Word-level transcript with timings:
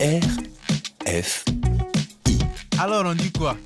F. 0.00 1.44
Alors 2.78 3.04
on 3.04 3.14
dit 3.14 3.32
quoi? 3.32 3.56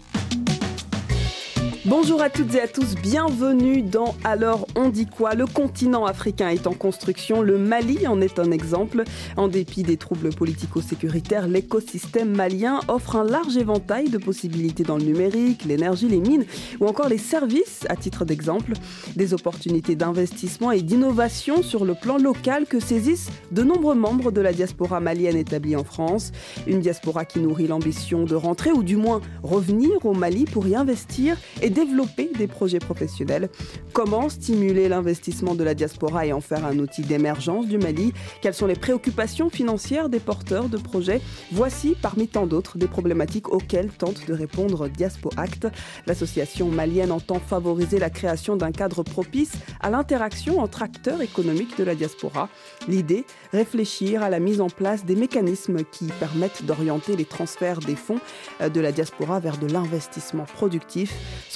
Bonjour 1.84 2.22
à 2.22 2.30
toutes 2.30 2.54
et 2.54 2.60
à 2.60 2.68
tous, 2.68 2.94
bienvenue 2.94 3.82
dans 3.82 4.14
Alors 4.22 4.68
on 4.76 4.88
dit 4.88 5.06
quoi? 5.06 5.34
Le 5.34 5.46
continent 5.46 6.06
africain 6.06 6.48
est 6.48 6.68
en 6.68 6.74
construction, 6.74 7.42
le 7.42 7.58
Mali 7.58 8.06
en 8.06 8.20
est 8.20 8.38
un 8.38 8.52
exemple. 8.52 9.02
En 9.36 9.48
dépit 9.48 9.82
des 9.82 9.96
troubles 9.96 10.32
politico-sécuritaires, 10.32 11.48
l'écosystème 11.48 12.36
malien 12.36 12.78
offre 12.86 13.16
un 13.16 13.24
large 13.24 13.56
éventail 13.56 14.10
de 14.10 14.18
possibilités 14.18 14.84
dans 14.84 14.96
le 14.96 15.02
numérique, 15.02 15.64
l'énergie, 15.64 16.06
les 16.06 16.20
mines 16.20 16.44
ou 16.78 16.86
encore 16.86 17.08
les 17.08 17.18
services, 17.18 17.80
à 17.88 17.96
titre 17.96 18.24
d'exemple. 18.24 18.74
Des 19.16 19.34
opportunités 19.34 19.96
d'investissement 19.96 20.70
et 20.70 20.82
d'innovation 20.82 21.64
sur 21.64 21.84
le 21.84 21.94
plan 21.94 22.16
local 22.16 22.66
que 22.66 22.78
saisissent 22.78 23.30
de 23.50 23.64
nombreux 23.64 23.96
membres 23.96 24.30
de 24.30 24.40
la 24.40 24.52
diaspora 24.52 25.00
malienne 25.00 25.36
établie 25.36 25.74
en 25.74 25.82
France. 25.82 26.30
Une 26.68 26.78
diaspora 26.78 27.24
qui 27.24 27.40
nourrit 27.40 27.66
l'ambition 27.66 28.22
de 28.22 28.36
rentrer 28.36 28.70
ou 28.70 28.84
du 28.84 28.96
moins 28.96 29.20
revenir 29.42 29.90
au 30.06 30.14
Mali 30.14 30.44
pour 30.44 30.68
y 30.68 30.76
investir 30.76 31.36
et 31.60 31.71
développer 31.72 32.30
des 32.38 32.46
projets 32.46 32.78
professionnels. 32.78 33.48
Comment 33.92 34.28
stimuler 34.28 34.88
l'investissement 34.88 35.54
de 35.54 35.64
la 35.64 35.74
diaspora 35.74 36.26
et 36.26 36.32
en 36.32 36.40
faire 36.40 36.64
un 36.64 36.78
outil 36.78 37.02
d'émergence 37.02 37.66
du 37.66 37.78
Mali? 37.78 38.12
Quelles 38.40 38.54
sont 38.54 38.66
les 38.66 38.76
préoccupations 38.76 39.50
financières 39.50 40.08
des 40.08 40.20
porteurs 40.20 40.68
de 40.68 40.78
projets? 40.78 41.20
Voici, 41.50 41.96
parmi 42.00 42.28
tant 42.28 42.46
d'autres, 42.46 42.78
des 42.78 42.88
problématiques 42.88 43.48
auxquelles 43.48 43.90
tente 43.90 44.26
de 44.26 44.32
répondre 44.34 44.88
Diaspo 44.88 45.30
Act. 45.36 45.66
L'association 46.06 46.68
malienne 46.68 47.12
entend 47.12 47.40
favoriser 47.40 47.98
la 47.98 48.10
création 48.10 48.56
d'un 48.56 48.72
cadre 48.72 49.02
propice 49.02 49.52
à 49.80 49.90
l'interaction 49.90 50.60
entre 50.60 50.82
acteurs 50.82 51.22
économiques 51.22 51.76
de 51.78 51.84
la 51.84 51.94
diaspora. 51.94 52.48
L'idée, 52.88 53.24
réfléchir 53.52 54.22
à 54.22 54.30
la 54.30 54.40
mise 54.40 54.60
en 54.60 54.68
place 54.68 55.04
des 55.04 55.16
mécanismes 55.16 55.84
qui 55.90 56.06
permettent 56.20 56.64
d'orienter 56.64 57.16
les 57.16 57.24
transferts 57.24 57.80
des 57.80 57.96
fonds 57.96 58.20
de 58.60 58.80
la 58.80 58.92
diaspora 58.92 59.40
vers 59.40 59.58
de 59.58 59.66
l'investissement 59.66 60.44
productif. 60.44 61.14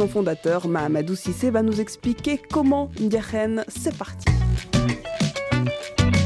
Fondateur, 0.09 0.69
Mahamadou 0.69 1.15
Sissé, 1.15 1.51
va 1.51 1.63
nous 1.63 1.81
expliquer 1.81 2.41
comment 2.51 2.91
Ndiachen, 3.01 3.65
c'est 3.69 3.97
parti. 3.97 4.27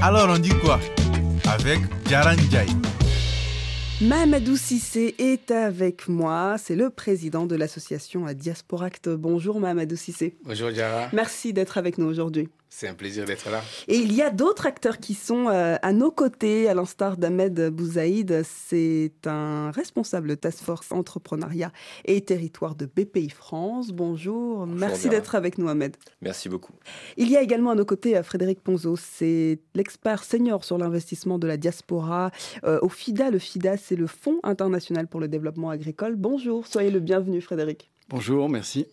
Alors 0.02 0.28
on 0.30 0.38
dit 0.38 0.54
quoi? 0.62 0.78
Avec 1.48 1.80
Jaran 2.08 2.36
Jai. 2.50 2.66
Mahamadou 4.00 4.56
Sissé 4.56 5.14
est 5.18 5.50
avec 5.50 6.08
moi, 6.08 6.56
c'est 6.58 6.74
le 6.74 6.88
président 6.88 7.44
de 7.44 7.54
l'association 7.54 8.24
Diasporact. 8.32 9.10
Bonjour 9.10 9.60
Mahamadou 9.60 9.96
Sissé. 9.96 10.36
Bonjour 10.44 10.70
Jara. 10.70 11.08
Merci 11.12 11.52
d'être 11.52 11.76
avec 11.76 11.98
nous 11.98 12.06
aujourd'hui. 12.06 12.48
C'est 12.72 12.86
un 12.86 12.94
plaisir 12.94 13.24
d'être 13.24 13.50
là. 13.50 13.62
Et 13.88 13.96
il 13.96 14.12
y 14.12 14.22
a 14.22 14.30
d'autres 14.30 14.64
acteurs 14.64 14.98
qui 14.98 15.14
sont 15.14 15.48
euh, 15.48 15.74
à 15.82 15.92
nos 15.92 16.12
côtés, 16.12 16.68
à 16.68 16.74
l'instar 16.74 17.16
d'Ahmed 17.16 17.68
Bouzaïd. 17.70 18.42
C'est 18.44 19.12
un 19.26 19.72
responsable 19.72 20.36
Task 20.36 20.62
Force 20.62 20.92
Entrepreneuriat 20.92 21.72
et 22.04 22.20
Territoire 22.20 22.76
de 22.76 22.86
BPI 22.86 23.28
France. 23.28 23.88
Bonjour, 23.88 24.68
merci 24.68 25.08
d'être 25.08 25.34
avec 25.34 25.58
nous 25.58 25.68
Ahmed. 25.68 25.96
Merci 26.22 26.48
beaucoup. 26.48 26.72
Il 27.16 27.28
y 27.28 27.36
a 27.36 27.42
également 27.42 27.70
à 27.70 27.74
nos 27.74 27.84
côtés 27.84 28.16
euh, 28.16 28.22
Frédéric 28.22 28.60
Ponzo, 28.60 28.94
c'est 28.96 29.58
l'expert 29.74 30.22
senior 30.22 30.64
sur 30.64 30.78
l'investissement 30.78 31.40
de 31.40 31.48
la 31.48 31.56
diaspora 31.56 32.30
euh, 32.62 32.78
au 32.82 32.88
FIDA. 32.88 33.30
Le 33.30 33.40
FIDA, 33.40 33.76
c'est 33.78 33.96
le 33.96 34.06
Fonds 34.06 34.38
international 34.44 35.08
pour 35.08 35.18
le 35.18 35.26
développement 35.26 35.70
agricole. 35.70 36.14
Bonjour, 36.14 36.68
soyez 36.68 36.92
le 36.92 37.00
bienvenu 37.00 37.40
Frédéric. 37.40 37.90
Bonjour, 38.10 38.48
merci. 38.48 38.88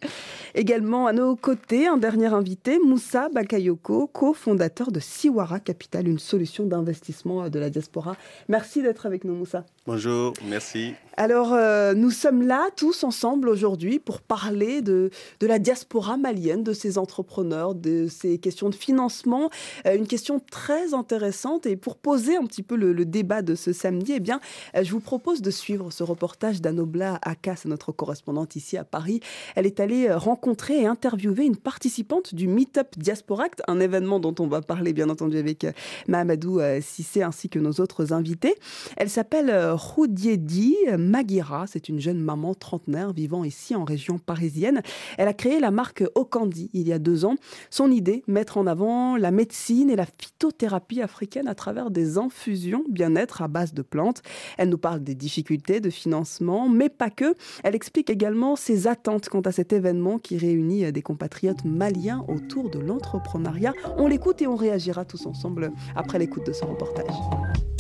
Également 0.54 1.08
à 1.08 1.12
nos 1.12 1.36
côtés, 1.36 1.88
un 1.88 1.98
dernier 1.98 2.28
invité, 2.28 2.78
Moussa 2.78 3.30
Bakayoko, 3.30 4.06
cofondateur 4.06 4.92
de 4.92 5.00
Siwara 5.00 5.60
Capital, 5.60 6.08
une 6.08 6.20
solution 6.20 6.68
d'investissement 6.68 7.50
de 7.50 7.58
la 7.58 7.72
diaspora. 7.72 8.16
Merci 8.48 8.84
d'être 8.84 9.08
avec 9.08 9.24
nous, 9.24 9.34
Moussa. 9.34 9.66
Bonjour, 9.88 10.34
merci. 10.44 10.96
Alors, 11.20 11.54
euh, 11.54 11.96
nous 11.96 12.12
sommes 12.12 12.44
là 12.44 12.68
tous 12.76 13.04
ensemble 13.04 13.50
aujourd'hui 13.50 13.98
pour 13.98 14.22
parler 14.22 14.84
de, 14.84 15.10
de 15.40 15.48
la 15.48 15.58
diaspora 15.58 16.16
malienne, 16.16 16.62
de 16.62 16.74
ces 16.74 17.00
entrepreneurs, 17.00 17.74
de 17.74 18.08
ces 18.08 18.38
questions 18.38 18.70
de 18.70 18.76
financement. 18.76 19.50
Euh, 19.88 19.96
une 19.96 20.06
question 20.06 20.40
très 20.52 20.94
intéressante. 20.94 21.66
Et 21.66 21.76
pour 21.76 21.96
poser 21.96 22.36
un 22.36 22.46
petit 22.46 22.62
peu 22.62 22.76
le, 22.76 22.94
débat 23.04 23.42
de 23.42 23.56
ce 23.56 23.74
samedi, 23.74 24.14
eh 24.16 24.20
bien, 24.20 24.40
euh, 24.76 24.84
je 24.84 24.92
vous 24.92 25.00
propose 25.00 25.42
de 25.42 25.50
suivre 25.50 25.90
ce 25.90 26.04
reportage 26.04 26.62
d'Anobla 26.62 27.18
Akas, 27.24 27.64
notre 27.66 27.92
correspondante 27.92 28.56
ici 28.56 28.78
à 28.78 28.84
Paris. 28.84 29.22
Elle 29.56 29.66
est 29.66 29.80
allée 29.80 30.14
rencontrer 30.14 30.82
et 30.82 30.86
interviewer 30.86 31.46
une 31.46 31.58
participante 31.58 32.36
du 32.36 32.48
Meetup 32.48 32.96
Diasporact, 32.96 33.64
un 33.68 33.80
événement 33.80 34.20
dont 34.20 34.36
on 34.38 34.48
va 34.48 34.62
parler 34.62 34.94
bien 34.94 35.10
entendu 35.10 35.38
avec 35.38 35.66
Mahamadou 36.08 36.60
Sissé 36.82 37.24
ainsi 37.24 37.50
que 37.50 37.58
nos 37.58 37.72
autres 37.80 38.14
invités. 38.14 38.54
Elle 38.98 39.10
s'appelle 39.10 39.50
Roudiedi 39.78 40.76
Magira. 40.98 41.66
C'est 41.68 41.88
une 41.88 42.00
jeune 42.00 42.20
maman 42.20 42.56
trentenaire 42.56 43.14
vivant 43.14 43.44
ici 43.44 43.76
en 43.76 43.84
région 43.84 44.18
parisienne. 44.18 44.82
Elle 45.18 45.28
a 45.28 45.34
créé 45.34 45.60
la 45.60 45.70
marque 45.70 46.04
Okandi 46.16 46.72
il 46.74 46.88
y 46.88 46.94
a 46.94 47.00
deux 47.00 47.26
ans. 47.26 47.36
Son 47.70 47.92
idée, 47.92 48.24
mettre 48.28 48.58
en 48.58 48.66
avant 48.66 49.18
la 49.18 49.30
médecine 49.30 49.92
et 49.92 49.96
la 49.96 50.06
phytothérapie 50.06 51.02
africaine 51.02 51.48
à 51.48 51.54
travers 51.54 51.92
des 51.92 52.18
infusions 52.18 52.84
bien-être 52.90 53.44
à 53.44 53.48
base 53.48 53.74
de 53.74 53.84
plantes. 53.84 54.24
Elle 54.58 54.70
nous 54.70 54.80
parle 54.80 55.04
des 55.04 55.16
difficultés 55.16 55.80
de 55.80 55.92
financement, 55.92 56.68
mais 56.68 56.90
pas 56.90 57.12
que. 57.12 57.36
Elle 57.64 57.76
explique 57.76 58.10
également 58.10 58.56
ses 58.56 58.88
attentes 58.88 59.30
quant 59.30 59.42
à 59.42 59.52
cet 59.52 59.74
événement 59.74 60.18
qui 60.18 60.38
réunit 60.38 60.92
des 60.92 61.02
compatriotes 61.04 61.64
maliens 61.66 62.26
autour 62.28 62.72
de 62.72 62.80
l'entrepreneuriat. 62.80 63.74
On 63.98 64.08
l'écoute 64.08 64.42
et 64.42 64.48
on 64.48 64.56
réagira 64.56 65.06
tous 65.06 65.28
ensemble 65.28 65.72
après 65.96 66.18
l'écoute 66.18 66.48
de 66.48 66.54
ce 66.54 66.66
reportage. 66.66 67.77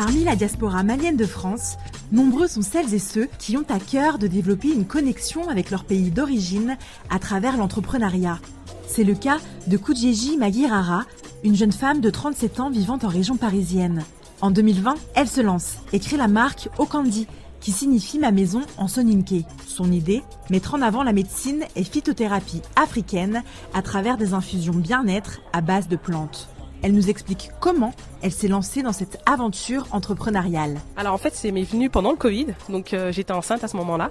Parmi 0.00 0.22
la 0.22 0.36
diaspora 0.36 0.84
malienne 0.84 1.16
de 1.16 1.26
France, 1.26 1.76
nombreux 2.12 2.46
sont 2.46 2.62
celles 2.62 2.94
et 2.94 3.00
ceux 3.00 3.28
qui 3.40 3.56
ont 3.56 3.64
à 3.68 3.80
cœur 3.80 4.18
de 4.18 4.28
développer 4.28 4.68
une 4.68 4.86
connexion 4.86 5.48
avec 5.48 5.72
leur 5.72 5.82
pays 5.82 6.12
d'origine 6.12 6.78
à 7.10 7.18
travers 7.18 7.56
l'entrepreneuriat. 7.56 8.38
C'est 8.86 9.02
le 9.02 9.16
cas 9.16 9.38
de 9.66 9.76
Koudjeji 9.76 10.36
Magirara, 10.36 11.02
une 11.42 11.56
jeune 11.56 11.72
femme 11.72 12.00
de 12.00 12.10
37 12.10 12.60
ans 12.60 12.70
vivant 12.70 13.00
en 13.02 13.08
région 13.08 13.36
parisienne. 13.36 14.04
En 14.40 14.52
2020, 14.52 14.94
elle 15.16 15.26
se 15.26 15.40
lance 15.40 15.78
et 15.92 15.98
crée 15.98 16.16
la 16.16 16.28
marque 16.28 16.68
Okandi, 16.78 17.26
qui 17.60 17.72
signifie 17.72 18.20
ma 18.20 18.30
maison 18.30 18.60
en 18.76 18.86
soninké. 18.86 19.46
Son 19.66 19.90
idée 19.90 20.22
Mettre 20.48 20.76
en 20.76 20.80
avant 20.82 21.02
la 21.02 21.12
médecine 21.12 21.64
et 21.74 21.82
phytothérapie 21.82 22.62
africaine 22.76 23.42
à 23.74 23.82
travers 23.82 24.16
des 24.16 24.32
infusions 24.32 24.74
bien-être 24.74 25.40
à 25.52 25.60
base 25.60 25.88
de 25.88 25.96
plantes. 25.96 26.48
Elle 26.82 26.94
nous 26.94 27.10
explique 27.10 27.50
comment 27.60 27.92
elle 28.22 28.32
s'est 28.32 28.48
lancée 28.48 28.82
dans 28.82 28.92
cette 28.92 29.20
aventure 29.26 29.86
entrepreneuriale. 29.92 30.80
Alors 30.96 31.14
en 31.14 31.18
fait, 31.18 31.34
c'est 31.34 31.52
m'est 31.52 31.62
venu 31.62 31.88
pendant 31.88 32.10
le 32.10 32.16
Covid, 32.16 32.46
donc 32.68 32.92
euh, 32.92 33.12
j'étais 33.12 33.32
enceinte 33.32 33.62
à 33.62 33.68
ce 33.68 33.76
moment-là, 33.76 34.10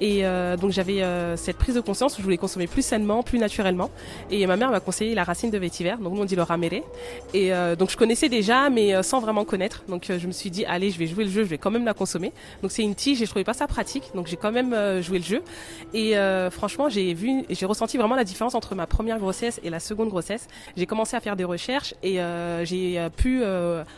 et 0.00 0.26
euh, 0.26 0.56
donc 0.56 0.72
j'avais 0.72 1.02
euh, 1.02 1.36
cette 1.36 1.56
prise 1.56 1.74
de 1.74 1.80
conscience 1.80 2.14
où 2.14 2.18
je 2.18 2.22
voulais 2.22 2.36
consommer 2.36 2.66
plus 2.66 2.82
sainement, 2.82 3.22
plus 3.22 3.38
naturellement, 3.38 3.90
et 4.30 4.46
ma 4.46 4.56
mère 4.56 4.70
m'a 4.70 4.80
conseillé 4.80 5.14
la 5.14 5.24
racine 5.24 5.50
de 5.50 5.58
vétiver, 5.58 5.94
donc 6.00 6.14
nous 6.14 6.22
on 6.22 6.24
dit 6.24 6.36
le 6.36 6.42
raméré, 6.42 6.84
et 7.32 7.50
donc 7.78 7.90
je 7.90 7.96
connaissais 7.96 8.28
déjà, 8.28 8.68
mais 8.70 9.02
sans 9.02 9.20
vraiment 9.20 9.44
connaître, 9.44 9.84
donc 9.88 10.06
je 10.08 10.26
me 10.26 10.32
suis 10.32 10.50
dit 10.50 10.64
allez, 10.64 10.90
je 10.90 10.98
vais 10.98 11.06
jouer 11.06 11.24
le 11.24 11.30
jeu, 11.30 11.44
je 11.44 11.48
vais 11.48 11.58
quand 11.58 11.70
même 11.70 11.84
la 11.84 11.94
consommer. 11.94 12.32
Donc 12.62 12.72
c'est 12.72 12.82
une 12.82 12.94
tige, 12.94 13.22
et 13.22 13.24
je 13.24 13.30
trouvais 13.30 13.44
pas 13.44 13.54
ça 13.54 13.66
pratique, 13.66 14.10
donc 14.14 14.26
j'ai 14.26 14.36
quand 14.36 14.52
même 14.52 14.74
joué 15.02 15.18
le 15.18 15.24
jeu, 15.24 15.42
et 15.94 16.14
franchement 16.50 16.88
j'ai 16.88 17.14
vu, 17.14 17.44
j'ai 17.48 17.66
ressenti 17.66 17.96
vraiment 17.96 18.16
la 18.16 18.24
différence 18.24 18.54
entre 18.54 18.74
ma 18.74 18.86
première 18.86 19.18
grossesse 19.18 19.60
et 19.62 19.70
la 19.70 19.80
seconde 19.80 20.08
grossesse. 20.08 20.48
J'ai 20.76 20.86
commencé 20.86 21.16
à 21.16 21.20
faire 21.20 21.36
des 21.36 21.44
recherches 21.44 21.94
et 22.02 22.20
j'ai 22.64 23.08
pu 23.16 23.42
euh, 23.45 23.45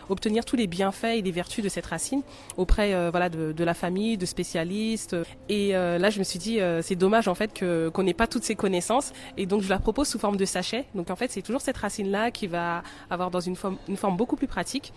obtenir 0.09 0.44
tous 0.44 0.56
les 0.56 0.66
bienfaits 0.66 1.16
et 1.16 1.22
les 1.22 1.31
vertus 1.31 1.62
de 1.64 1.69
cette 1.69 1.86
racine 1.86 2.22
auprès 2.56 2.94
euh, 2.94 3.10
voilà 3.10 3.28
de, 3.28 3.64
la 3.64 3.75
famille, 3.75 4.16
de 4.16 4.26
spécialistes. 4.26 5.16
Et 5.48 5.76
euh, 5.76 5.98
là, 5.98 6.10
je 6.10 6.19
me 6.19 6.25
suis 6.25 6.38
dit, 6.38 6.60
c'est 6.82 6.97
dommage 6.97 7.28
en 7.28 7.34
fait 7.34 7.53
que 7.53 7.88
qu'on 7.88 8.03
n'ait 8.03 8.14
pas 8.14 8.26
toutes 8.26 8.44
ces 8.44 8.54
connaissances. 8.54 9.12
Et 9.37 9.47
donc, 9.47 9.62
je 9.62 9.69
la 9.69 9.78
propose 9.78 10.08
sous 10.08 10.19
forme 10.19 10.37
de 10.37 10.44
sachet. 10.44 10.84
Donc, 10.94 11.10
en 11.10 11.16
fait, 11.16 11.31
c'est 11.31 11.42
toujours 11.42 11.60
cette 11.60 11.76
racine 11.76 12.10
là 12.10 12.31
qui 12.31 12.47
va 12.47 12.82
avoir 13.10 13.31
dans 13.31 13.40
une 13.40 13.56
forme 13.56 14.17
beaucoup 14.17 14.37
plus 14.37 14.46
pratique 14.46 14.93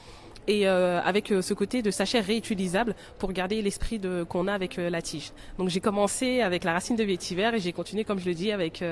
et 0.51 0.67
euh, 0.67 0.99
avec 1.01 1.31
euh, 1.31 1.41
ce 1.41 1.53
côté 1.53 1.81
de 1.81 1.91
sachet 1.91 2.19
réutilisable 2.19 2.93
pour 3.19 3.31
garder 3.31 3.61
l'esprit 3.61 3.99
de 3.99 4.23
qu'on 4.27 4.49
a 4.49 4.53
avec 4.53 4.77
euh, 4.77 4.89
la 4.89 5.01
tige. 5.01 5.31
Donc 5.57 5.69
j'ai 5.69 5.79
commencé 5.79 6.41
avec 6.41 6.65
la 6.65 6.73
racine 6.73 6.97
de 6.97 7.05
vétiver 7.05 7.51
et 7.53 7.59
j'ai 7.59 7.71
continué 7.71 8.03
comme 8.03 8.19
je 8.19 8.25
le 8.25 8.33
dis 8.33 8.51
avec 8.51 8.83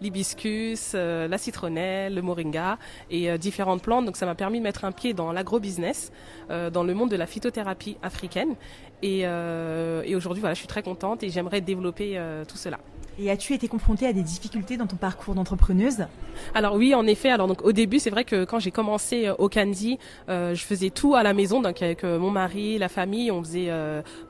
l'hibiscus, 0.00 0.94
la 0.94 1.38
citronnelle, 1.38 2.14
le 2.14 2.22
moringa 2.22 2.78
et 3.10 3.36
différentes 3.38 3.82
plantes. 3.82 4.06
Donc 4.06 4.16
ça 4.16 4.26
m'a 4.26 4.34
permis 4.34 4.58
de 4.58 4.62
mettre 4.62 4.84
un 4.84 4.92
pied 4.92 5.12
dans 5.14 5.32
l'agro-business, 5.32 6.12
dans 6.48 6.84
le 6.84 6.94
monde 6.94 7.10
de 7.10 7.16
la 7.16 7.26
phytothérapie 7.26 7.96
africaine. 8.02 8.54
Et, 9.02 9.20
et 9.20 10.14
aujourd'hui 10.14 10.40
voilà, 10.40 10.54
je 10.54 10.60
suis 10.60 10.68
très 10.68 10.82
contente 10.82 11.22
et 11.22 11.30
j'aimerais 11.30 11.60
développer 11.60 12.20
tout 12.48 12.56
cela. 12.56 12.78
Et 13.22 13.30
as-tu 13.30 13.52
été 13.52 13.68
confrontée 13.68 14.06
à 14.06 14.14
des 14.14 14.22
difficultés 14.22 14.78
dans 14.78 14.86
ton 14.86 14.96
parcours 14.96 15.34
d'entrepreneuse? 15.34 16.06
Alors 16.54 16.74
oui, 16.76 16.94
en 16.94 17.06
effet. 17.06 17.28
Alors 17.28 17.48
donc 17.48 17.62
au 17.62 17.72
début, 17.72 17.98
c'est 17.98 18.08
vrai 18.08 18.24
que 18.24 18.44
quand 18.44 18.60
j'ai 18.60 18.70
commencé 18.70 19.26
euh, 19.26 19.34
au 19.36 19.50
Candy, 19.50 19.98
euh, 20.30 20.54
je 20.54 20.64
faisais 20.64 20.88
tout 20.88 21.14
à 21.14 21.22
la 21.22 21.34
maison, 21.34 21.60
donc 21.60 21.82
avec 21.82 22.02
euh, 22.02 22.18
mon 22.18 22.30
mari, 22.30 22.78
la 22.78 22.88
famille, 22.88 23.30
on 23.30 23.42
faisait 23.42 23.70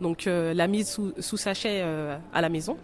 donc 0.00 0.24
la 0.26 0.66
mise 0.66 0.98
sous, 1.18 1.36
sachet 1.36 1.82
à 2.32 2.40
la 2.40 2.48
maison. 2.48 2.76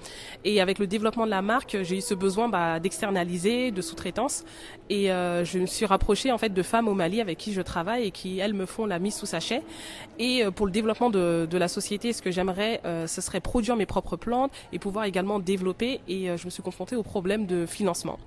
Et 0.44 0.60
avec 0.60 0.78
le 0.78 0.86
développement 0.86 1.26
de 1.26 1.30
la 1.30 1.42
marque, 1.42 1.78
j'ai 1.82 1.98
eu 1.98 2.00
ce 2.00 2.14
besoin 2.14 2.48
bah, 2.48 2.78
d'externaliser, 2.78 3.72
de 3.72 3.82
sous-traitance, 3.82 4.44
et 4.88 5.06
je 5.06 5.58
me 5.58 5.66
suis 5.66 5.86
rapprochée 5.86 6.30
en 6.30 6.38
fait 6.38 6.50
de 6.50 6.62
femmes 6.62 6.88
au 6.88 6.94
Mali 6.94 7.20
avec 7.20 7.38
qui 7.38 7.52
je 7.52 7.60
travaille 7.60 8.04
et 8.04 8.10
qui 8.10 8.38
elles 8.38 8.54
me 8.54 8.66
font 8.66 8.86
la 8.86 8.98
mise 8.98 9.14
sous 9.14 9.26
sachet. 9.26 9.62
Et 10.18 10.44
pour 10.54 10.66
le 10.66 10.72
développement 10.72 11.10
de, 11.10 11.48
la 11.56 11.68
société, 11.68 12.12
ce 12.12 12.22
que 12.22 12.30
j'aimerais, 12.30 12.80
ce 13.06 13.20
serait 13.20 13.40
produire 13.40 13.76
mes 13.76 13.86
propres 13.86 14.16
plantes 14.16 14.52
et 14.72 14.78
pouvoir 14.78 15.04
également 15.06 15.38
développer. 15.38 15.95
Et 16.08 16.30
euh, 16.30 16.36
je 16.36 16.44
me 16.44 16.50
suis 16.50 16.62
confrontée 16.62 16.96
au 16.96 17.02
problème 17.02 17.46
de 17.46 17.66
financement, 17.66 18.18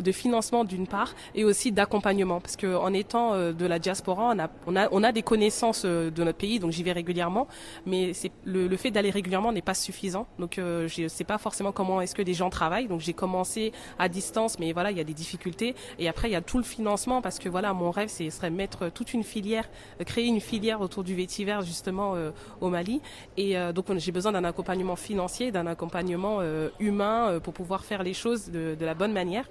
de 0.00 0.12
financement 0.12 0.64
d'une 0.64 0.86
part, 0.86 1.14
et 1.34 1.44
aussi 1.44 1.72
d'accompagnement, 1.72 2.40
parce 2.40 2.56
que 2.56 2.74
en 2.76 2.92
étant 2.92 3.34
euh, 3.34 3.52
de 3.52 3.66
la 3.66 3.78
diaspora, 3.78 4.32
on 4.34 4.38
a, 4.38 4.48
on 4.66 4.76
a, 4.76 4.88
on 4.92 5.02
a 5.02 5.12
des 5.12 5.22
connaissances 5.22 5.82
euh, 5.84 6.10
de 6.10 6.24
notre 6.24 6.38
pays, 6.38 6.58
donc 6.58 6.70
j'y 6.72 6.82
vais 6.82 6.92
régulièrement, 6.92 7.46
mais 7.86 8.12
c'est 8.14 8.30
le, 8.44 8.66
le 8.68 8.76
fait 8.76 8.90
d'aller 8.90 9.10
régulièrement 9.10 9.52
n'est 9.52 9.62
pas 9.62 9.74
suffisant. 9.74 10.26
Donc 10.38 10.58
euh, 10.58 10.88
je 10.88 11.08
sais 11.08 11.24
pas 11.24 11.38
forcément 11.38 11.72
comment 11.72 12.00
est-ce 12.00 12.14
que 12.14 12.22
des 12.22 12.34
gens 12.34 12.50
travaillent. 12.50 12.88
Donc 12.88 13.00
j'ai 13.00 13.12
commencé 13.12 13.72
à 13.98 14.08
distance, 14.08 14.58
mais 14.58 14.72
voilà, 14.72 14.90
il 14.90 14.96
y 14.96 15.00
a 15.00 15.04
des 15.04 15.14
difficultés. 15.14 15.74
Et 15.98 16.08
après 16.08 16.28
il 16.28 16.32
y 16.32 16.36
a 16.36 16.40
tout 16.42 16.58
le 16.58 16.64
financement, 16.64 17.22
parce 17.22 17.38
que 17.38 17.48
voilà, 17.48 17.72
mon 17.72 17.90
rêve, 17.90 18.08
c'est 18.08 18.28
serait 18.30 18.50
mettre 18.50 18.88
toute 18.90 19.12
une 19.14 19.24
filière, 19.24 19.68
créer 20.06 20.26
une 20.26 20.40
filière 20.40 20.80
autour 20.80 21.04
du 21.04 21.14
vétiver 21.14 21.58
justement 21.64 22.14
euh, 22.14 22.30
au 22.60 22.68
Mali. 22.68 23.00
Et 23.36 23.56
euh, 23.58 23.72
donc 23.72 23.90
on- 23.90 23.98
j'ai 23.98 24.12
besoin 24.12 24.32
d'un 24.32 24.44
accompagnement 24.44 24.96
financier, 24.96 25.52
d'un 25.52 25.66
accompagnement 25.66 26.38
humain 26.80 27.11
euh, 27.12 27.40
pour 27.40 27.54
pouvoir 27.54 27.84
faire 27.84 28.02
les 28.02 28.14
choses 28.14 28.50
de, 28.50 28.74
de 28.78 28.84
la 28.84 28.94
bonne 28.94 29.12
manière. 29.12 29.46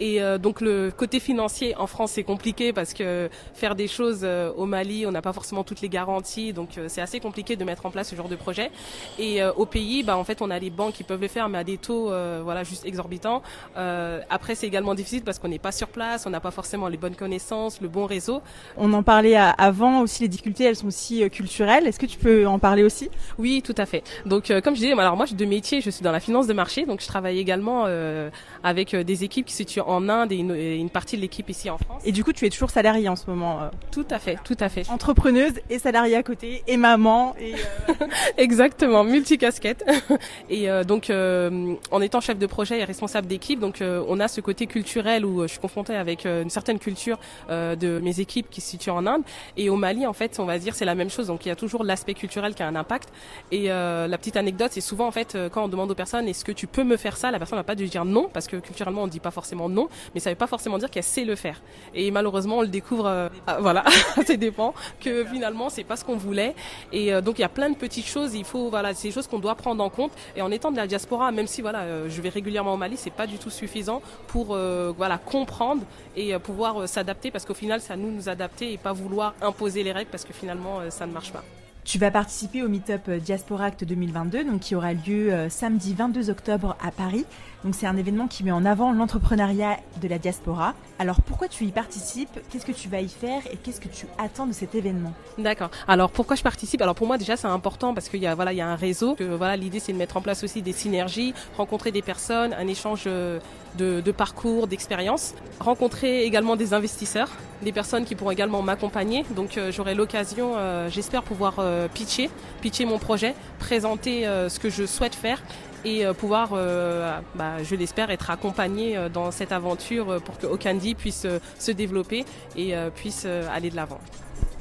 Et 0.00 0.22
euh, 0.22 0.38
donc 0.38 0.60
le 0.60 0.90
côté 0.90 1.20
financier 1.20 1.74
en 1.76 1.86
France 1.86 2.12
c'est 2.12 2.22
compliqué 2.22 2.72
parce 2.72 2.92
que 2.94 3.28
faire 3.54 3.74
des 3.74 3.88
choses 3.88 4.20
euh, 4.22 4.52
au 4.56 4.66
Mali 4.66 5.06
on 5.06 5.10
n'a 5.10 5.22
pas 5.22 5.32
forcément 5.32 5.64
toutes 5.64 5.80
les 5.80 5.88
garanties 5.88 6.52
donc 6.52 6.76
euh, 6.76 6.86
c'est 6.88 7.00
assez 7.00 7.20
compliqué 7.20 7.56
de 7.56 7.64
mettre 7.64 7.86
en 7.86 7.90
place 7.90 8.08
ce 8.10 8.16
genre 8.16 8.28
de 8.28 8.36
projet. 8.36 8.70
Et 9.18 9.42
euh, 9.42 9.52
au 9.54 9.66
pays 9.66 10.02
bah 10.02 10.16
en 10.16 10.24
fait 10.24 10.42
on 10.42 10.50
a 10.50 10.58
les 10.58 10.70
banques 10.70 10.94
qui 10.94 11.04
peuvent 11.04 11.20
le 11.20 11.28
faire 11.28 11.48
mais 11.48 11.58
à 11.58 11.64
des 11.64 11.78
taux 11.78 12.10
euh, 12.10 12.40
voilà 12.44 12.62
juste 12.62 12.84
exorbitants. 12.84 13.42
Euh, 13.76 14.20
après 14.30 14.54
c'est 14.54 14.66
également 14.66 14.94
difficile 14.94 15.22
parce 15.22 15.38
qu'on 15.38 15.48
n'est 15.48 15.58
pas 15.58 15.72
sur 15.72 15.88
place, 15.88 16.26
on 16.26 16.30
n'a 16.30 16.40
pas 16.40 16.50
forcément 16.50 16.88
les 16.88 16.96
bonnes 16.96 17.16
connaissances, 17.16 17.80
le 17.80 17.88
bon 17.88 18.06
réseau. 18.06 18.42
On 18.76 18.92
en 18.92 19.02
parlait 19.02 19.36
avant 19.36 20.00
aussi, 20.00 20.22
les 20.22 20.28
difficultés, 20.28 20.64
elles 20.64 20.76
sont 20.76 20.88
aussi 20.88 21.28
culturelles. 21.30 21.86
Est-ce 21.86 21.98
que 21.98 22.06
tu 22.06 22.18
peux 22.18 22.46
en 22.46 22.58
parler 22.58 22.82
aussi? 22.82 23.10
Oui, 23.38 23.62
tout 23.62 23.74
à 23.76 23.86
fait. 23.86 24.02
Donc, 24.24 24.50
euh, 24.50 24.60
comme 24.60 24.74
je 24.74 24.80
disais, 24.80 24.92
alors 24.92 25.16
moi, 25.16 25.26
je 25.26 25.30
suis 25.30 25.36
de 25.36 25.44
métier, 25.44 25.80
je 25.80 25.90
suis 25.90 26.02
dans 26.02 26.12
la 26.12 26.20
finance 26.20 26.46
de 26.46 26.52
marché, 26.52 26.86
donc 26.86 27.00
je 27.00 27.06
travaille 27.06 27.38
également 27.38 27.84
euh, 27.86 28.30
avec 28.62 28.94
des 28.94 29.24
équipes 29.24 29.46
qui 29.46 29.52
se 29.52 29.58
situent 29.58 29.80
en 29.86 30.08
Inde 30.08 30.32
et 30.32 30.36
une, 30.36 30.54
et 30.54 30.76
une 30.76 30.90
partie 30.90 31.16
de 31.16 31.22
l'équipe 31.22 31.48
ici 31.48 31.70
en 31.70 31.78
France. 31.78 32.02
Et 32.04 32.12
du 32.12 32.24
coup, 32.24 32.32
tu 32.32 32.46
es 32.46 32.50
toujours 32.50 32.70
salariée 32.70 33.08
en 33.08 33.16
ce 33.16 33.28
moment. 33.30 33.62
euh, 33.62 33.68
Tout 33.92 34.06
à 34.10 34.18
fait, 34.18 34.38
tout 34.44 34.56
à 34.60 34.68
fait. 34.68 34.88
entrepreneuse 34.90 35.52
et 35.70 35.78
salariée 35.78 36.16
à 36.16 36.22
côté, 36.22 36.62
et 36.66 36.76
maman. 36.76 37.34
Et, 37.40 37.54
euh, 37.54 37.92
Exactement, 38.38 39.04
multicasquette. 39.04 39.84
Et 40.50 40.70
euh, 40.70 40.84
donc, 40.84 41.10
euh, 41.10 41.74
en 41.90 42.00
étant 42.00 42.20
chef 42.20 42.38
de 42.38 42.46
projet 42.46 42.78
et 42.80 42.84
responsable 42.84 43.26
d'équipe, 43.26 43.60
donc 43.60 43.80
euh, 43.82 44.04
on 44.08 44.20
a 44.20 44.28
ce 44.28 44.40
côté 44.40 44.66
culturel 44.66 45.24
où 45.24 45.42
je 45.42 45.46
suis 45.48 45.58
confrontée 45.60 45.94
avec 45.96 46.24
une 46.26 46.50
certaine 46.50 46.78
culture 46.78 47.18
euh, 47.50 47.76
de 47.76 47.98
mes 48.02 48.20
équipes 48.20 48.48
qui 48.50 48.60
se 48.60 48.70
situent 48.70 48.90
en 48.90 49.06
Inde. 49.06 49.22
Et 49.56 49.68
au 49.70 49.76
Mali, 49.76 50.06
en 50.06 50.12
fait, 50.12 50.38
on 50.38 50.44
va 50.44 50.58
dire 50.58 50.74
c'est 50.74 50.84
la 50.84 50.94
même 50.94 51.10
chose. 51.10 51.26
Donc, 51.28 51.44
il 51.46 51.48
y 51.48 51.52
a 51.52 51.56
toujours 51.56 51.84
l'aspect 51.84 52.14
culturel 52.14 52.54
qui 52.54 52.62
a 52.62 52.66
un 52.68 52.76
impact. 52.76 53.08
Et 53.52 53.70
euh, 53.70 54.06
la 54.06 54.18
petite 54.18 54.36
anecdote, 54.36 54.70
c'est 54.72 54.80
souvent 54.80 55.06
en 55.06 55.12
fait 55.12 55.36
quand 55.52 55.64
on 55.64 55.68
demande 55.68 55.90
aux 55.90 55.94
personnes 55.94 56.28
est-ce 56.28 56.44
que 56.44 56.52
tu 56.52 56.66
peux 56.66 56.84
me 56.84 56.96
faire 56.96 57.16
ça, 57.16 57.30
la 57.30 57.38
personne 57.38 57.58
n'a 57.58 57.64
pas 57.64 57.74
dû 57.74 57.86
dire 57.88 58.04
non 58.04 58.28
parce 58.32 58.46
que 58.46 58.56
culturellement 58.56 59.02
on 59.02 59.06
dit 59.06 59.20
pas 59.20 59.30
forcément 59.30 59.68
non, 59.68 59.75
mais 60.14 60.20
ça 60.20 60.30
veut 60.30 60.36
pas 60.36 60.46
forcément 60.46 60.78
dire 60.78 60.90
qu'elle 60.90 61.02
sait 61.02 61.24
le 61.24 61.36
faire. 61.36 61.60
Et 61.94 62.10
malheureusement, 62.10 62.58
on 62.58 62.62
le 62.62 62.68
découvre, 62.68 63.06
euh, 63.06 63.28
ah, 63.46 63.58
voilà, 63.60 63.84
ça 64.26 64.36
dépend 64.36 64.74
que 65.00 65.24
finalement 65.24 65.68
c'est 65.68 65.84
pas 65.84 65.96
ce 65.96 66.04
qu'on 66.04 66.16
voulait. 66.16 66.54
Et 66.92 67.12
euh, 67.12 67.20
donc 67.20 67.38
il 67.38 67.42
y 67.42 67.44
a 67.44 67.48
plein 67.48 67.70
de 67.70 67.76
petites 67.76 68.06
choses, 68.06 68.34
il 68.34 68.44
faut 68.44 68.70
voilà, 68.70 68.94
c'est 68.94 69.08
des 69.08 69.14
choses 69.14 69.26
qu'on 69.26 69.38
doit 69.38 69.54
prendre 69.54 69.82
en 69.82 69.90
compte. 69.90 70.12
Et 70.36 70.42
en 70.42 70.50
étant 70.50 70.70
de 70.70 70.76
la 70.76 70.86
diaspora, 70.86 71.32
même 71.32 71.46
si 71.46 71.62
voilà, 71.62 71.80
euh, 71.80 72.08
je 72.08 72.20
vais 72.22 72.28
régulièrement 72.28 72.74
au 72.74 72.76
Mali, 72.76 72.96
c'est 72.96 73.10
pas 73.10 73.26
du 73.26 73.38
tout 73.38 73.50
suffisant 73.50 74.02
pour 74.28 74.54
euh, 74.54 74.92
voilà 74.96 75.18
comprendre 75.18 75.82
et 76.16 76.38
pouvoir 76.38 76.88
s'adapter 76.88 77.30
parce 77.30 77.44
qu'au 77.44 77.54
final, 77.54 77.80
c'est 77.80 77.92
à 77.92 77.96
nous 77.96 78.10
de 78.10 78.16
nous 78.16 78.28
adapter 78.28 78.72
et 78.72 78.78
pas 78.78 78.92
vouloir 78.92 79.34
imposer 79.42 79.82
les 79.82 79.92
règles 79.92 80.10
parce 80.10 80.24
que 80.24 80.32
finalement 80.32 80.80
ça 80.88 81.06
ne 81.06 81.12
marche 81.12 81.32
pas. 81.32 81.44
tu 81.84 81.98
vas 81.98 82.10
participer 82.10 82.62
au 82.62 82.68
Meetup 82.68 83.10
Diaspora 83.10 83.66
Act 83.66 83.84
2022, 83.84 84.44
donc 84.44 84.60
qui 84.60 84.74
aura 84.74 84.92
lieu 84.94 85.48
samedi 85.50 85.94
22 85.94 86.30
octobre 86.30 86.76
à 86.82 86.90
Paris. 86.90 87.26
Donc 87.66 87.74
c'est 87.74 87.88
un 87.88 87.96
événement 87.96 88.28
qui 88.28 88.44
met 88.44 88.52
en 88.52 88.64
avant 88.64 88.92
l'entrepreneuriat 88.92 89.78
de 90.00 90.06
la 90.06 90.20
diaspora. 90.20 90.74
Alors 91.00 91.20
pourquoi 91.20 91.48
tu 91.48 91.64
y 91.64 91.72
participes? 91.72 92.38
Qu'est-ce 92.48 92.64
que 92.64 92.70
tu 92.70 92.88
vas 92.88 93.00
y 93.00 93.08
faire? 93.08 93.42
Et 93.52 93.56
qu'est-ce 93.56 93.80
que 93.80 93.88
tu 93.88 94.06
attends 94.18 94.46
de 94.46 94.52
cet 94.52 94.76
événement? 94.76 95.12
D'accord. 95.36 95.70
Alors 95.88 96.12
pourquoi 96.12 96.36
je 96.36 96.44
participe? 96.44 96.80
Alors 96.80 96.94
pour 96.94 97.08
moi 97.08 97.18
déjà 97.18 97.36
c'est 97.36 97.48
important 97.48 97.92
parce 97.92 98.08
qu'il 98.08 98.20
y 98.20 98.26
a 98.28 98.36
voilà 98.36 98.52
un 98.64 98.76
réseau. 98.76 99.16
Voilà 99.18 99.56
l'idée 99.56 99.80
c'est 99.80 99.92
de 99.92 99.98
mettre 99.98 100.16
en 100.16 100.20
place 100.20 100.44
aussi 100.44 100.62
des 100.62 100.72
synergies, 100.72 101.34
rencontrer 101.56 101.90
des 101.90 102.02
personnes, 102.02 102.52
un 102.52 102.68
échange 102.68 103.02
euh, 103.08 103.40
de, 103.76 104.12
parcours, 104.12 104.68
d'expériences, 104.68 105.34
rencontrer 105.58 106.22
également 106.22 106.54
des 106.54 106.72
investisseurs, 106.72 107.30
des 107.62 107.72
personnes 107.72 108.04
qui 108.04 108.14
pourront 108.14 108.30
également 108.30 108.62
m'accompagner. 108.62 109.24
Donc 109.34 109.58
euh, 109.58 109.72
j'aurai 109.72 109.96
l'occasion, 109.96 110.52
euh, 110.54 110.88
j'espère 110.88 111.24
pouvoir 111.24 111.56
pitcher, 111.94 112.30
pitcher 112.60 112.84
mon 112.84 113.00
projet, 113.00 113.34
présenter 113.58 114.22
ce 114.48 114.60
que 114.60 114.70
je 114.70 114.86
souhaite 114.86 115.16
faire 115.16 115.42
et 115.86 116.04
euh, 116.04 116.12
pouvoir, 116.12 116.50
euh, 116.52 117.18
bah, 117.36 117.62
je 117.62 117.74
l'espère, 117.76 118.10
être 118.10 118.28
accompagné 118.30 118.96
euh, 118.96 119.08
dans 119.08 119.30
cette 119.30 119.52
aventure 119.52 120.20
pour 120.22 120.36
que 120.36 120.46
Okandi 120.46 120.94
puisse 120.94 121.26
se 121.58 121.70
développer 121.70 122.24
et 122.56 122.74
puisse 122.94 123.26
aller 123.26 123.70
de 123.70 123.76
l'avant. 123.76 124.00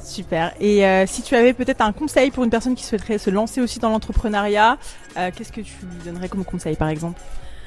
Super. 0.05 0.53
Et 0.59 0.85
euh, 0.85 1.05
si 1.07 1.23
tu 1.23 1.35
avais 1.35 1.53
peut-être 1.53 1.81
un 1.81 1.91
conseil 1.91 2.29
pour 2.29 2.43
une 2.43 2.51
personne 2.51 2.75
qui 2.75 2.83
souhaiterait 2.83 3.17
se 3.17 3.31
lancer 3.31 3.59
aussi 3.59 3.79
dans 3.79 3.89
l'entrepreneuriat, 3.89 4.77
euh, 5.17 5.31
qu'est-ce 5.35 5.51
que 5.51 5.61
tu 5.61 5.73
lui 5.81 6.03
donnerais 6.05 6.29
comme 6.29 6.45
conseil 6.45 6.75
par 6.75 6.89
exemple? 6.89 7.19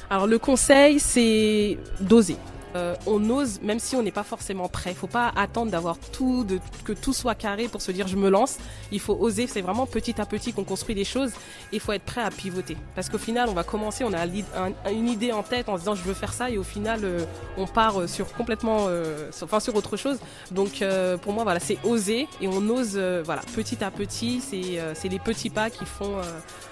Alors 0.09 0.27
le 0.27 0.39
conseil, 0.39 1.01
c'est 1.01 1.79
d'oser. 2.01 2.37
Euh, 2.79 2.95
on 3.07 3.29
ose, 3.31 3.61
même 3.63 3.81
si 3.81 3.97
on 3.97 4.03
n'est 4.03 4.13
pas 4.13 4.23
forcément 4.23 4.69
prêt. 4.69 4.91
Il 4.91 4.97
faut 4.97 5.07
pas 5.09 5.33
attendre 5.37 5.71
d'avoir 5.71 5.99
tout, 5.99 6.45
de, 6.45 6.61
que 6.85 6.93
tout 6.93 7.13
soit 7.13 7.35
carré 7.35 7.67
pour 7.69 7.83
se 7.83 7.91
dire 7.93 8.07
je 8.07 8.17
me 8.17 8.29
lance. 8.31 8.57
Il 8.93 9.01
faut 9.01 9.17
oser. 9.21 9.47
C'est 9.49 9.61
vraiment 9.63 9.85
petit 9.87 10.21
à 10.21 10.27
petit 10.27 10.53
qu'on 10.53 10.65
construit 10.65 10.95
des 10.95 11.05
choses. 11.05 11.33
Il 11.73 11.81
faut 11.81 11.93
être 11.93 12.05
prêt 12.05 12.23
à 12.23 12.31
pivoter. 12.31 12.77
Parce 12.95 13.09
qu'au 13.09 13.19
final, 13.19 13.49
on 13.49 13.55
va 13.55 13.65
commencer, 13.65 14.05
on 14.05 14.13
a 14.13 14.21
un- 14.25 14.91
une 14.93 15.09
idée 15.09 15.33
en 15.33 15.43
tête 15.43 15.69
en 15.69 15.75
se 15.75 15.81
disant 15.81 15.95
je 15.97 16.03
veux 16.03 16.15
faire 16.15 16.33
ça, 16.33 16.51
et 16.51 16.57
au 16.59 16.63
final, 16.63 17.01
euh, 17.03 17.25
on 17.57 17.67
part 17.67 18.01
euh, 18.01 18.07
sur 18.07 18.33
complètement, 18.35 18.87
euh, 18.89 19.31
sur- 19.33 19.45
enfin 19.47 19.61
sur 19.61 19.75
autre 19.75 19.97
chose. 19.97 20.19
Donc 20.53 20.83
pour 21.23 21.33
moi, 21.33 21.43
voilà, 21.45 21.59
c'est 21.61 21.79
oser 21.85 22.29
et 22.41 22.47
on 22.49 22.69
ose, 22.69 22.97
voilà, 23.25 23.43
petit 23.57 23.83
à 23.83 23.91
petit. 23.91 24.41
C'est 24.41 25.09
les 25.09 25.19
petits 25.19 25.51
pas 25.51 25.71
qui 25.71 25.85
font 25.85 26.17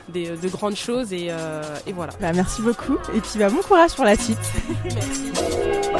des, 0.09 0.29
de 0.37 0.49
grandes 0.49 0.77
choses 0.77 1.13
et, 1.13 1.31
et 1.87 1.93
voilà. 1.93 2.13
bah, 2.21 2.33
Merci 2.33 2.63
beaucoup. 2.63 2.97
Et 3.15 3.21
puis 3.21 3.39
bah, 3.39 3.49
bon 3.51 3.63
courage 3.63 3.95
pour 3.95 4.05
la 4.05 4.17
suite. 4.17 4.39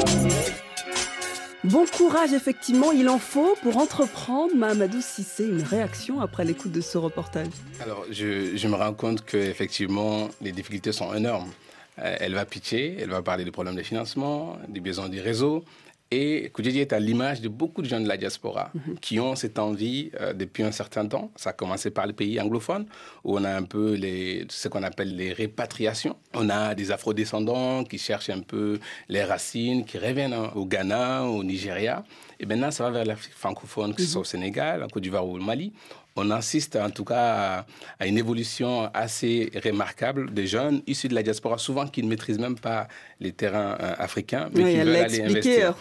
Bon 1.63 1.85
courage, 1.85 2.31
effectivement, 2.31 2.93
il 2.93 3.09
en 3.09 3.19
faut 3.19 3.55
pour 3.61 3.77
entreprendre. 3.77 4.55
Mahamadou 4.55 5.01
Sissé, 5.01 5.43
une 5.43 5.61
réaction 5.61 6.21
après 6.21 6.45
l'écoute 6.45 6.71
de 6.71 6.79
ce 6.79 6.97
reportage. 6.97 7.47
Alors, 7.81 8.05
je, 8.09 8.67
me 8.67 8.75
rends 8.75 8.93
compte 8.93 9.25
qu'effectivement, 9.25 10.29
les 10.41 10.53
difficultés 10.53 10.93
sont 10.93 11.13
énormes. 11.13 11.51
Euh, 11.99 12.15
elle 12.19 12.35
va 12.35 12.45
pitcher, 12.45 12.97
elle 13.01 13.09
va 13.09 13.21
parler 13.21 13.43
des 13.43 13.51
problèmes 13.51 13.75
de 13.75 13.83
financement, 13.83 14.57
des 14.69 14.79
besoins 14.79 15.09
du 15.09 15.19
réseau. 15.19 15.65
Et 16.09 16.49
Koudjedi 16.53 16.79
est 16.79 16.93
à 16.93 16.99
l'image 16.99 17.41
de 17.41 17.49
beaucoup 17.49 17.81
de 17.81 17.87
gens 17.87 17.99
de 17.99 18.07
la 18.07 18.15
diaspora 18.15 18.71
qui 19.01 19.19
ont 19.19 19.35
cette 19.35 19.59
envie 19.59 20.09
euh, 20.21 20.33
depuis 20.33 20.63
un 20.63 20.71
certain 20.71 21.05
temps. 21.05 21.31
Ça 21.35 21.49
a 21.49 21.53
commencé 21.53 21.91
par 21.91 22.07
les 22.07 22.13
pays 22.13 22.39
anglophones, 22.39 22.85
où 23.25 23.37
on 23.37 23.43
a 23.43 23.53
un 23.53 23.63
peu 23.63 23.93
les, 23.93 24.45
ce 24.49 24.69
qu'on 24.69 24.83
appelle 24.83 25.15
les 25.17 25.33
répatriations. 25.33 26.15
On 26.33 26.49
a 26.49 26.75
des 26.75 26.91
afrodescendants 26.91 27.83
qui 27.83 27.97
cherchent 27.97 28.29
un 28.29 28.39
peu 28.39 28.79
les 29.09 29.23
racines, 29.23 29.83
qui 29.83 29.97
reviennent 29.97 30.35
au 30.55 30.65
Ghana, 30.65 31.23
au 31.25 31.43
Nigeria. 31.43 32.05
Et 32.39 32.45
maintenant, 32.45 32.71
ça 32.71 32.85
va 32.85 32.91
vers 32.91 33.05
l'Afrique 33.05 33.33
francophone, 33.33 33.93
que 33.93 34.01
ce 34.01 34.07
soit 34.07 34.21
au 34.21 34.25
Sénégal, 34.25 34.83
en 34.83 34.87
Côte 34.87 35.03
d'Ivoire 35.03 35.27
ou 35.27 35.35
au 35.35 35.41
Mali 35.41 35.73
on 36.17 36.29
assiste 36.31 36.75
en 36.75 36.89
tout 36.89 37.03
cas 37.05 37.65
à, 37.99 38.05
une 38.07 38.17
évolution 38.17 38.89
assez 38.93 39.51
remarquable 39.63 40.33
des 40.33 40.47
jeunes 40.47 40.81
issus 40.87 41.07
de 41.07 41.15
la 41.15 41.23
diaspora, 41.23 41.57
souvent 41.57 41.87
qui 41.87 42.03
ne 42.03 42.09
maîtrisent 42.09 42.39
même 42.39 42.57
pas 42.59 42.87
les 43.19 43.31
terrains 43.31 43.77
euh, 43.79 43.93
africains, 43.97 44.49
mais 44.53 44.63
Oui, 44.63 44.71
qui 44.71 44.77
veulent 44.79 44.95
aller 44.95 45.21
investir. 45.23 45.69
euh, 45.69 45.73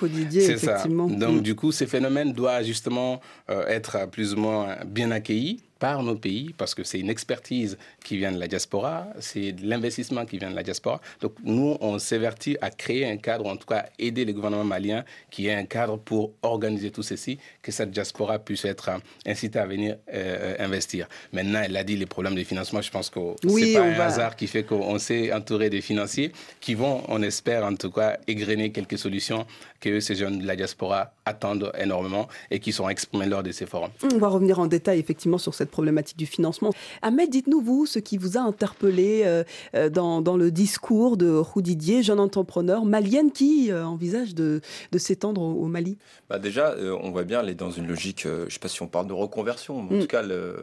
C'est 0.46 0.58
ça. 0.58 0.76
Donc 1.18 1.36
Mm. 1.36 1.40
du 1.40 1.54
coup, 1.54 1.72
ces 1.72 1.86
phénomènes 1.86 2.32
doivent 2.32 2.64
justement 2.64 3.20
euh, 3.50 3.66
être 3.66 4.08
plus 4.10 4.34
ou 4.34 4.38
moins 4.38 4.76
bien 4.86 5.10
accueillis 5.10 5.62
par 5.78 6.02
nos 6.02 6.16
pays, 6.16 6.54
parce 6.56 6.74
que 6.74 6.84
c'est 6.84 6.98
une 7.00 7.10
expertise 7.10 7.76
qui 8.02 8.16
vient 8.16 8.32
de 8.32 8.38
la 8.38 8.48
diaspora, 8.48 9.08
c'est 9.20 9.52
de 9.52 9.66
l'investissement 9.66 10.24
qui 10.24 10.38
vient 10.38 10.50
de 10.50 10.56
la 10.56 10.62
diaspora. 10.62 11.00
Donc 11.20 11.34
nous, 11.44 11.76
on 11.80 11.98
s'évertit 11.98 12.56
à 12.60 12.70
créer 12.70 13.06
un 13.06 13.16
cadre, 13.16 13.46
en 13.46 13.56
tout 13.56 13.66
cas 13.66 13.86
aider 13.98 14.24
le 14.24 14.32
gouvernement 14.32 14.64
malien 14.64 15.04
qui 15.30 15.48
ait 15.48 15.54
un 15.54 15.66
cadre 15.66 15.98
pour 15.98 16.32
organiser 16.42 16.90
tout 16.90 17.02
ceci, 17.02 17.38
que 17.62 17.72
cette 17.72 17.90
diaspora 17.90 18.38
puisse 18.38 18.64
être 18.64 18.90
incitée 19.26 19.58
à 19.58 19.66
venir 19.66 19.96
euh, 20.12 20.56
investir. 20.58 21.08
Maintenant, 21.32 21.60
elle 21.64 21.76
a 21.76 21.84
dit 21.84 21.96
les 21.96 22.06
problèmes 22.06 22.34
de 22.34 22.44
financement, 22.44 22.80
je 22.80 22.90
pense 22.90 23.10
que 23.10 23.20
oui, 23.44 23.72
c'est 23.72 23.74
pas 23.74 23.84
un 23.84 24.00
hasard 24.00 24.36
qui 24.36 24.46
fait 24.46 24.64
qu'on 24.64 24.98
s'est 24.98 25.32
entouré 25.32 25.70
des 25.70 25.80
financiers 25.80 26.32
qui 26.60 26.74
vont, 26.74 27.02
on 27.08 27.22
espère 27.22 27.64
en 27.64 27.74
tout 27.74 27.90
cas, 27.90 28.18
égrener 28.26 28.70
quelques 28.70 28.98
solutions 28.98 29.46
que 29.80 30.00
ces 30.00 30.14
jeunes 30.14 30.38
de 30.38 30.46
la 30.46 30.56
diaspora 30.56 31.12
attendent 31.24 31.72
énormément 31.78 32.28
et 32.50 32.60
qui 32.60 32.72
sont 32.72 32.88
exprimées 32.88 33.26
lors 33.26 33.42
de 33.42 33.52
ces 33.52 33.66
forums. 33.66 33.90
On 34.14 34.18
va 34.18 34.28
revenir 34.28 34.58
en 34.58 34.66
détail 34.66 34.98
effectivement 34.98 35.38
sur 35.38 35.54
cette 35.54 35.70
problématique 35.70 36.16
du 36.16 36.26
financement. 36.26 36.72
Ahmed, 37.02 37.30
dites-nous, 37.30 37.60
vous, 37.60 37.86
ce 37.86 37.98
qui 37.98 38.16
vous 38.16 38.38
a 38.38 38.40
interpellé 38.40 39.22
euh, 39.24 39.44
euh, 39.74 39.88
dans, 39.88 40.20
dans, 40.20 40.36
le 40.36 40.50
discours 40.50 41.16
de 41.16 41.30
Roudidier, 41.30 42.02
jeune 42.02 42.20
entrepreneur 42.20 42.84
malienne 42.84 43.32
qui 43.32 43.70
euh, 43.70 43.84
envisage 43.84 44.34
de, 44.34 44.60
de 44.92 44.98
s'étendre 44.98 45.42
au, 45.42 45.66
Mali? 45.66 45.98
Bah 46.30 46.38
Déjà, 46.38 46.74
on 47.02 47.10
voit 47.10 47.24
bien, 47.24 47.40
elle 47.40 47.48
est 47.48 47.54
dans 47.54 47.70
une 47.70 47.88
logique, 47.88 48.22
je 48.24 48.44
ne 48.44 48.50
sais 48.50 48.58
pas 48.58 48.68
si 48.68 48.82
on 48.82 48.86
parle 48.86 49.08
de 49.08 49.12
reconversion, 49.12 49.82
mais 49.82 49.96
en 49.96 49.98
mm. 49.98 50.00
tout 50.02 50.06
cas, 50.06 50.22
elle, 50.22 50.54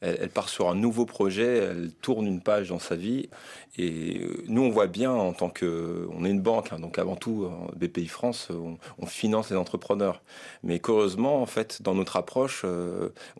elle, 0.00 0.28
part 0.28 0.48
sur 0.48 0.68
un 0.68 0.74
nouveau 0.74 1.06
projet, 1.06 1.56
elle 1.56 1.90
tourne 2.00 2.26
une 2.26 2.40
page 2.40 2.68
dans 2.68 2.78
sa 2.78 2.94
vie. 2.94 3.28
Et 3.76 4.20
nous, 4.46 4.62
on 4.62 4.70
voit 4.70 4.86
bien 4.86 5.12
en 5.12 5.32
tant 5.32 5.50
que, 5.50 6.08
on 6.16 6.24
est 6.24 6.30
une 6.30 6.40
banque, 6.40 6.72
hein, 6.72 6.78
donc 6.78 6.98
avant 6.98 7.16
tout, 7.16 7.48
BPI 7.76 8.06
France, 8.06 8.48
on, 8.98 9.06
finance 9.06 9.50
les 9.50 9.56
entrepreneurs. 9.56 10.22
Mais 10.62 10.78
curieusement, 10.78 11.42
en 11.42 11.46
fait, 11.46 11.82
dans 11.82 11.94
notre 11.94 12.16
approche, 12.16 12.64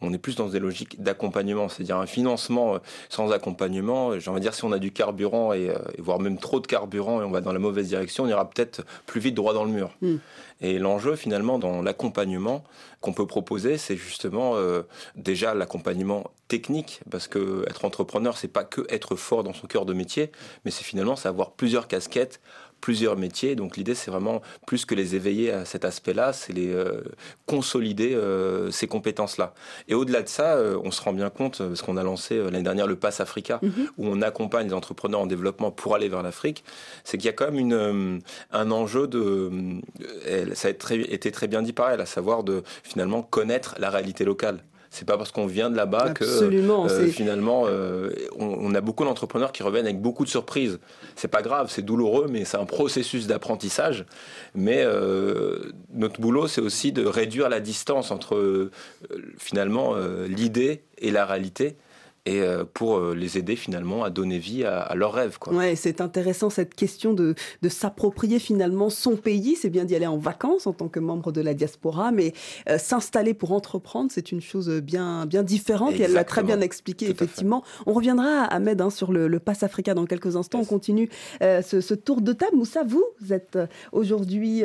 on 0.00 0.12
est 0.12 0.18
plus 0.18 0.36
dans 0.36 0.48
des 0.48 0.58
logiques 0.58 1.02
d'accompagnement, 1.02 1.68
c'est-à-dire 1.68 1.98
un 1.98 2.06
financement 2.06 2.74
euh, 2.74 2.78
sans 3.08 3.30
accompagnement. 3.32 4.18
J'ai 4.18 4.30
envie 4.30 4.40
de 4.40 4.44
dire, 4.44 4.54
si 4.54 4.64
on 4.64 4.72
a 4.72 4.78
du 4.78 4.92
carburant 4.92 5.52
et, 5.52 5.70
euh, 5.70 5.78
voire 5.98 6.20
même 6.20 6.38
trop 6.38 6.60
de 6.60 6.66
carburant 6.66 7.20
et 7.20 7.24
on 7.24 7.30
va 7.30 7.40
dans 7.40 7.52
la 7.52 7.58
mauvaise 7.58 7.88
direction, 7.88 8.24
on 8.24 8.28
ira 8.28 8.48
peut-être 8.48 8.84
plus 9.06 9.20
vite 9.20 9.34
droit 9.34 9.54
dans 9.54 9.64
le 9.64 9.70
mur. 9.70 9.90
Hmm. 10.00 10.16
Et 10.60 10.78
l'enjeu 10.78 11.16
finalement 11.16 11.58
dans 11.58 11.82
l'accompagnement 11.82 12.64
qu'on 13.00 13.12
peut 13.12 13.26
proposer, 13.26 13.76
c'est 13.76 13.96
justement 13.96 14.56
euh, 14.56 14.82
déjà 15.16 15.54
l'accompagnement 15.54 16.24
technique, 16.48 17.00
parce 17.10 17.28
que 17.28 17.64
être 17.68 17.84
entrepreneur, 17.84 18.36
c'est 18.36 18.48
pas 18.48 18.64
que 18.64 18.86
être 18.88 19.16
fort 19.16 19.44
dans 19.44 19.52
son 19.52 19.66
cœur 19.66 19.86
de 19.86 19.92
métier, 19.92 20.30
mais 20.64 20.70
c'est 20.70 20.84
finalement 20.84 21.16
savoir 21.16 21.52
plusieurs 21.52 21.88
casquettes, 21.88 22.40
plusieurs 22.84 23.16
métiers. 23.16 23.56
Donc 23.56 23.78
l'idée, 23.78 23.94
c'est 23.94 24.10
vraiment 24.10 24.42
plus 24.66 24.84
que 24.84 24.94
les 24.94 25.14
éveiller 25.14 25.50
à 25.50 25.64
cet 25.64 25.86
aspect-là, 25.86 26.34
c'est 26.34 26.52
les 26.52 26.70
euh, 26.70 27.00
consolider 27.46 28.14
euh, 28.14 28.70
ces 28.70 28.86
compétences-là. 28.86 29.54
Et 29.88 29.94
au-delà 29.94 30.20
de 30.20 30.28
ça, 30.28 30.56
euh, 30.56 30.78
on 30.84 30.90
se 30.90 31.00
rend 31.00 31.14
bien 31.14 31.30
compte, 31.30 31.58
parce 31.58 31.80
qu'on 31.80 31.96
a 31.96 32.02
lancé 32.02 32.36
l'année 32.36 32.62
dernière 32.62 32.86
le 32.86 32.96
Pass 32.96 33.20
Africa, 33.20 33.58
mhm. 33.62 33.88
où 33.96 34.06
on 34.06 34.20
accompagne 34.20 34.66
les 34.66 34.74
entrepreneurs 34.74 35.20
en 35.20 35.26
développement 35.26 35.70
pour 35.70 35.94
aller 35.94 36.10
vers 36.10 36.22
l'Afrique, 36.22 36.62
c'est 37.04 37.16
qu'il 37.16 37.24
y 37.24 37.30
a 37.30 37.32
quand 37.32 37.50
même 37.50 37.58
une, 37.58 38.20
un 38.52 38.70
enjeu 38.70 39.06
de, 39.06 39.50
ça 40.54 40.68
a 40.68 40.70
été 40.70 41.30
très 41.30 41.48
bien 41.48 41.62
dit 41.62 41.72
par 41.72 41.90
elle, 41.90 42.00
à 42.00 42.06
savoir 42.06 42.44
de 42.44 42.62
finalement 42.82 43.22
connaître 43.22 43.74
la 43.78 43.90
réalité 43.90 44.24
locale. 44.24 44.62
C'est 44.94 45.06
pas 45.06 45.18
parce 45.18 45.32
qu'on 45.32 45.46
vient 45.46 45.70
de 45.70 45.76
là-bas 45.76 46.10
que 46.10 46.24
euh, 46.24 47.08
finalement 47.08 47.64
euh, 47.66 48.10
on, 48.38 48.72
a 48.76 48.80
beaucoup 48.80 49.04
d'entrepreneurs 49.04 49.50
qui 49.50 49.64
reviennent 49.64 49.86
avec 49.86 50.00
beaucoup 50.00 50.24
de 50.24 50.28
surprises. 50.28 50.78
C'est 51.16 51.26
pas 51.26 51.42
grave, 51.42 51.68
c'est 51.68 51.82
douloureux, 51.82 52.28
mais 52.30 52.44
c'est 52.44 52.58
un 52.58 52.64
processus 52.64 53.26
d'apprentissage. 53.26 54.06
Mais 54.54 54.84
euh, 54.84 55.72
notre 55.92 56.20
boulot, 56.20 56.46
c'est 56.46 56.60
aussi 56.60 56.92
de 56.92 57.04
réduire 57.04 57.48
la 57.48 57.58
distance 57.58 58.12
entre 58.12 58.70
finalement 59.36 59.96
l'idée 60.28 60.84
et 60.98 61.10
la 61.10 61.26
réalité 61.26 61.76
et 62.26 62.40
euh, 62.40 62.64
pour 62.64 62.96
euh, 62.96 63.14
les 63.14 63.36
aider 63.36 63.54
finalement 63.54 64.02
à 64.02 64.08
donner 64.08 64.38
vie 64.38 64.64
à, 64.64 64.94
leurs 64.94 65.12
rêves. 65.12 65.38
Quoi. 65.38 65.52
Ouais, 65.52 65.76
c'est 65.76 66.00
intéressant 66.00 66.48
cette 66.48 66.74
question 66.74 67.12
de, 67.12 67.34
de 67.60 67.68
s'approprier 67.68 68.38
finalement 68.38 68.88
son 68.88 69.16
pays. 69.16 69.56
C'est 69.56 69.68
bien 69.68 69.84
d'y 69.84 69.94
aller 69.94 70.06
en 70.06 70.16
vacances 70.16 70.66
en 70.66 70.72
tant 70.72 70.88
que 70.88 71.00
membre 71.00 71.32
de 71.32 71.42
la 71.42 71.52
diaspora, 71.52 72.12
mais 72.12 72.32
euh, 72.68 72.78
s'installer 72.78 73.34
pour 73.34 73.52
entreprendre, 73.52 74.10
c'est 74.10 74.32
une 74.32 74.40
chose 74.40 74.70
bien, 74.80 75.26
bien 75.26 75.42
différente. 75.42 75.94
Et 75.94 76.02
elle 76.02 76.12
l'a 76.12 76.24
très 76.24 76.42
bien 76.42 76.60
expliqué, 76.62 77.10
effectivement. 77.10 77.62
On 77.86 77.92
reviendra 77.92 78.44
à 78.44 78.54
Ahmed 78.54 78.80
hein, 78.80 78.90
sur 78.90 79.12
le, 79.12 79.28
le 79.28 79.38
Pass 79.38 79.62
Africa 79.62 79.92
dans 79.92 80.06
quelques 80.06 80.36
instants. 80.36 80.60
On 80.60 80.64
continue 80.64 81.10
ce, 81.40 81.80
ce, 81.80 81.94
tour 81.94 82.22
de 82.22 82.32
table. 82.32 82.56
Moussa, 82.56 82.84
vous, 82.84 83.04
vous 83.20 83.32
êtes 83.32 83.58
aujourd'hui 83.92 84.62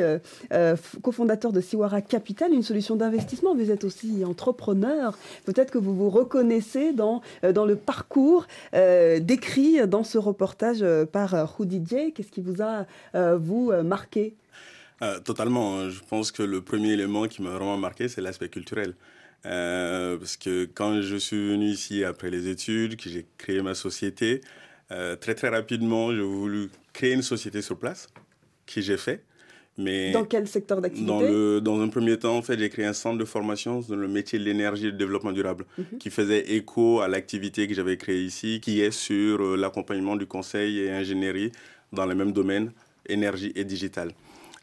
cofondateur 1.02 1.52
de 1.52 1.60
Siwara 1.60 2.00
Capital, 2.00 2.52
une 2.52 2.62
solution 2.62 2.96
d'investissement. 2.96 3.54
Vous 3.54 3.70
êtes 3.70 3.84
aussi 3.84 4.24
entrepreneur. 4.24 5.18
Peut-être 5.44 5.70
que 5.70 5.78
vous 5.78 5.94
vous 5.94 6.10
reconnaissez 6.10 6.92
dans 6.92 7.20
dans 7.52 7.64
le 7.64 7.76
parcours 7.76 8.46
euh, 8.74 9.20
décrit 9.20 9.86
dans 9.86 10.04
ce 10.04 10.18
reportage 10.18 10.82
euh, 10.82 11.06
par 11.06 11.50
Didier. 11.60 12.12
Qu'est-ce 12.12 12.30
qui 12.30 12.40
vous 12.40 12.62
a, 12.62 12.86
vous, 13.36 13.72
marqué? 13.82 14.34
Totalement. 15.24 15.88
Je 15.88 16.00
pense 16.08 16.30
que 16.30 16.42
le 16.42 16.60
premier 16.60 16.92
élément 16.92 17.26
qui 17.26 17.42
m'a 17.42 17.50
vraiment 17.50 17.76
marqué, 17.76 18.08
c'est 18.08 18.20
l'aspect 18.20 18.48
culturel. 18.48 18.94
parce 19.42 20.36
que 20.36 20.66
quand 20.66 21.00
je 21.00 21.16
suis 21.16 21.50
venu 21.50 21.66
ici 21.66 22.04
après 22.04 22.30
les 22.30 22.48
études, 22.48 22.96
que 22.96 23.08
j'ai 23.08 23.26
créé 23.38 23.62
ma 23.62 23.74
société, 23.74 24.42
très 24.88 25.34
très 25.34 25.48
rapidement, 25.48 26.12
j'ai 26.14 26.22
voulu 26.22 26.70
créer 26.92 27.12
une 27.14 27.22
société 27.22 27.62
sur 27.62 27.78
place, 27.78 28.08
que 28.66 28.80
j'ai 28.80 28.96
fait. 28.96 29.24
Mais 29.80 30.12
dans 30.12 30.24
quel 30.24 30.46
secteur 30.46 30.80
d'activité 30.80 31.06
dans, 31.06 31.20
le, 31.20 31.60
dans 31.60 31.80
un 31.80 31.88
premier 31.88 32.18
temps, 32.18 32.36
en 32.36 32.42
fait, 32.42 32.58
j'ai 32.58 32.68
créé 32.68 32.84
un 32.84 32.92
centre 32.92 33.18
de 33.18 33.24
formation 33.24 33.80
dans 33.80 33.96
le 33.96 34.08
métier 34.08 34.38
de 34.38 34.44
l'énergie 34.44 34.88
et 34.88 34.90
du 34.92 34.98
développement 34.98 35.32
durable, 35.32 35.64
mhm. 35.78 35.98
qui 35.98 36.10
faisait 36.10 36.52
écho 36.52 37.00
à 37.00 37.08
l'activité 37.08 37.66
que 37.66 37.74
j'avais 37.74 37.96
créée 37.96 38.22
ici, 38.22 38.60
qui 38.60 38.80
est 38.80 38.90
sur 38.90 39.42
euh, 39.42 39.56
l'accompagnement 39.56 40.16
du 40.16 40.26
conseil 40.26 40.80
et 40.80 40.90
ingénierie 40.90 41.52
dans 41.92 42.06
les 42.06 42.14
mêmes 42.14 42.32
domaines, 42.32 42.72
énergie 43.08 43.52
et 43.56 43.64
digital. 43.64 44.12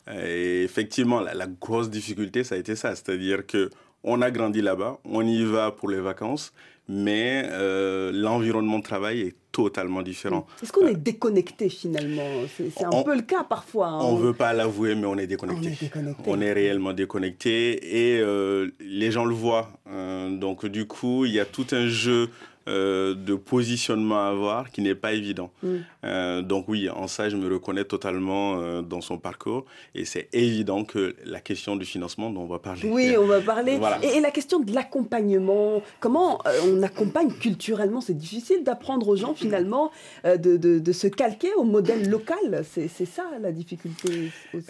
Et 0.09 0.63
effectivement, 0.63 1.19
la, 1.19 1.33
la 1.33 1.47
grosse 1.47 1.89
difficulté, 1.89 2.43
ça 2.45 2.55
a 2.55 2.57
été 2.57 2.75
ça, 2.75 2.95
c'est-à-dire 2.95 3.45
que 3.45 3.69
on 4.03 4.21
a 4.21 4.31
grandi 4.31 4.61
là-bas, 4.61 4.99
on 5.03 5.25
y 5.25 5.43
va 5.43 5.71
pour 5.71 5.89
les 5.89 5.99
vacances, 5.99 6.53
mais 6.87 7.43
euh, 7.45 8.11
l'environnement 8.13 8.79
de 8.79 8.83
travail 8.83 9.21
est 9.21 9.35
totalement 9.51 10.01
différent. 10.01 10.45
Est-ce 10.61 10.71
qu'on 10.71 10.87
est 10.87 10.95
déconnecté 10.95 11.69
finalement? 11.69 12.27
C'est 12.57 12.83
un 12.83 13.03
peu 13.03 13.15
le 13.15 13.23
cas 13.23 13.43
parfois. 13.43 13.87
Hein. 13.87 13.99
On 14.01 14.17
ne 14.17 14.21
veut 14.21 14.33
pas 14.33 14.53
l'avouer, 14.53 14.95
mais 14.95 15.05
on 15.05 15.17
est 15.17 15.27
déconnecté. 15.27 15.89
On 16.25 16.39
est, 16.41 16.53
réellement 16.53 16.93
déconnecté 16.93 18.15
et 18.15 18.19
euh, 18.19 18.69
les 18.79 19.11
gens 19.11 19.25
le 19.25 19.35
voient. 19.35 19.69
Hein. 19.89 20.31
donc 20.31 20.65
du 20.65 20.85
coup, 20.85 21.25
il 21.25 21.33
y 21.33 21.39
a 21.39 21.45
tout 21.45 21.67
un 21.71 21.87
jeu 21.87 22.29
euh, 22.67 23.15
de 23.15 23.35
positionnement 23.35 24.25
à 24.25 24.29
avoir 24.29 24.71
qui 24.71 24.81
n'est 24.81 24.95
pas 24.95 25.13
évident. 25.13 25.51
Mm. 25.63 25.75
Euh, 26.03 26.41
donc 26.41 26.65
oui, 26.67 26.89
en 26.89 27.07
ça, 27.07 27.29
je 27.29 27.37
me 27.37 27.51
reconnais 27.51 27.85
totalement 27.85 28.59
euh, 28.59 28.81
dans 28.81 28.99
son 28.99 29.17
parcours 29.17 29.65
et 29.95 30.03
c'est 30.03 30.27
évident 30.33 30.83
que 30.83 31.15
la 31.23 31.39
question 31.39 31.75
du 31.77 31.85
financement 31.85 32.29
dont 32.29 32.41
on 32.41 32.47
va 32.47 32.59
parler. 32.59 32.81
Oui, 32.89 33.15
on 33.17 33.25
va 33.25 33.39
parler. 33.41 33.79
Et, 34.03 34.19
la 34.19 34.31
question 34.31 34.59
de 34.59 34.73
l'accompagnement, 34.73 35.81
comment 35.99 36.41
on 36.65 36.83
accompagne 36.83 37.31
culturellement? 37.31 38.01
C'est 38.01 38.17
difficile 38.17 38.63
d'apprendre 38.63 39.07
aux 39.07 39.15
gens 39.15 39.33
finalement 39.33 39.91
de, 40.25 40.57
de, 40.57 40.91
se 40.91 41.07
calquer 41.07 41.53
au 41.55 41.63
modèle 41.63 42.09
local. 42.09 42.65
C'est 42.65 43.05
ça 43.05 43.23
la 43.41 43.51
difficulté 43.51 44.31
aussi 44.53 44.67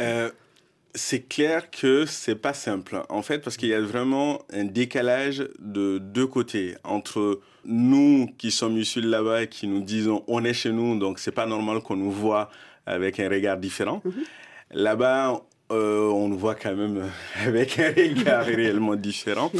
c'est 0.94 1.28
clair 1.28 1.70
que 1.70 2.06
c'est 2.06 2.36
pas 2.36 2.54
simple. 2.54 3.02
En 3.10 3.22
fait, 3.22 3.40
parce 3.40 3.58
qu'il 3.58 3.70
y 3.70 3.74
a 3.74 3.82
vraiment 3.82 4.42
un 4.52 4.66
décalage 4.66 5.48
de 5.60 5.98
deux 5.98 6.28
côtés 6.28 6.76
entre 6.84 7.40
nous 7.66 8.30
qui 8.38 8.52
sommes 8.52 8.78
issus 8.78 9.02
de 9.02 9.10
là-bas 9.10 9.44
et 9.44 9.48
qui 9.48 9.68
nous 9.68 9.82
disons 9.82 10.24
on 10.28 10.44
est 10.44 10.54
chez 10.54 10.72
nous, 10.72 10.98
donc 10.98 11.20
c'est 11.20 11.32
pas 11.32 11.46
normal 11.46 11.82
qu'on 11.82 11.98
nous 11.98 12.12
voit 12.12 12.50
avec 12.86 13.20
un 13.20 13.30
regard 13.30 13.58
différent. 13.58 14.02
Mhm. 14.06 14.14
Là-bas, 14.72 15.42
euh, 15.72 16.10
on 16.10 16.30
nous 16.30 16.38
voit 16.38 16.56
quand 16.56 16.76
même 16.76 17.10
avec 17.46 17.78
un 17.80 17.90
regard 17.90 18.46
réellement 18.46 18.96
différent. 18.96 19.52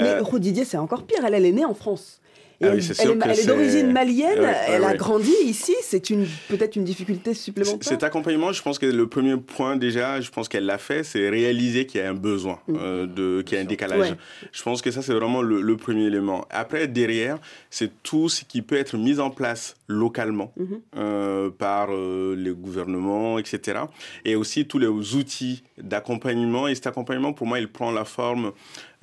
Mais 0.00 0.08
euh, 0.08 0.64
c'est 0.64 0.78
encore 0.78 1.04
pire. 1.04 1.24
Elle, 1.24 1.34
elle 1.34 1.46
est 1.46 1.52
née 1.52 1.64
en 1.64 1.74
France. 1.74 2.21
Ah 2.62 2.68
elle, 2.68 2.78
est, 2.78 3.46
d'origine 3.46 3.92
malienne, 3.92 4.46
elle 4.68 4.84
a 4.84 4.94
grandi 4.94 5.32
ici, 5.44 5.74
c'est 5.82 6.10
une, 6.10 6.26
peut-être 6.48 6.76
une 6.76 6.84
difficulté 6.84 7.34
supplémentaire. 7.34 7.88
Cet 7.88 8.02
accompagnement, 8.02 8.52
je 8.52 8.62
pense 8.62 8.78
que 8.78 8.86
le 8.86 9.06
premier 9.06 9.36
point 9.36 9.76
déjà, 9.76 10.20
je 10.20 10.30
pense 10.30 10.48
qu'elle 10.48 10.66
l'a 10.66 10.78
fait, 10.78 11.02
c'est 11.02 11.28
réaliser 11.28 11.86
qu'il 11.86 12.00
y 12.00 12.04
a 12.04 12.08
un 12.08 12.14
besoin, 12.14 12.60
mm. 12.68 12.76
euh, 12.78 13.06
de, 13.06 13.42
qu'il 13.42 13.56
y 13.56 13.60
a 13.60 13.62
un 13.62 13.66
décalage. 13.66 14.14
Je 14.52 14.62
pense 14.62 14.82
que 14.82 14.90
ça, 14.90 15.02
c'est 15.02 15.14
vraiment 15.14 15.42
le, 15.42 15.76
premier 15.76 16.04
élément. 16.04 16.46
Après, 16.50 16.86
derrière, 16.86 17.38
c'est 17.70 17.90
tout 18.02 18.28
ce 18.28 18.44
qui 18.44 18.62
peut 18.62 18.76
être 18.76 18.96
mis 18.96 19.18
en 19.18 19.30
place 19.30 19.74
localement 19.92 20.52
mm-hmm. 20.58 20.80
euh, 20.96 21.50
par 21.50 21.88
euh, 21.90 22.34
les 22.36 22.50
gouvernements, 22.50 23.38
etc. 23.38 23.80
Et 24.24 24.34
aussi 24.34 24.66
tous 24.66 24.78
les 24.78 24.88
outils 24.88 25.62
d'accompagnement. 25.78 26.68
Et 26.68 26.74
cet 26.74 26.88
accompagnement, 26.88 27.32
pour 27.32 27.46
moi, 27.46 27.58
il 27.58 27.68
prend 27.68 27.92
la 27.92 28.04
forme 28.04 28.52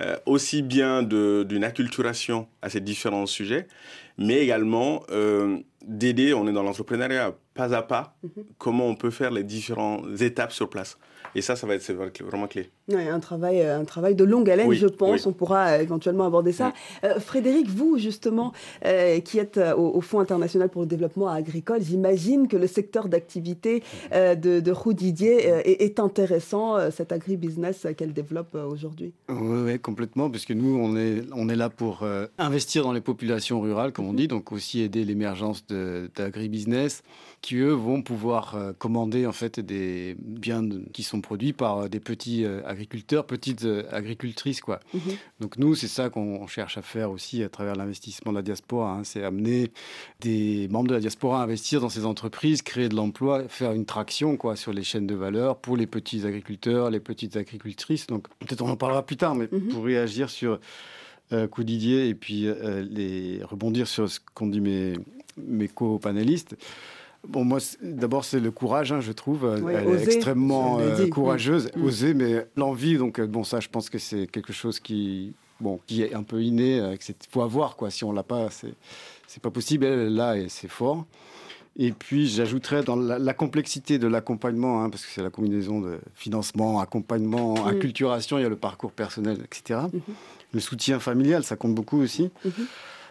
euh, 0.01 0.17
aussi 0.25 0.61
bien 0.61 1.03
d'une 1.03 1.63
acculturation 1.63 2.47
à 2.61 2.69
ces 2.69 2.81
différents 2.81 3.25
sujets, 3.25 3.67
mais 4.17 4.39
également 4.39 5.03
d'aider, 5.85 6.33
on 6.33 6.47
est 6.47 6.51
dans 6.53 6.63
l'entrepreneuriat, 6.63 7.33
pas 7.53 7.73
à 7.73 7.81
pas, 7.81 8.15
mhm. 8.23 8.43
comment 8.57 8.87
on 8.87 8.95
peut 8.95 9.11
faire 9.11 9.31
les 9.31 9.43
différentes 9.43 10.21
étapes 10.21 10.51
sur 10.51 10.69
place. 10.69 10.97
Et 11.35 11.41
ça, 11.41 11.55
ça 11.55 11.67
va 11.67 11.75
être 11.75 11.91
vraiment 11.93 12.47
clé. 12.47 12.69
Ouais, 12.87 13.07
un, 13.07 13.19
travail, 13.19 13.61
un 13.61 13.85
travail 13.85 14.15
de 14.15 14.23
longue 14.23 14.49
haleine, 14.49 14.71
je 14.73 14.87
pense. 14.87 15.25
On 15.25 15.33
pourra 15.33 15.81
éventuellement 15.81 16.25
aborder 16.25 16.51
ça. 16.51 16.73
Frédéric, 17.19 17.67
vous, 17.69 17.97
justement, 17.97 18.53
qui 19.23 19.39
êtes 19.39 19.59
au, 19.77 20.01
Fonds 20.01 20.19
international 20.19 20.69
pour 20.69 20.81
le 20.81 20.87
développement 20.87 21.27
agricole, 21.27 21.81
j'imagine 21.81 22.47
que 22.47 22.57
le 22.57 22.67
secteur 22.67 23.09
d'activité 23.09 23.83
de, 24.11 24.35
de 24.59 24.93
Didier 24.93 25.45
est, 25.45 25.83
est, 25.83 25.99
intéressant, 25.99 26.89
cet 26.89 27.11
agribusiness 27.11 27.85
qu'elle 27.95 28.13
développe 28.13 28.55
aujourd'hui. 28.55 29.13
Oui, 29.29 29.79
complètement, 29.79 30.29
parce 30.29 30.45
que 30.45 30.53
nous, 30.53 30.77
on 30.77 30.97
est, 30.97 31.21
on 31.33 31.47
est 31.49 31.55
là 31.55 31.69
pour 31.69 32.05
investir 32.37 32.83
dans 32.83 32.93
les 32.93 33.01
populations 33.01 33.61
rurales, 33.61 33.91
comme 33.91 34.07
on 34.07 34.13
dit, 34.13 34.27
donc 34.27 34.51
aussi 34.51 34.81
aider 34.81 35.03
l'émergence 35.05 35.65
d'agribusiness 35.67 37.03
qui 37.41 37.55
eux 37.55 37.71
vont 37.71 38.01
pouvoir 38.01 38.55
euh, 38.55 38.73
commander 38.77 39.25
en 39.25 39.31
fait 39.31 39.59
des 39.59 40.15
biens 40.19 40.67
qui 40.93 41.03
sont 41.03 41.18
produits 41.21 41.53
par 41.53 41.79
euh, 41.79 41.87
des 41.87 41.99
petits 41.99 42.45
euh, 42.45 42.61
agriculteurs, 42.65 43.25
petites 43.25 43.65
agricultrices 43.91 44.61
quoi. 44.61 44.79
Mhm. 44.93 45.01
Donc 45.39 45.57
nous 45.57 45.75
c'est 45.75 45.87
ça 45.87 46.09
qu'on 46.09 46.45
cherche 46.47 46.77
à 46.77 46.81
faire 46.81 47.11
aussi 47.11 47.43
à 47.43 47.49
travers 47.49 47.75
l'investissement 47.75 48.31
de 48.31 48.37
la 48.37 48.41
diaspora, 48.41 48.91
hein. 48.91 49.03
c'est 49.03 49.23
amener 49.23 49.71
des 50.21 50.67
membres 50.69 50.89
de 50.89 50.93
la 50.93 50.99
diaspora 50.99 51.41
à 51.41 51.43
investir 51.43 51.81
dans 51.81 51.89
ces 51.89 52.05
entreprises, 52.05 52.61
créer 52.61 52.89
de 52.89 52.95
l'emploi, 52.95 53.47
faire 53.47 53.71
une 53.71 53.85
traction 53.85 54.37
quoi 54.37 54.55
sur 54.55 54.73
les 54.73 54.83
chaînes 54.83 55.07
de 55.07 55.15
valeur 55.15 55.57
pour 55.57 55.77
les 55.77 55.87
petits 55.87 56.25
agriculteurs, 56.25 56.89
les 56.89 56.99
petites 56.99 57.35
agricultrices. 57.37 58.07
Donc 58.07 58.27
peut-être 58.39 58.61
on 58.61 58.69
en 58.69 58.77
parlera 58.77 59.05
plus 59.05 59.17
tard, 59.17 59.35
mais 59.35 59.47
mhm. 59.51 59.69
pour 59.69 59.83
réagir 59.83 60.29
sur 60.29 60.59
euh, 61.31 61.47
Didier 61.59 62.07
et 62.07 62.15
puis 62.15 62.47
les 62.89 63.41
rebondir 63.43 63.87
sur 63.87 64.09
ce 64.09 64.19
qu'ont 64.33 64.47
dit 64.47 64.61
mes, 64.61 64.93
mes 65.37 65.67
co-panélistes. 65.67 66.55
Bon, 67.27 67.43
moi, 67.43 67.59
d'abord, 67.81 68.23
c'est 68.23 68.39
le 68.39 68.51
courage, 68.51 68.91
hein, 68.91 69.01
je 69.01 69.11
trouve. 69.11 69.61
Elle 69.69 69.89
est 69.89 70.03
extrêmement 70.03 70.79
euh, 70.79 71.07
courageuse, 71.07 71.69
mm. 71.75 71.83
osée, 71.83 72.13
mais 72.13 72.47
l'envie, 72.55 72.97
donc, 72.97 73.19
euh, 73.19 73.27
bon, 73.27 73.43
ça, 73.43 73.59
je 73.59 73.67
pense 73.67 73.89
que 73.89 73.97
c'est 73.97 74.25
quelque 74.27 74.53
chose 74.53 74.79
qui, 74.79 75.33
bon, 75.59 75.79
qui 75.85 76.01
est 76.01 76.13
un 76.13 76.23
peu 76.23 76.41
inné. 76.41 76.79
Euh, 76.79 76.95
faut 77.29 77.41
avoir, 77.41 77.75
quoi. 77.75 77.89
Si 77.89 78.03
on 78.03 78.11
l'a 78.11 78.23
pas, 78.23 78.49
c'est, 78.49 78.73
c'est 79.27 79.41
pas 79.41 79.51
possible. 79.51 79.85
Elle 79.85 79.99
est 79.99 80.09
là 80.09 80.37
et 80.37 80.47
c'est 80.49 80.69
fort. 80.69 81.05
Et 81.77 81.91
puis, 81.91 82.27
j'ajouterais 82.27 82.83
dans 82.83 82.95
la, 82.95 83.33
complexité 83.33 83.99
de 83.99 84.07
l'accompagnement, 84.07 84.83
hein, 84.83 84.89
parce 84.89 85.05
que 85.05 85.11
c'est 85.11 85.23
la 85.23 85.29
combinaison 85.29 85.81
de 85.81 85.99
financement, 86.15 86.79
accompagnement, 86.79 87.53
mm. 87.53 87.67
acculturation, 87.67 88.37
il 88.37 88.43
y 88.43 88.45
a 88.45 88.49
le 88.49 88.55
parcours 88.55 88.91
personnel, 88.91 89.39
etc. 89.43 89.81
Mm-hmm. 89.81 90.13
Le 90.53 90.59
soutien 90.59 90.99
familial, 90.99 91.43
ça 91.43 91.57
compte 91.57 91.75
beaucoup 91.75 92.01
aussi. 92.01 92.31
Mm-hmm. 92.45 92.65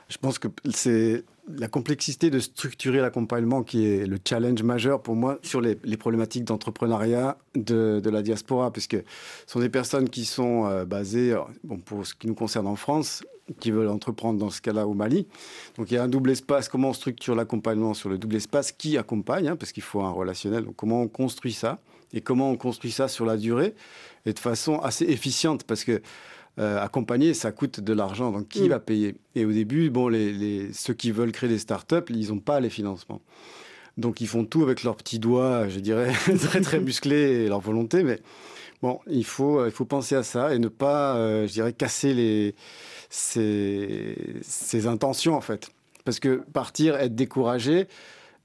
Je 0.08 0.16
pense 0.16 0.38
que 0.38 0.48
c'est 0.70 1.24
la 1.56 1.68
complexité 1.68 2.30
de 2.30 2.38
structurer 2.38 3.00
l'accompagnement 3.00 3.62
qui 3.62 3.86
est 3.86 4.06
le 4.06 4.18
challenge 4.26 4.62
majeur 4.62 5.02
pour 5.02 5.16
moi 5.16 5.38
sur 5.42 5.60
les, 5.60 5.76
problématiques 5.96 6.44
d'entrepreneuriat 6.44 7.38
de, 7.54 8.02
la 8.08 8.22
diaspora, 8.22 8.72
puisque 8.72 8.96
ce 8.96 9.52
sont 9.52 9.60
des 9.60 9.68
personnes 9.68 10.08
qui 10.08 10.24
sont 10.24 10.66
euh, 10.66 10.84
basées, 10.84 11.36
bon, 11.64 11.78
pour 11.78 12.06
ce 12.06 12.14
qui 12.14 12.26
nous 12.26 12.34
concerne 12.34 12.66
en 12.66 12.76
France, 12.76 13.22
qui 13.60 13.70
veulent 13.70 13.88
entreprendre 13.88 14.38
dans 14.38 14.50
ce 14.50 14.60
cas-là 14.60 14.86
au 14.86 14.94
Mali. 14.94 15.26
Donc 15.76 15.90
il 15.90 15.94
y 15.94 15.96
a 15.96 16.02
un 16.02 16.08
double 16.08 16.30
espace. 16.30 16.68
Comment 16.68 16.90
on 16.90 16.92
structure 16.92 17.34
l'accompagnement 17.34 17.94
sur 17.94 18.08
le 18.08 18.18
double 18.18 18.36
espace 18.36 18.72
Qui 18.72 18.98
accompagne 18.98 19.48
hein, 19.48 19.56
Parce 19.56 19.72
qu'il 19.72 19.82
faut 19.82 20.02
un 20.02 20.10
relationnel. 20.10 20.64
Donc 20.64 20.76
comment 20.76 21.02
on 21.02 21.08
construit 21.08 21.52
ça 21.52 21.78
Et 22.12 22.20
comment 22.20 22.50
on 22.50 22.56
construit 22.56 22.90
ça 22.90 23.08
sur 23.08 23.24
la 23.24 23.36
durée 23.36 23.74
Et 24.26 24.32
de 24.32 24.38
façon 24.38 24.78
assez 24.80 25.06
efficiente? 25.06 25.64
Parce 25.64 25.84
que 25.84 26.02
euh, 26.58 26.82
accompagner, 26.82 27.34
ça 27.34 27.52
coûte 27.52 27.80
de 27.80 27.92
l'argent. 27.92 28.32
Donc, 28.32 28.48
qui 28.48 28.62
mm. 28.62 28.68
va 28.68 28.80
payer? 28.80 29.16
Et 29.34 29.44
au 29.44 29.52
début, 29.52 29.90
bon, 29.90 30.08
les, 30.08 30.72
ceux 30.72 30.94
qui 30.94 31.10
veulent 31.10 31.32
créer 31.32 31.48
des 31.48 31.58
startups, 31.58 32.04
ils 32.10 32.28
n'ont 32.28 32.40
pas 32.40 32.60
les 32.60 32.70
financements. 32.70 33.20
Donc, 33.96 34.20
ils 34.20 34.28
font 34.28 34.44
tout 34.44 34.62
avec 34.62 34.82
leurs 34.82 34.96
petits 34.96 35.18
doigts, 35.18 35.68
je 35.68 35.80
dirais, 35.80 36.12
très, 36.38 36.60
très 36.60 36.80
musclés 36.80 37.44
et 37.44 37.48
leur 37.48 37.60
volonté. 37.60 38.02
Mais 38.02 38.20
bon, 38.82 39.00
il 39.08 39.24
faut, 39.24 39.64
il 39.66 39.72
faut 39.72 39.84
penser 39.84 40.14
à 40.14 40.22
ça 40.22 40.54
et 40.54 40.58
ne 40.58 40.68
pas, 40.68 41.16
euh, 41.16 41.46
je 41.46 41.52
dirais, 41.52 41.72
casser 41.72 42.14
les, 42.14 42.54
ses, 43.10 44.86
intentions, 44.86 45.34
en 45.34 45.40
fait. 45.40 45.70
Parce 46.04 46.20
que 46.20 46.42
partir, 46.52 46.96
être 46.96 47.14
découragé, 47.14 47.86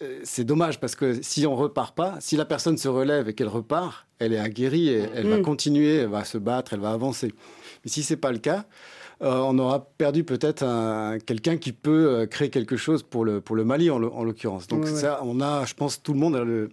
euh, 0.02 0.20
c'est 0.24 0.44
dommage 0.44 0.80
parce 0.80 0.96
que 0.96 1.22
si 1.22 1.46
on 1.46 1.56
repart 1.56 1.96
pas, 1.96 2.18
si 2.20 2.36
la 2.36 2.46
personne 2.46 2.78
se 2.78 2.88
relève 2.88 3.30
et 3.30 3.34
qu'elle 3.34 3.48
repart, 3.48 4.06
elle 4.20 4.34
est 4.34 4.40
aguerrie 4.40 4.90
et 4.90 5.06
elle 5.16 5.28
va 5.28 5.38
mm. 5.38 5.44
continuer, 5.44 5.96
elle 5.98 6.10
va 6.10 6.26
se 6.26 6.38
battre, 6.38 6.74
elle 6.74 6.80
va 6.80 6.92
avancer. 6.92 7.34
Mais 7.84 7.92
si 7.92 8.04
ce 8.04 8.14
n'est 8.14 8.20
pas 8.20 8.32
le 8.32 8.40
cas, 8.40 8.66
on 9.24 9.58
aura 9.58 9.86
perdu 9.98 10.24
peut-être 10.24 10.66
quelqu'un 11.26 11.58
qui 11.58 11.72
peut 11.72 12.08
euh, 12.10 12.26
créer 12.26 12.50
quelque 12.50 12.78
chose 12.78 13.04
pour 13.04 13.26
le, 13.26 13.42
pour 13.42 13.56
le 13.56 13.64
Mali 13.64 13.90
en 13.90 14.00
l'occurrence. 14.00 14.68
Donc 14.68 14.88
ça, 14.88 15.22
on 15.24 15.42
a, 15.42 15.66
je 15.66 15.74
pense, 15.74 16.02
tout 16.02 16.14
le 16.14 16.20
monde 16.20 16.36
a 16.36 16.44
le, 16.44 16.70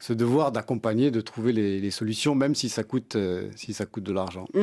ce 0.00 0.12
devoir 0.12 0.52
d'accompagner, 0.52 1.10
de 1.10 1.20
trouver 1.20 1.52
les, 1.52 1.90
solutions, 1.90 2.34
même 2.34 2.54
si 2.54 2.68
ça 2.68 2.82
coûte, 2.82 3.14
euh, 3.14 3.48
si 3.56 3.72
ça 3.72 3.86
coûte 3.86 4.04
de 4.04 4.12
l'argent. 4.12 4.46
Mm. 4.54 4.60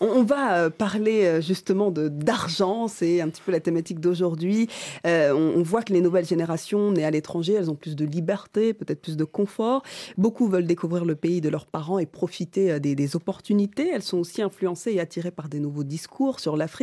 On, 0.00 0.22
va 0.24 0.70
parler 0.70 1.40
justement 1.40 1.90
d'argent, 1.90 2.88
c'est 2.88 3.20
un 3.20 3.28
petit 3.28 3.42
peu 3.44 3.52
la 3.52 3.60
thématique 3.60 4.00
d'aujourd'hui. 4.00 4.68
on, 5.04 5.62
voit 5.62 5.82
que 5.82 5.92
les 5.92 6.00
nouvelles 6.00 6.26
générations 6.26 6.90
nées 6.90 7.04
à 7.04 7.10
l'étranger, 7.10 7.54
elles 7.54 7.70
ont 7.70 7.74
plus 7.74 7.96
de 7.96 8.04
liberté, 8.04 8.72
peut-être 8.74 9.00
plus 9.00 9.16
de 9.16 9.24
confort. 9.24 9.82
Beaucoup 10.16 10.48
veulent 10.48 10.66
découvrir 10.66 11.04
le 11.04 11.14
pays 11.14 11.40
de 11.40 11.48
leurs 11.48 11.66
parents 11.66 11.98
et 11.98 12.06
profiter 12.06 12.80
des, 12.80 12.94
des 12.94 13.16
opportunités. 13.16 13.90
Elles 13.92 14.02
sont 14.02 14.18
aussi 14.18 14.42
influencées 14.42 14.92
et 14.92 15.00
attirées 15.00 15.30
par 15.30 15.48
des 15.48 15.60
nouveaux 15.60 15.84
discours 15.84 16.40
sur 16.40 16.56
l'Afrique 16.56 16.81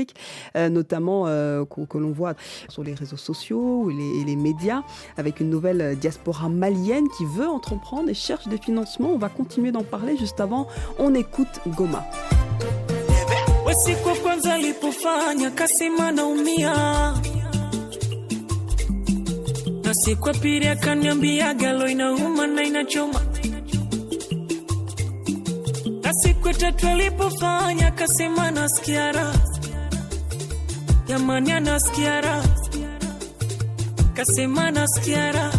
euh, 0.55 0.69
notamment 0.69 1.27
euh, 1.27 1.65
que, 1.65 1.97
l'on 1.97 2.11
voit 2.11 2.33
sur 2.69 2.83
les 2.83 2.93
réseaux 2.93 3.17
sociaux 3.17 3.89
et 3.89 4.23
les, 4.25 4.35
médias, 4.35 4.83
avec 5.17 5.39
une 5.39 5.49
nouvelle 5.49 5.97
diaspora 5.97 6.49
malienne 6.49 7.07
qui 7.17 7.25
veut 7.25 7.47
entreprendre 7.47 8.09
et 8.09 8.13
cherche 8.13 8.47
des 8.47 8.57
financements. 8.57 9.09
On 9.09 9.17
va 9.17 9.29
continuer 9.29 9.71
d'en 9.71 9.83
parler 9.83 10.17
juste 10.17 10.39
avant. 10.39 10.67
On 10.97 11.13
écoute 11.13 11.59
Goma. 11.67 12.05
Jamani, 31.09 31.51
anasikia 31.51 32.21
raha, 32.21 32.43
kasema 34.13 34.67
anasikia 34.67 35.31
raha. 35.31 35.53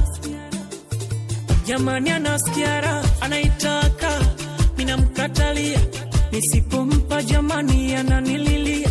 Jamani, 1.67 2.11
anasikia 2.11 2.81
raha, 2.81 3.03
anaitaka, 3.21 4.11
minamkatalia, 4.77 5.81
nisipompa 6.33 7.23
jamani, 7.23 7.95
ananililia, 7.95 8.89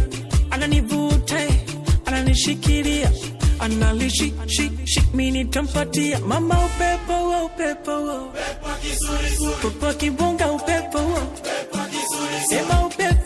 ananivuta, 0.51 1.37
ananishikilia. 2.05 3.11
Analishi 3.59 4.33
shi 4.47 4.71
shi 4.85 5.01
mini 5.13 5.43
mama 6.27 6.65
upepo 6.65 7.13
wa 7.29 7.43
upepo 7.43 7.91
wa. 7.91 8.23
Upepo 8.23 9.93
kibonga 9.93 10.51
upepo 10.51 10.97
wa. 10.97 11.21
Upepo 11.23 11.77
sema 12.49 12.85
upepo 12.85 13.18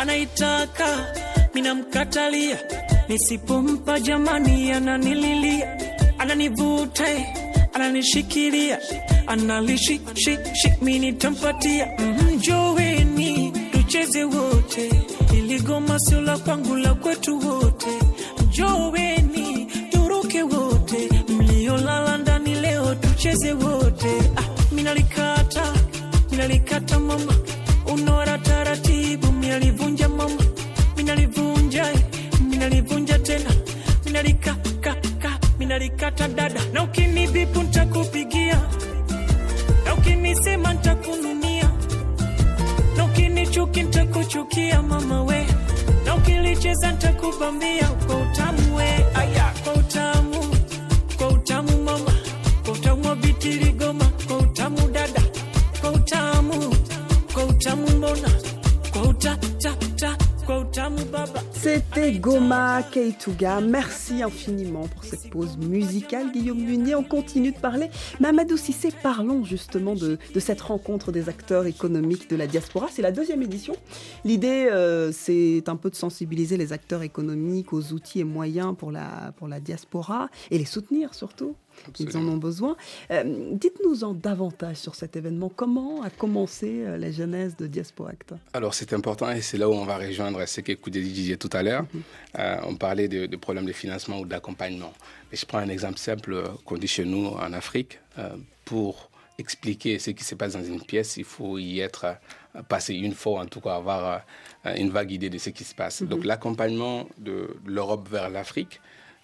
anaitaka 0.00 1.14
minamkatalia 1.54 2.58
nisipompa 3.08 4.00
jamani 4.00 4.72
ananililia. 4.72 5.76
Ananivuta 6.18 7.04
ananishikilia 7.74 8.78
analishi 9.26 9.98
minitampatia 9.98 10.54
shi 10.54 10.72
mini 10.82 11.12
tampatia 11.12 11.86
mjoweni 12.34 13.52
mm, 13.54 13.70
tucheze 13.72 14.24
wote. 14.24 14.90
Iligoma 15.36 15.98
sio 15.98 16.20
la 16.20 16.38
kwangu 16.38 16.76
la 16.76 16.94
kwetu 16.94 17.38
wote. 17.48 17.86
Njoweni 18.48 19.66
turuke 19.90 20.42
wote. 20.42 21.08
Mliolala 21.28 22.18
ndani 22.18 22.54
leo 22.54 22.94
tucheze 22.94 23.52
wote. 23.52 24.10
Ah, 24.36 24.74
minalikata 24.74 25.72
minalikata 26.30 26.98
mama 27.00 27.34
minalivunja 29.50 30.08
mama 30.08 30.42
minalivunja 30.96 31.84
minalivunja 32.50 33.18
tena. 33.18 33.50
Minalikaka 34.04 35.38
minalikata 35.58 36.28
dada. 36.28 36.60
Na 36.72 36.82
ukinibipu 36.84 37.62
ntakupigia. 37.62 38.60
Na 39.84 39.94
ukinisema 39.94 40.72
ntakununia. 40.74 41.70
Na 42.96 43.04
ukinichuki 43.04 43.82
ntakuchukia 43.82 44.82
mama 44.82 45.22
we. 45.22 45.46
Na 46.04 46.14
ukilicheza 46.16 46.92
ntakubambia 46.92 47.88
kwa 48.06 48.16
utamu 48.16 48.76
we. 48.76 49.06
Aya 49.14 49.52
kwa 49.64 49.72
utamu 49.72 50.56
kwa 51.16 51.28
utamu 51.28 51.82
mama. 51.82 52.12
Kwa 52.64 52.72
utamu 52.72 53.08
wa 53.08 53.16
bitirigoma 53.16 54.04
kwa 54.26 54.38
utamu 54.38 54.88
dada. 54.88 55.22
Kwa 55.80 55.90
utamu 55.92 56.74
kwa 57.34 57.44
utamu 57.44 57.90
mbona 57.90 58.30
utamu 60.58 60.98
Goma 62.20 62.82
Keituga, 62.82 63.60
merci 63.60 64.22
infiniment 64.22 64.88
pour 64.88 65.04
cette 65.04 65.30
pause 65.30 65.56
musicale, 65.58 66.32
Guillaume 66.32 66.58
Munier. 66.58 66.94
On 66.94 67.02
continue 67.02 67.52
de 67.52 67.58
parler. 67.58 67.90
Mais 68.18 68.28
Amadou 68.28 68.56
Sissé, 68.56 68.88
parlons 69.02 69.44
justement 69.44 69.94
de, 69.94 70.18
cette 70.38 70.60
rencontre 70.60 71.12
des 71.12 71.28
acteurs 71.28 71.66
économiques 71.66 72.30
de 72.30 72.36
la 72.36 72.46
diaspora. 72.46 72.88
C'est 72.90 73.02
la 73.02 73.12
deuxième 73.12 73.42
édition. 73.42 73.74
L'idée, 74.24 74.68
euh, 74.70 75.12
c'est 75.12 75.68
un 75.68 75.76
peu 75.76 75.90
de 75.90 75.96
sensibiliser 75.96 76.56
les 76.56 76.72
acteurs 76.72 77.02
économiques 77.02 77.72
aux 77.72 77.92
outils 77.92 78.20
et 78.20 78.24
moyens 78.24 78.74
pour 78.76 78.90
la, 78.90 79.32
pour 79.36 79.48
la 79.48 79.60
diaspora 79.60 80.28
et 80.50 80.58
les 80.58 80.64
soutenir 80.64 81.14
surtout. 81.14 81.54
Ils 81.98 82.16
en 82.16 82.26
ont 82.28 82.36
besoin. 82.36 82.76
Euh, 83.10 83.22
dites-nous 83.52 84.04
en 84.04 84.14
davantage 84.14 84.76
sur 84.76 84.94
cet 84.94 85.16
événement. 85.16 85.50
Comment 85.54 86.02
a 86.02 86.10
commencé 86.10 86.82
euh, 86.84 86.96
la 86.96 87.10
genèse 87.10 87.56
de 87.56 87.66
Diasporact 87.66 88.34
Alors 88.52 88.74
c'est 88.74 88.92
important 88.92 89.30
et 89.30 89.40
c'est 89.40 89.58
là 89.58 89.68
où 89.68 89.72
on 89.72 89.84
va 89.84 89.98
rejoindre 89.98 90.44
ce 90.46 90.60
que 90.60 90.72
Koudeli 90.72 91.10
disait 91.10 91.36
tout 91.36 91.50
à 91.52 91.62
l'heure. 91.62 91.82
Mhm. 91.82 92.02
Euh, 92.38 92.56
on 92.66 92.76
parlait 92.76 93.08
de, 93.08 93.36
problèmes 93.36 93.66
de 93.66 93.72
financement 93.72 94.20
ou 94.20 94.26
d'accompagnement. 94.26 94.92
je 95.32 95.44
prends 95.44 95.58
un 95.58 95.68
exemple 95.68 95.98
simple 95.98 96.42
qu'on 96.64 96.76
dit 96.76 96.88
chez 96.88 97.04
nous 97.04 97.26
en 97.26 97.52
Afrique. 97.52 97.98
pour 98.64 99.10
expliquer 99.38 99.98
ce 99.98 100.10
qui 100.10 100.22
se 100.22 100.34
passe 100.34 100.52
dans 100.52 100.62
une 100.62 100.82
pièce, 100.82 101.16
il 101.16 101.24
faut 101.24 101.58
y 101.58 101.80
être 101.80 102.16
passé 102.68 102.94
une 102.94 103.14
fois, 103.14 103.40
en 103.40 103.46
tout 103.46 103.60
cas 103.60 103.76
avoir 103.76 104.22
une 104.76 104.90
vague 104.90 105.10
idée 105.10 105.30
de 105.30 105.38
ce 105.38 105.50
qui 105.50 105.64
se 105.64 105.74
passe. 105.74 106.02
Mhm. 106.02 106.08
Donc 106.08 106.24
l'accompagnement 106.24 107.08
de 107.18 107.48
l'Europe 107.66 108.08
vers 108.10 108.28
l'Afrique, 108.28 108.80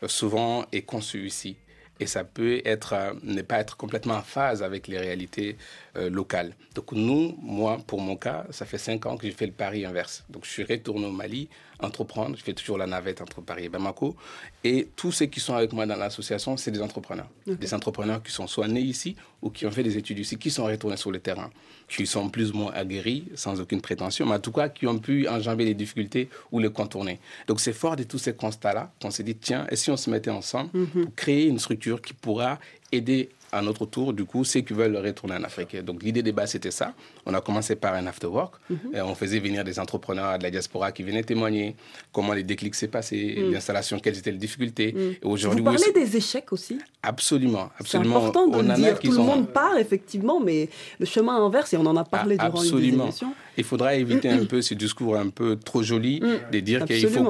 souvent 0.07 0.65
est 0.73 0.83
conçu 0.83 1.27
ici 1.27 1.57
et 2.01 2.07
ça 2.07 2.25
peut 2.25 2.61
être, 2.65 2.93
euh, 2.93 3.13
ne 3.23 3.43
pas 3.43 3.59
être 3.59 3.77
complètement 3.77 4.15
en 4.15 4.23
phase 4.23 4.63
avec 4.63 4.89
les 4.89 4.99
réalités 4.99 5.57
euh, 5.97 6.11
locales. 6.11 6.55
Donc 6.75 6.93
nous, 6.93 7.37
moi, 7.41 7.79
pour 7.87 8.01
mon 8.01 8.17
cas, 8.17 8.47
ça 8.51 8.67
fait 8.67 8.79
cinq 8.79 9.07
ans 9.07 9.17
que 9.17 9.27
je 9.29 9.35
fais 9.35 9.47
le 9.47 9.53
pari 9.53 9.85
inverse. 9.85 10.25
Donc 10.29 10.45
je 10.45 10.51
suis 10.51 10.65
retourné 10.65 11.07
au 11.07 11.13
Mali 11.13 11.49
entreprendre, 11.81 12.37
je 12.37 12.43
fais 12.43 12.53
toujours 12.53 12.79
la 12.79 12.87
navette 12.87 13.21
entre 13.21 13.41
Paris 13.41 13.65
et 13.65 13.69
Bamako, 13.69 14.17
et 14.65 14.89
tous 14.97 15.13
ceux 15.13 15.27
qui 15.27 15.41
sont 15.41 15.55
avec 15.55 15.73
moi 15.73 15.87
dans 15.87 15.97
l'association, 15.97 16.57
c'est 16.57 16.71
des 16.71 16.83
entrepreneurs. 16.83 17.29
Des 17.47 17.75
entrepreneurs 17.75 18.23
qui 18.23 18.33
sont 18.33 18.47
soit 18.47 18.69
nés 18.69 18.81
ici 18.81 19.17
ou 19.43 19.51
qui 19.51 19.67
ont 19.67 19.71
fait 19.71 19.83
des 19.83 19.97
études 19.97 20.19
ici, 20.19 20.39
qui 20.39 20.51
sont 20.51 20.65
retournés 20.65 20.97
sur 20.97 21.11
le 21.11 21.19
terrain, 21.19 21.51
qui 21.89 22.07
sont 22.07 22.29
plus 22.29 22.51
ou 22.53 22.57
moins 22.57 22.73
aguerris, 22.73 23.25
sans 23.35 23.61
aucune 23.61 23.81
prétention, 23.81 24.27
mais 24.27 24.35
en 24.35 24.41
tout 24.41 24.53
cas 24.53 24.69
qui 24.69 24.87
ont 24.87 24.99
pu 24.99 25.29
enjamber 25.29 25.65
les 25.65 25.75
difficultés 25.75 26.29
ou 26.51 26.59
les 26.59 26.71
contourner. 26.71 27.21
Donc 27.47 27.61
c'est 27.61 27.73
fort 27.73 27.97
de 27.97 28.03
tous 28.03 28.19
ces 28.19 28.35
constats-là 28.35 28.93
qu'on 29.01 29.11
s'est 29.11 29.23
dit, 29.23 29.37
tiens, 29.37 29.67
et 29.71 29.77
si 29.77 29.91
on 29.91 29.97
se 29.97 30.11
mettait 30.11 30.31
ensemble 30.31 30.71
mhm. 30.73 31.05
pour 31.05 31.15
créer 31.15 31.47
une 31.47 31.59
structure 31.59 32.01
qui 32.01 32.15
pourra 32.15 32.59
aider 32.93 33.31
à 33.57 33.63
notre 33.63 33.87
tour, 33.87 34.13
du 34.13 34.25
coup, 34.25 34.45
ceux 34.45 34.61
qui 34.61 34.73
veulent 34.73 34.97
retourner 34.97 35.35
en 35.37 35.43
Afrique. 35.45 35.77
Donc 35.85 36.03
l'idée 36.03 36.23
des 36.23 36.33
base, 36.33 36.51
c'était 36.53 36.71
ça. 36.71 36.95
On 37.25 37.35
a 37.35 37.41
commencé 37.41 37.77
par 37.77 37.95
un 37.95 38.07
after 38.07 38.27
work. 38.27 38.55
Mhm. 38.71 38.95
et 38.95 39.01
on 39.01 39.15
faisait 39.15 39.39
venir 39.39 39.65
des 39.65 39.79
entrepreneurs 39.79 40.39
de 40.39 40.43
la 40.43 40.51
diaspora 40.51 40.93
qui 40.93 41.03
venaient 41.03 41.23
témoigner 41.23 41.77
comment 42.13 42.33
les 42.33 42.43
déclics 42.43 42.75
s'est 42.75 42.89
passé, 42.89 43.37
mhm. 43.39 43.53
l'installation, 43.53 43.99
quelles 43.99 44.19
étaient 44.19 44.33
les 44.33 44.39
difficultés. 44.39 44.93
Mhm. 44.93 45.01
Et 45.23 45.27
aujourd'hui, 45.27 45.61
Vous 45.61 45.73
parlez 45.73 45.93
des 45.93 46.17
échecs 46.17 46.53
aussi 46.53 46.79
Absolument, 47.03 47.71
absolument. 47.79 48.21
C'est 48.21 48.27
important 48.27 48.47
de 48.49 48.61
le 48.61 48.75
dire. 48.75 48.99
Tout 48.99 49.13
le 49.13 49.19
monde 49.19 49.49
part, 49.49 49.77
effectivement, 49.79 50.41
mais 50.41 50.69
le 50.99 51.07
chemin 51.07 51.37
inverse, 51.45 51.73
et 51.75 51.77
on 51.77 51.87
en 51.87 51.97
a 51.97 52.05
parlé 52.05 52.37
ah, 52.39 52.49
durant 52.49 52.61
absolument. 52.61 53.07
une 53.07 53.29
Il 53.57 53.65
faudra 53.65 53.95
éviter 53.95 54.29
un 54.29 54.45
peu 54.45 54.63
ce 54.63 54.75
discours 54.75 55.17
un 55.17 55.31
peu 55.31 55.57
trop 55.57 55.83
joli 55.83 56.21
de 56.53 56.61
dire 56.61 56.85
qu'il 56.85 57.09
faut 57.09 57.25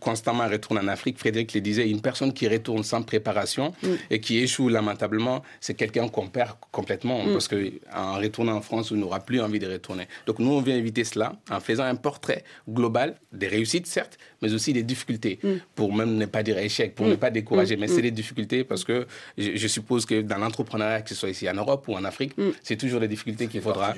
constamment 0.00 0.48
retourner 0.48 0.80
en 0.80 0.88
Afrique. 0.88 1.18
Frédéric 1.18 1.54
le 1.54 1.60
disait, 1.60 1.88
une 1.88 2.00
personne 2.00 2.32
qui 2.32 2.48
retourne 2.48 2.82
sans 2.82 3.02
préparation 3.02 3.72
mm. 3.82 3.88
et 4.10 4.20
qui 4.20 4.38
échoue 4.38 4.68
lamentablement, 4.68 5.42
c'est 5.60 5.74
quelqu'un 5.74 6.08
qu'on 6.08 6.26
perd 6.26 6.52
complètement 6.72 7.24
mm. 7.24 7.32
parce 7.32 7.48
qu'en 7.48 8.14
retournant 8.14 8.56
en 8.56 8.62
France, 8.62 8.90
on 8.90 8.96
n'aura 8.96 9.20
plus 9.20 9.40
envie 9.40 9.58
de 9.58 9.70
retourner. 9.70 10.08
Donc 10.26 10.38
nous, 10.38 10.50
on 10.50 10.60
vient 10.60 10.76
éviter 10.76 11.04
cela 11.04 11.34
en 11.50 11.60
faisant 11.60 11.84
un 11.84 11.94
portrait 11.94 12.42
global 12.68 13.14
des 13.32 13.46
réussites, 13.46 13.86
certes, 13.86 14.18
mais 14.42 14.52
aussi 14.52 14.72
des 14.72 14.82
difficultés, 14.82 15.38
mm. 15.42 15.48
pour 15.74 15.94
même 15.94 16.16
ne 16.16 16.26
pas 16.26 16.42
dire 16.42 16.58
échec, 16.58 16.94
pour 16.94 17.06
ne 17.06 17.16
pas 17.16 17.30
décourager. 17.30 17.76
Mais 17.76 17.86
c'est 17.86 18.02
des 18.02 18.10
difficultés 18.10 18.64
parce 18.64 18.84
que 18.84 19.06
je, 19.36 19.68
suppose 19.68 20.06
que 20.06 20.22
dans 20.22 20.38
l'entrepreneuriat, 20.38 21.02
que 21.02 21.10
ce 21.10 21.14
soit 21.14 21.28
ici 21.28 21.48
en 21.48 21.54
Europe 21.54 21.86
ou 21.86 21.94
en 21.94 22.04
Afrique, 22.04 22.32
c'est 22.62 22.76
toujours 22.76 23.00
des 23.00 23.08
difficultés 23.08 23.46
qu'il 23.46 23.60
faudra. 23.60 23.94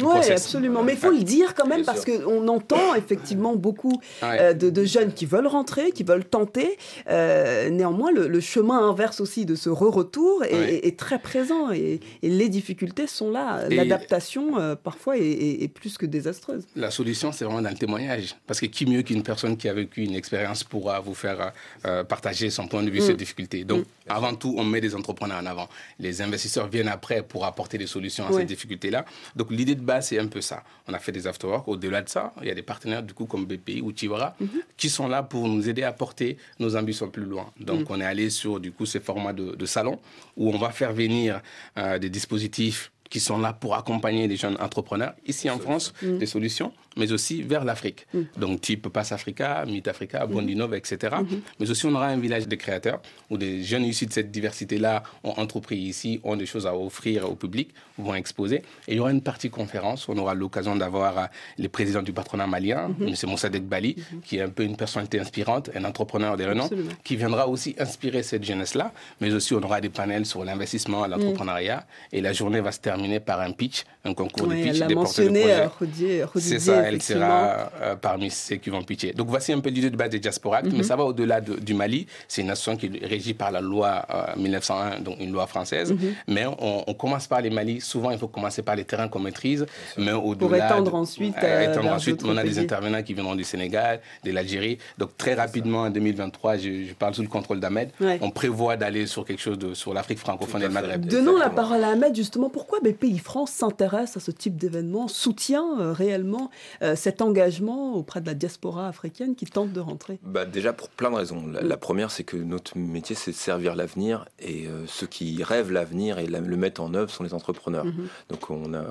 Oui, 0.00 0.30
absolument. 0.30 0.82
Mais 0.82 0.92
il 0.92 0.98
faut 0.98 1.10
le 1.10 1.19
dire 1.24 1.54
quand 1.54 1.66
même 1.66 1.84
parce 1.84 2.04
qu'on 2.04 2.48
entend 2.48 2.94
effectivement 2.94 3.56
beaucoup 3.56 4.00
euh, 4.22 4.52
de, 4.52 4.70
de 4.70 4.84
jeunes 4.84 5.12
qui 5.12 5.26
veulent 5.26 5.46
rentrer, 5.46 5.92
qui 5.92 6.02
veulent 6.02 6.24
tenter. 6.24 6.78
Euh, 7.08 7.70
néanmoins, 7.70 8.10
le, 8.12 8.40
chemin 8.40 8.88
inverse 8.88 9.20
aussi 9.20 9.44
de 9.44 9.54
ce 9.54 9.68
re-retour 9.68 10.44
est, 10.44 10.98
très 10.98 11.18
présent 11.18 11.70
et, 11.72 12.00
les 12.22 12.48
difficultés 12.48 13.06
sont 13.06 13.30
là. 13.30 13.68
L'adaptation, 13.68 14.58
euh, 14.58 14.74
parfois, 14.74 15.16
est, 15.18 15.68
plus 15.68 15.98
que 15.98 16.06
désastreuse. 16.06 16.66
La 16.74 16.90
solution, 16.90 17.32
c'est 17.32 17.44
vraiment 17.44 17.62
dans 17.62 17.70
le 17.70 17.76
témoignage. 17.76 18.36
Parce 18.46 18.60
que 18.60 18.66
qui 18.66 18.86
mieux 18.86 19.02
qu'une 19.02 19.22
personne 19.22 19.56
qui 19.56 19.68
a 19.68 19.74
vécu 19.74 20.02
une 20.02 20.14
expérience 20.14 20.64
pourra 20.64 21.00
vous 21.00 21.14
faire 21.14 21.52
euh, 21.86 22.04
partager 22.04 22.50
son 22.50 22.66
point 22.66 22.82
de 22.82 22.90
vue, 22.90 23.00
ses 23.00 23.14
mm. 23.14 23.16
difficultés. 23.16 23.64
Donc, 23.64 23.80
mm. 23.80 23.84
avant 24.08 24.34
tout, 24.34 24.54
on 24.56 24.64
met 24.64 24.80
des 24.80 24.94
entrepreneurs 24.94 25.40
en 25.42 25.46
avant. 25.46 25.68
Les 25.98 26.22
investisseurs 26.22 26.68
viennent 26.68 26.88
après 26.88 27.22
pour 27.22 27.44
apporter 27.44 27.78
des 27.78 27.86
solutions 27.86 28.26
à 28.26 28.32
ces 28.32 28.44
difficultés-là. 28.44 29.04
Donc, 29.36 29.50
l'idée 29.50 29.74
de 29.74 29.82
base, 29.82 30.08
c'est 30.08 30.18
un 30.18 30.26
peu 30.26 30.40
ça. 30.40 30.62
On 30.88 30.94
a 30.94 30.98
fait 30.98 31.09
des 31.12 31.26
afterworks. 31.26 31.68
Au-delà 31.68 32.02
de 32.02 32.08
ça, 32.08 32.32
il 32.42 32.48
y 32.48 32.50
a 32.50 32.54
des 32.54 32.62
partenaires, 32.62 33.02
du 33.02 33.14
coup, 33.14 33.26
comme 33.26 33.46
BPI 33.46 33.80
ou 33.80 33.92
Tivara, 33.92 34.34
mm-hmm. 34.40 34.46
qui 34.76 34.88
sont 34.88 35.08
là 35.08 35.22
pour 35.22 35.48
nous 35.48 35.68
aider 35.68 35.82
à 35.82 35.92
porter 35.92 36.36
nos 36.58 36.76
ambitions 36.76 37.08
plus 37.08 37.24
loin. 37.24 37.50
Donc, 37.58 37.80
mm. 37.80 37.86
on 37.92 38.00
est 38.00 38.04
allé 38.04 38.30
sur, 38.30 38.60
du 38.60 38.72
coup, 38.72 38.86
ces 38.86 39.00
formats 39.00 39.32
de, 39.32 39.66
salon 39.66 39.98
où 40.36 40.50
on 40.50 40.58
va 40.58 40.70
faire 40.70 40.92
venir 40.92 41.40
euh, 41.78 41.98
des 41.98 42.10
dispositifs 42.10 42.90
qui 43.08 43.20
sont 43.20 43.38
là 43.38 43.52
pour 43.52 43.74
accompagner 43.74 44.26
les 44.28 44.36
jeunes 44.36 44.56
entrepreneurs 44.60 45.14
ici 45.26 45.50
en 45.50 45.58
France, 45.58 45.92
mm. 46.02 46.18
des 46.18 46.26
solutions 46.26 46.72
mais 46.96 47.12
aussi 47.12 47.42
vers 47.42 47.64
l'Afrique. 47.64 48.06
Mm. 48.12 48.20
Donc, 48.36 48.60
type 48.60 48.88
Pass 48.88 49.12
Africa, 49.12 49.64
Meet 49.66 49.88
Africa, 49.88 50.26
mm-hmm. 50.26 50.32
Bondinov, 50.32 50.74
etc. 50.74 51.16
Mm-hmm. 51.16 51.40
Mais 51.60 51.70
aussi, 51.70 51.86
on 51.86 51.94
aura 51.94 52.06
un 52.06 52.18
village 52.18 52.48
de 52.48 52.56
créateurs 52.56 53.00
où 53.30 53.38
des 53.38 53.62
jeunes 53.62 53.84
issus 53.84 54.06
de 54.06 54.12
cette 54.12 54.30
diversité-là 54.30 55.02
ont 55.22 55.32
entrepris 55.32 55.76
ici, 55.76 56.20
ont 56.24 56.36
des 56.36 56.46
choses 56.46 56.66
à 56.66 56.74
offrir 56.74 57.30
au 57.30 57.34
public, 57.34 57.70
vont 57.98 58.14
exposer. 58.14 58.56
Et 58.88 58.92
il 58.92 58.96
y 58.96 59.00
aura 59.00 59.12
une 59.12 59.22
partie 59.22 59.50
conférence 59.50 60.08
où 60.08 60.12
on 60.12 60.18
aura 60.18 60.34
l'occasion 60.34 60.74
d'avoir 60.76 61.18
euh, 61.18 61.24
le 61.58 61.68
président 61.68 62.02
du 62.02 62.12
patronat 62.12 62.46
malien, 62.46 62.88
mm-hmm. 62.88 63.24
M. 63.24 63.30
Moussadek 63.30 63.64
Bali, 63.64 63.96
qui 64.24 64.38
est 64.38 64.42
un 64.42 64.48
peu 64.48 64.64
une 64.64 64.76
personnalité 64.76 65.20
inspirante, 65.20 65.70
un 65.74 65.84
entrepreneur 65.84 66.36
de 66.36 66.44
renom, 66.44 66.68
qui 67.04 67.16
viendra 67.16 67.48
aussi 67.48 67.76
inspirer 67.78 68.22
cette 68.22 68.44
jeunesse-là. 68.44 68.92
Mais 69.20 69.32
aussi, 69.32 69.54
on 69.54 69.62
aura 69.62 69.80
des 69.80 69.90
panels 69.90 70.26
sur 70.26 70.44
l'investissement, 70.44 71.06
l'entrepreneuriat. 71.06 71.86
Et 72.12 72.20
la 72.20 72.32
journée 72.32 72.60
va 72.60 72.72
se 72.72 72.80
terminer 72.80 73.20
par 73.20 73.40
un 73.40 73.52
pitch, 73.52 73.84
un 74.04 74.14
concours 74.14 74.48
de 74.48 74.54
pitch 74.54 74.80
des 74.80 74.94
porteurs 74.94 75.32
de 75.32 75.68
projet. 75.68 76.24
C'est 76.36 76.58
ça, 76.58 76.79
elle 76.84 77.02
sera 77.02 77.70
euh, 77.82 77.96
parmi 77.96 78.30
ceux 78.30 78.56
qui 78.56 78.70
vont 78.70 78.82
pitcher. 78.82 79.12
Donc 79.12 79.28
voici 79.28 79.52
un 79.52 79.60
peu 79.60 79.70
l'idée 79.70 79.90
de 79.90 79.96
base 79.96 80.10
des 80.10 80.18
Diaspora, 80.18 80.62
mais 80.62 80.70
mhm. 80.70 80.82
ça 80.82 80.96
va 80.96 81.04
au-delà 81.04 81.40
du 81.40 81.74
Mali. 81.74 82.06
C'est 82.28 82.42
une 82.42 82.50
association 82.50 82.76
qui 82.76 82.86
est 82.86 83.06
régie 83.06 83.34
par 83.34 83.50
la 83.50 83.60
loi 83.60 84.06
1901, 84.36 84.74
euh, 84.74 85.00
donc 85.00 85.20
une 85.20 85.32
loi 85.32 85.46
française. 85.46 85.92
Mhm. 85.92 86.14
Mais 86.28 86.44
on, 86.46 86.94
commence 86.94 87.26
par 87.26 87.40
les 87.40 87.50
Mali. 87.50 87.80
Souvent, 87.80 88.10
il 88.10 88.18
faut 88.18 88.28
commencer 88.28 88.62
par 88.62 88.76
les 88.76 88.84
terrains 88.84 89.08
qu'on 89.08 89.20
maîtrise. 89.20 89.66
Mais 89.96 90.12
au-delà. 90.12 90.46
Pour 90.46 90.54
étendre 90.54 90.94
ensuite. 90.94 91.34
Euh, 91.42 91.72
étendre 91.72 91.92
ensuite, 91.92 92.22
on 92.24 92.36
a 92.36 92.42
des 92.42 92.58
intervenants 92.58 93.02
qui 93.02 93.14
viendront 93.14 93.34
du 93.34 93.44
Sénégal, 93.44 94.00
de 94.24 94.30
l'Algérie. 94.32 94.78
Donc 94.98 95.16
très 95.16 95.34
rapidement, 95.34 95.82
en 95.82 95.90
2023, 95.90 96.56
je, 96.58 96.92
parle 96.98 97.14
sous 97.14 97.22
le 97.22 97.28
contrôle 97.28 97.60
d'Ahmed, 97.60 97.90
on 98.20 98.30
prévoit 98.30 98.76
d'aller 98.76 99.06
sur 99.06 99.24
quelque 99.24 99.40
chose 99.40 99.58
de, 99.58 99.74
sur 99.74 99.94
l'Afrique 99.94 100.18
francophone 100.18 100.62
et 100.62 100.66
le 100.66 100.72
Maghreb. 100.72 101.06
Donnons 101.06 101.38
la 101.38 101.50
parole 101.50 101.82
à 101.84 101.90
Ahmed, 101.90 102.14
justement. 102.14 102.50
Pourquoi 102.50 102.80
BPI 102.80 103.18
France 103.18 103.50
s'intéresse 103.50 104.16
à 104.16 104.20
ce 104.20 104.30
type 104.30 104.56
d'événement, 104.56 105.08
soutient 105.08 105.92
réellement 105.92 106.50
cet 106.94 107.22
engagement 107.22 107.94
auprès 107.94 108.20
de 108.20 108.26
la 108.26 108.34
diaspora 108.34 108.88
africaine 108.88 109.34
qui 109.34 109.46
tente 109.46 109.72
de 109.72 109.80
rentrer? 109.80 110.18
Bah 110.22 110.44
Déjà 110.44 110.72
pour 110.72 110.88
plein 110.88 111.10
de 111.10 111.16
raisons. 111.16 111.44
La, 111.46 111.76
première, 111.76 112.10
c'est 112.10 112.24
que 112.24 112.36
notre 112.36 112.76
métier, 112.76 113.16
c'est 113.16 113.30
de 113.30 113.36
servir 113.36 113.74
l'avenir 113.74 114.26
et 114.38 114.66
euh, 114.66 114.86
ceux 114.86 115.06
qui 115.06 115.42
rêvent 115.42 115.72
l'avenir 115.72 116.18
et 116.18 116.26
le 116.26 116.56
mettent 116.56 116.80
en 116.80 116.94
œuvre 116.94 117.10
sont 117.10 117.24
les 117.24 117.34
entrepreneurs. 117.34 117.84
Mhm. 117.84 118.08
Donc 118.28 118.50
on 118.50 118.74
a, 118.74 118.84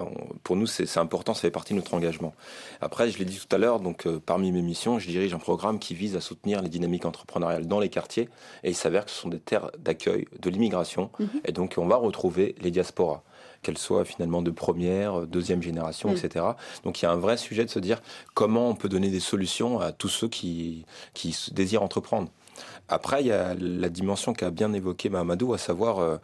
pour 0.43 0.55
nous, 0.55 0.67
c'est 0.67 0.97
important, 0.97 1.33
ça 1.33 1.41
fait 1.41 1.51
partie 1.51 1.73
de 1.73 1.77
notre 1.77 1.93
engagement. 1.93 2.33
Après, 2.81 3.09
je 3.09 3.17
l'ai 3.17 3.25
dit 3.25 3.39
tout 3.39 3.53
à 3.55 3.59
l'heure, 3.59 3.79
donc 3.79 4.05
euh, 4.05 4.19
parmi 4.23 4.51
mes 4.51 4.61
missions, 4.61 4.99
je 4.99 5.07
dirige 5.07 5.33
un 5.33 5.39
programme 5.39 5.79
qui 5.79 5.93
vise 5.93 6.15
à 6.15 6.21
soutenir 6.21 6.61
les 6.61 6.69
dynamiques 6.69 7.05
entrepreneuriales 7.05 7.67
dans 7.67 7.79
les 7.79 7.89
quartiers 7.89 8.29
et 8.63 8.69
il 8.69 8.75
s'avère 8.75 9.05
que 9.05 9.11
ce 9.11 9.17
sont 9.17 9.29
des 9.29 9.39
terres 9.39 9.71
d'accueil 9.77 10.27
de 10.39 10.49
l'immigration 10.49 11.09
mhm. 11.19 11.29
et 11.45 11.51
donc 11.51 11.75
on 11.77 11.87
va 11.87 11.95
retrouver 11.95 12.55
les 12.61 12.71
diasporas 12.71 13.23
qu'elles 13.61 13.77
soient 13.77 14.05
finalement 14.05 14.41
de 14.41 14.51
première, 14.51 15.27
deuxième 15.27 15.61
génération, 15.61 16.09
mm. 16.11 16.17
etc. 16.17 16.45
Donc 16.83 17.01
il 17.01 17.05
y 17.05 17.07
a 17.07 17.11
un 17.11 17.17
vrai 17.17 17.37
sujet 17.37 17.65
de 17.65 17.69
se 17.69 17.79
dire 17.79 18.01
comment 18.33 18.69
on 18.69 18.75
peut 18.75 18.89
donner 18.89 19.09
des 19.09 19.19
solutions 19.19 19.79
à 19.79 19.91
tous 19.91 20.09
ceux 20.09 20.27
qui, 20.27 20.85
qui 21.13 21.35
désirent 21.51 21.83
entreprendre. 21.83 22.29
Après, 22.87 23.21
il 23.21 23.27
y 23.27 23.31
a 23.31 23.55
la 23.55 23.89
dimension 23.89 24.33
qu'a 24.33 24.49
bien 24.49 24.73
évoqué 24.73 25.09
Mahamadou, 25.09 25.53
à 25.53 25.57
savoir 25.57 25.99
euh, 25.99 26.17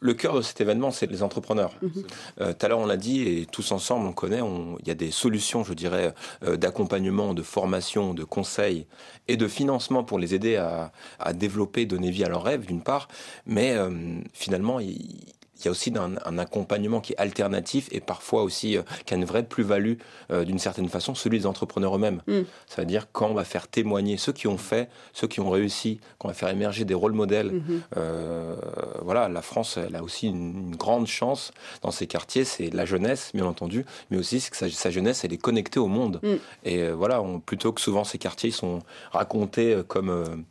le 0.00 0.14
cœur 0.14 0.34
de 0.34 0.42
cet 0.42 0.60
événement, 0.60 0.90
c'est 0.90 1.06
les 1.06 1.22
entrepreneurs. 1.22 1.72
Mm-hmm. 1.82 2.04
Euh, 2.40 2.52
tout 2.52 2.66
à 2.66 2.68
l'heure, 2.68 2.80
on 2.80 2.86
l'a 2.86 2.96
dit, 2.96 3.22
et 3.22 3.46
tous 3.46 3.70
ensemble, 3.70 4.06
on 4.06 4.12
connaît, 4.12 4.40
il 4.40 4.88
y 4.88 4.90
a 4.90 4.94
des 4.94 5.10
solutions, 5.10 5.62
je 5.62 5.72
dirais, 5.72 6.12
euh, 6.42 6.56
d'accompagnement, 6.56 7.32
de 7.32 7.42
formation, 7.42 8.12
de 8.12 8.24
conseil 8.24 8.86
et 9.28 9.36
de 9.36 9.46
financement 9.46 10.02
pour 10.02 10.18
les 10.18 10.34
aider 10.34 10.56
à, 10.56 10.90
à 11.20 11.32
développer, 11.32 11.86
donner 11.86 12.10
vie 12.10 12.24
à 12.24 12.28
leurs 12.28 12.42
rêves, 12.42 12.66
d'une 12.66 12.82
part. 12.82 13.08
Mais 13.46 13.76
finalement, 14.32 14.80
il, 14.80 14.96
il 15.60 15.66
y 15.66 15.68
a 15.68 15.70
aussi 15.70 15.92
un, 15.96 16.14
un, 16.24 16.38
accompagnement 16.38 17.00
qui 17.00 17.12
est 17.12 17.18
alternatif 17.18 17.88
et 17.92 18.00
parfois 18.00 18.42
aussi 18.42 18.76
euh, 18.76 18.82
qui 19.04 19.14
a 19.14 19.16
une 19.16 19.24
vraie 19.24 19.42
plus-value 19.42 19.94
euh, 20.30 20.44
d'une 20.44 20.58
certaine 20.58 20.88
façon, 20.88 21.14
celui 21.14 21.38
des 21.38 21.46
entrepreneurs 21.46 21.96
eux-mêmes. 21.96 22.22
Mm. 22.26 22.40
Ça 22.66 22.82
veut 22.82 22.86
dire 22.86 23.08
quand 23.12 23.28
on 23.28 23.34
va 23.34 23.44
faire 23.44 23.68
témoigner 23.68 24.16
ceux 24.16 24.32
qui 24.32 24.48
ont 24.48 24.56
fait, 24.56 24.88
ceux 25.12 25.26
qui 25.26 25.40
ont 25.40 25.50
réussi, 25.50 26.00
quand 26.18 26.28
on 26.28 26.30
va 26.30 26.34
faire 26.34 26.48
émerger 26.48 26.84
des 26.84 26.94
rôles 26.94 27.12
modèles. 27.12 27.52
Mm-hmm. 27.52 27.80
Euh, 27.96 28.56
voilà, 29.02 29.28
la 29.28 29.42
France, 29.42 29.76
elle 29.76 29.96
a 29.96 30.02
aussi 30.02 30.28
une, 30.28 30.74
grande 30.76 31.06
chance 31.06 31.52
dans 31.82 31.90
ces 31.90 32.06
quartiers, 32.06 32.44
c'est 32.44 32.70
la 32.70 32.84
jeunesse, 32.84 33.32
bien 33.34 33.44
entendu, 33.44 33.84
mais 34.10 34.16
aussi 34.16 34.40
que 34.50 34.56
sa, 34.56 34.90
jeunesse, 34.90 35.24
elle 35.24 35.32
est 35.32 35.38
connectée 35.38 35.78
au 35.78 35.88
monde. 35.88 36.20
Mm. 36.22 36.34
Et 36.64 36.90
voilà, 36.90 37.20
on, 37.20 37.40
plutôt 37.40 37.72
que 37.72 37.80
souvent 37.80 38.04
ces 38.04 38.18
quartiers 38.18 38.50
sont 38.50 38.80
racontés 39.12 39.82
comme 39.88 40.44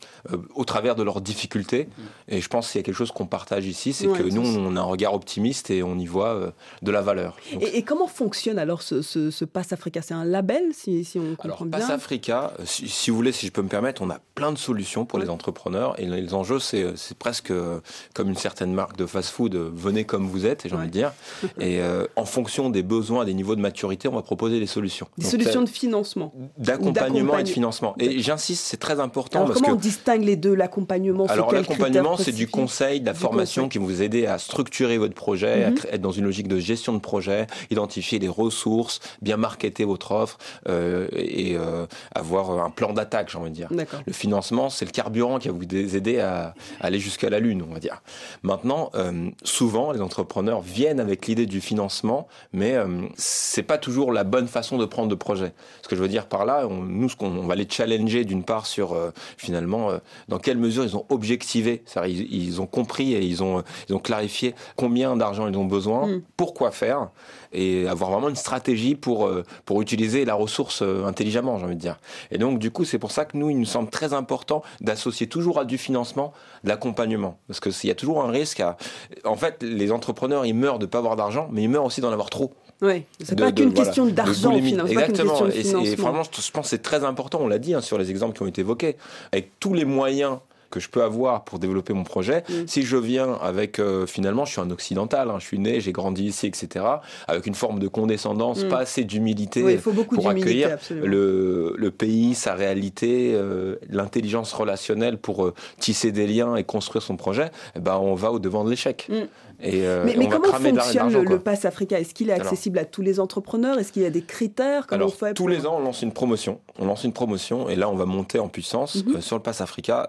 au 0.54 0.66
travers 0.66 0.96
de 0.96 1.04
leurs 1.04 1.22
difficultés. 1.22 1.86
Mm. 1.86 2.02
Et 2.28 2.42
je 2.42 2.48
pense 2.48 2.72
qu'il 2.72 2.80
y 2.80 2.84
a 2.84 2.84
quelque 2.84 2.96
chose 2.96 3.12
qu'on 3.12 3.26
partage 3.26 3.66
ici, 3.66 3.94
c'est 3.94 4.08
que 4.08 4.24
nous, 4.24 4.46
on 4.58 4.76
a 4.76 4.80
un 4.80 4.84
regard 5.00 5.14
optimiste 5.14 5.72
et 5.72 5.82
on 5.82 5.98
y 5.98 6.06
voit 6.06 6.34
euh, 6.34 6.52
de 6.82 6.92
la 6.92 7.02
valeur. 7.02 7.38
et, 7.62 7.84
comment 7.84 8.08
fonctionne 8.08 8.60
alors 8.60 8.82
ce, 8.82 9.02
ce, 9.02 9.46
Pass 9.46 9.72
Africa? 9.72 10.02
C'est 10.02 10.14
un 10.14 10.26
label, 10.26 10.64
si, 10.74 11.06
si 11.06 11.18
on 11.18 11.36
comprend 11.36 11.66
alors, 11.66 11.80
Pass 11.80 11.90
Africa, 11.90 12.54
euh, 12.60 12.64
si, 12.66 13.10
vous 13.10 13.16
voulez, 13.16 13.32
si 13.32 13.48
je 13.48 13.52
peux 13.52 13.62
me 13.62 13.70
permettre, 13.70 14.02
on 14.02 14.10
a 14.10 14.20
plein 14.36 14.52
de 14.52 14.58
solutions 14.58 15.06
pour 15.06 15.20
les 15.20 15.30
entrepreneurs. 15.30 15.98
Et 16.00 16.06
les 16.06 16.34
enjeux, 16.34 16.60
c'est 16.60 16.94
presque 17.18 17.52
euh, 17.52 17.80
comme 18.14 18.30
une 18.30 18.36
certaine 18.36 18.74
marque 18.74 18.98
de 18.98 19.06
fast-food, 19.06 19.56
venez 19.56 20.04
comme 20.04 20.28
vous 20.28 20.46
êtes, 20.46 20.68
j'ai 20.68 20.76
envie 20.76 20.88
de 20.88 20.92
dire. 20.92 21.14
Et 21.60 21.80
en 22.16 22.26
fonction 22.26 22.70
des 22.70 22.84
besoins, 22.84 23.26
des 23.26 23.34
niveaux 23.34 23.56
de 23.56 23.62
maturité, 23.62 24.08
on 24.08 24.16
va 24.16 24.22
proposer 24.22 24.60
des 24.60 24.68
solutions. 24.68 25.08
Des 25.18 25.26
solutions 25.26 25.62
de 25.62 25.70
financement 25.70 26.34
D'accompagnement 26.58 27.38
et 27.38 27.44
de 27.44 27.50
financement. 27.50 27.96
Et 28.00 28.20
j'insiste, 28.20 28.66
c'est 28.66 28.78
très 28.78 29.00
important. 29.00 29.40
Alors 29.40 29.50
parce 29.50 29.62
comment 29.62 29.74
on 29.74 29.80
distingue 29.80 30.24
les 30.24 30.36
deux? 30.36 30.54
L'accompagnement, 30.54 31.26
Alors 31.28 31.54
l'accompagnement, 31.54 32.18
c'est 32.18 32.32
du 32.32 32.48
conseil, 32.48 33.02
de 33.02 33.06
la 33.06 33.14
formation 33.14 33.70
qui 33.70 33.78
vont 33.78 33.86
vous 33.86 34.02
aider 34.02 34.26
à 34.26 34.38
structurer 34.38 34.89
votre 34.98 35.16
projet, 35.16 35.70
mhm. 35.70 35.78
être 35.92 36.02
dans 36.02 36.12
une 36.12 36.26
logique 36.26 36.48
de 36.48 36.60
gestion 36.60 36.94
de 36.94 37.00
projet, 37.00 37.48
identifier 37.70 38.20
les 38.20 38.28
ressources, 38.28 39.00
bien 39.22 39.38
marketer 39.38 39.86
votre 39.86 40.12
offre 40.12 40.38
euh, 40.68 41.08
et 41.14 41.56
euh, 41.56 41.86
avoir 42.14 42.64
un 42.64 42.70
plan 42.70 42.94
d'attaque, 42.94 43.30
j'ai 43.32 43.38
envie 43.38 43.50
de 43.50 43.56
dire. 43.56 43.70
Le 43.72 44.14
financement, 44.14 44.70
c'est 44.70 44.86
le 44.86 44.92
carburant 44.92 45.40
qui 45.40 45.48
va 45.48 45.54
vous 45.54 45.96
aider 45.96 46.20
à, 46.20 46.54
aller 46.80 47.00
jusqu'à 47.00 47.30
la 47.30 47.40
lune, 47.40 47.64
on 47.68 47.74
va 47.74 47.80
dire. 47.80 48.02
Maintenant, 48.44 48.92
euh, 48.96 49.30
souvent, 49.44 49.92
les 49.92 50.02
entrepreneurs 50.02 50.62
viennent 50.62 51.00
avec 51.00 51.28
l'idée 51.28 51.46
du 51.46 51.62
financement, 51.62 52.28
mais 52.54 52.76
c'est 53.16 53.64
pas 53.64 53.78
toujours 53.78 54.12
la 54.12 54.24
bonne 54.24 54.48
façon 54.48 54.78
de 54.78 54.86
prendre 54.86 55.10
de 55.10 55.16
projet. 55.16 55.54
Ce 55.82 55.88
que 55.88 55.96
je 55.96 56.02
veux 56.02 56.08
dire 56.08 56.28
par 56.28 56.46
là, 56.46 56.68
on, 56.70 56.82
nous, 56.82 57.10
ce 57.10 57.16
qu'on 57.16 57.30
on 57.30 57.48
va 57.48 57.56
les 57.56 57.68
challenger 57.70 58.26
d'une 58.26 58.44
part 58.44 58.66
sur 58.66 58.96
finalement 59.38 59.92
dans 60.28 60.40
quelle 60.40 60.58
mesure 60.58 60.84
ils 60.84 60.96
ont 60.96 61.06
objectivé, 61.10 61.84
ils, 62.06 62.34
ils 62.34 62.62
ont 62.62 62.66
compris 62.66 63.14
et 63.14 63.22
ils 63.22 63.44
ont, 63.44 63.64
ils 63.88 63.96
ont 63.96 64.00
clarifié 64.00 64.56
combien 64.80 65.18
d'argent 65.18 65.46
ils 65.50 65.58
ont 65.58 65.66
besoin, 65.66 66.08
mm. 66.08 66.22
pourquoi 66.38 66.72
faire, 66.72 67.10
et 67.52 67.86
avoir 67.90 68.12
vraiment 68.12 68.30
une 68.30 68.38
stratégie 68.38 68.96
pour, 68.96 69.28
euh, 69.28 69.44
pour 69.66 69.82
utiliser 69.82 70.24
la 70.24 70.36
ressource 70.36 70.82
euh, 70.82 71.04
intelligemment, 71.04 71.58
j'ai 71.58 71.66
envie 71.66 71.76
de 71.76 71.82
dire. 71.82 71.98
Et 72.32 72.38
donc, 72.38 72.60
du 72.60 72.72
coup, 72.72 72.86
c'est 72.86 72.98
pour 72.98 73.12
ça 73.12 73.26
que 73.26 73.36
nous, 73.36 73.50
il 73.50 73.60
nous 73.60 73.66
semble 73.66 73.90
très 73.90 74.14
important 74.14 74.64
d'associer 74.80 75.28
toujours 75.28 75.60
à 75.60 75.66
du 75.66 75.78
financement 75.78 76.32
l'accompagnement. 76.64 77.38
Parce 77.48 77.60
qu'il 77.60 77.90
y 77.90 77.92
a 77.92 77.96
toujours 77.96 78.24
un 78.24 78.32
risque 78.32 78.62
à... 78.62 78.78
En 79.26 79.36
fait, 79.36 79.62
les 79.64 79.92
entrepreneurs, 79.92 80.46
ils 80.46 80.56
meurent 80.56 80.80
de 80.80 80.86
ne 80.86 80.90
pas 80.90 81.00
avoir 81.00 81.18
d'argent, 81.18 81.50
mais 81.52 81.62
ils 81.64 81.70
meurent 81.70 81.86
aussi 81.86 82.00
d'en 82.00 82.14
avoir 82.14 82.30
trop. 82.30 82.54
Oui, 82.82 83.04
c'est 83.22 83.38
pas 83.38 83.52
qu'une 83.52 83.74
question 83.74 84.06
d'argent. 84.06 84.54
Exactement. 84.54 85.46
et, 85.50 85.60
et, 85.60 85.96
vraiment, 85.96 86.24
je 86.24 86.52
pense 86.52 86.64
que 86.64 86.70
c'est 86.70 86.82
très 86.82 87.04
important, 87.04 87.40
on 87.42 87.50
l'a 87.50 87.60
dit 87.60 87.74
hein, 87.74 87.82
sur 87.82 87.98
les 87.98 88.10
exemples 88.10 88.38
qui 88.38 88.44
ont 88.44 88.48
été 88.48 88.62
évoqués, 88.62 88.96
avec 89.34 89.60
tous 89.60 89.74
les 89.74 89.84
moyens 89.84 90.38
que 90.70 90.80
je 90.80 90.90
peux 90.90 91.04
avoir 91.04 91.44
pour 91.44 91.60
développer 91.60 91.94
mon 91.94 92.04
projet. 92.04 92.44
Mm. 92.50 92.68
Si 92.68 92.84
je 92.84 92.98
viens 92.98 93.34
avec, 93.42 93.80
euh, 93.80 94.06
finalement, 94.06 94.46
je 94.46 94.54
suis 94.54 94.62
un 94.62 94.72
occidental, 94.72 95.30
hein, 95.30 95.38
je 95.40 95.46
suis 95.46 95.60
né, 95.60 95.80
j'ai 95.80 95.92
grandi 95.92 96.26
ici, 96.26 96.48
etc., 96.48 96.86
avec 97.28 97.46
une 97.46 97.56
forme 97.56 97.80
de 97.80 97.88
condescendance, 97.88 98.64
mm. 98.64 98.70
pas 98.70 98.80
assez 98.80 99.04
d'humilité 99.04 99.78
pour 99.78 100.30
accueillir 100.30 100.78
le, 100.92 101.74
le, 101.78 101.92
pays, 101.92 102.36
sa 102.36 102.54
réalité, 102.54 103.32
euh, 103.34 103.76
l'intelligence 103.90 104.54
relationnelle 104.54 105.18
pour 105.18 105.46
euh, 105.46 105.54
tisser 105.80 106.12
des 106.12 106.28
liens 106.28 106.56
et 106.56 106.64
construire 106.64 107.04
son 107.04 107.18
projet, 107.18 107.52
eh 107.76 107.80
ben, 107.80 107.98
on 107.98 108.16
va 108.16 108.32
au 108.32 108.40
devant 108.40 108.64
de 108.64 108.70
l'échec. 108.70 109.08
Mm. 109.10 109.28
Et, 109.62 109.82
mais, 110.06 110.16
mais 110.18 110.28
comment 110.30 110.52
fonctionne 110.54 111.12
le, 111.12 111.24
le, 111.24 111.40
Pass 111.40 111.66
Africa? 111.66 112.00
Est-ce 112.00 112.14
qu'il 112.14 112.30
est 112.30 112.34
accessible 112.34 112.80
à 112.80 112.86
tous 112.86 113.02
les 113.02 113.20
entrepreneurs? 113.20 113.78
Est-ce 113.80 113.92
qu'il 113.92 114.04
y 114.04 114.06
a 114.06 114.10
des 114.10 114.24
critères? 114.24 114.88
Alors, 114.92 115.14
tous 115.36 115.48
les 115.48 115.66
ans, 115.66 115.78
on 115.78 115.82
lance 115.82 116.02
une 116.02 116.14
promotion. 116.14 116.60
On 116.78 116.86
lance 116.86 117.04
une 117.04 117.14
promotion 117.14 117.70
et 117.70 117.76
là, 117.76 117.90
on 117.90 117.96
va 117.96 118.06
monter 118.06 118.40
en 118.40 118.48
puissance 118.48 118.98
mm-hmm. 118.98 119.22
sur 119.22 119.36
le 119.36 119.42
Pass 119.44 119.62
Africa 119.62 120.08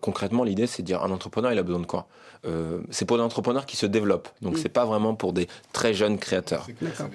concrètement, 0.00 0.44
l'idée, 0.44 0.66
c'est 0.66 0.82
de 0.82 0.86
dire 0.86 1.02
un 1.02 1.10
entrepreneur, 1.10 1.52
il 1.52 1.58
a 1.58 1.62
besoin 1.62 1.80
de 1.80 1.86
quoi? 1.86 2.06
Euh, 2.44 2.80
C'est 2.90 3.04
pour 3.04 3.16
des 3.18 3.22
entrepreneurs 3.22 3.66
qui 3.66 3.76
se 3.76 3.86
développent. 3.86 4.28
Donc, 4.40 4.58
c'est 4.58 4.68
pas 4.68 4.84
vraiment 4.84 5.14
pour 5.14 5.32
des 5.32 5.46
très 5.72 5.94
jeunes 5.94 6.18
créateurs. 6.18 6.66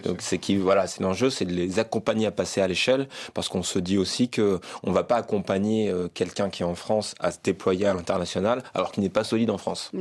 Donc, 0.04 0.21
c'est 0.21 0.38
qui, 0.38 0.56
voilà, 0.56 0.88
c'est 0.88 1.04
l'enjeu, 1.04 1.30
c'est 1.30 1.45
de 1.45 1.52
les 1.52 1.80
accompagner 1.80 2.28
à 2.28 2.32
passer 2.32 2.62
à 2.62 2.67
l'échelle, 2.67 3.08
parce 3.34 3.50
qu'on 3.50 3.63
se 3.63 3.80
dit 3.80 3.97
aussi 3.97 4.30
que 4.30 4.60
on 4.84 4.91
va 4.91 5.04
pas 5.04 5.17
accompagner 5.17 5.89
euh, 5.89 6.08
quelqu'un 6.13 6.50
qui 6.50 6.63
est 6.63 6.65
en 6.65 6.76
France 6.76 7.13
à 7.19 7.32
se 7.32 7.38
déployer 7.43 7.86
à 7.88 7.93
l'international, 7.93 8.63
alors 8.73 8.91
qu'il 8.91 9.04
n'est 9.04 9.10
pas 9.10 9.23
solide 9.23 9.50
en 9.50 9.58
France. 9.58 9.91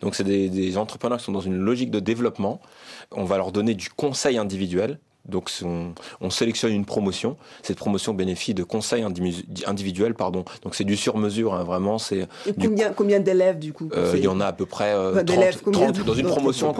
Donc, 0.00 0.14
c'est 0.14 0.24
des, 0.24 0.48
des 0.48 0.76
entrepreneurs 0.76 1.18
qui 1.18 1.24
sont 1.24 1.31
dans 1.32 1.40
une 1.40 1.56
logique 1.56 1.90
de 1.90 2.00
développement. 2.00 2.60
On 3.10 3.24
va 3.24 3.36
leur 3.36 3.52
donner 3.52 3.74
du 3.74 3.90
conseil 3.90 4.38
individuel 4.38 4.98
donc 5.26 5.50
on, 6.20 6.30
sélectionne 6.30 6.72
une 6.72 6.84
promotion. 6.84 7.36
Cette 7.62 7.76
promotion 7.76 8.12
bénéficie 8.12 8.54
de 8.54 8.64
conseils 8.64 9.04
individuels, 9.66 10.14
pardon. 10.14 10.44
Donc 10.62 10.74
c'est 10.74 10.84
du 10.84 10.96
sur-mesure, 10.96 11.54
hein, 11.54 11.62
vraiment. 11.62 11.98
C'est 11.98 12.26
combien, 12.96 13.20
d'élèves 13.20 13.58
du 13.58 13.72
coup 13.72 13.88
euh, 13.94 14.14
Il 14.16 14.24
y 14.24 14.28
en 14.28 14.40
a 14.40 14.46
à 14.46 14.52
peu 14.52 14.66
près 14.66 14.92
30, 14.92 15.30
euh, 15.30 16.02
dans 16.02 16.14
une 16.14 16.26
promotion. 16.26 16.74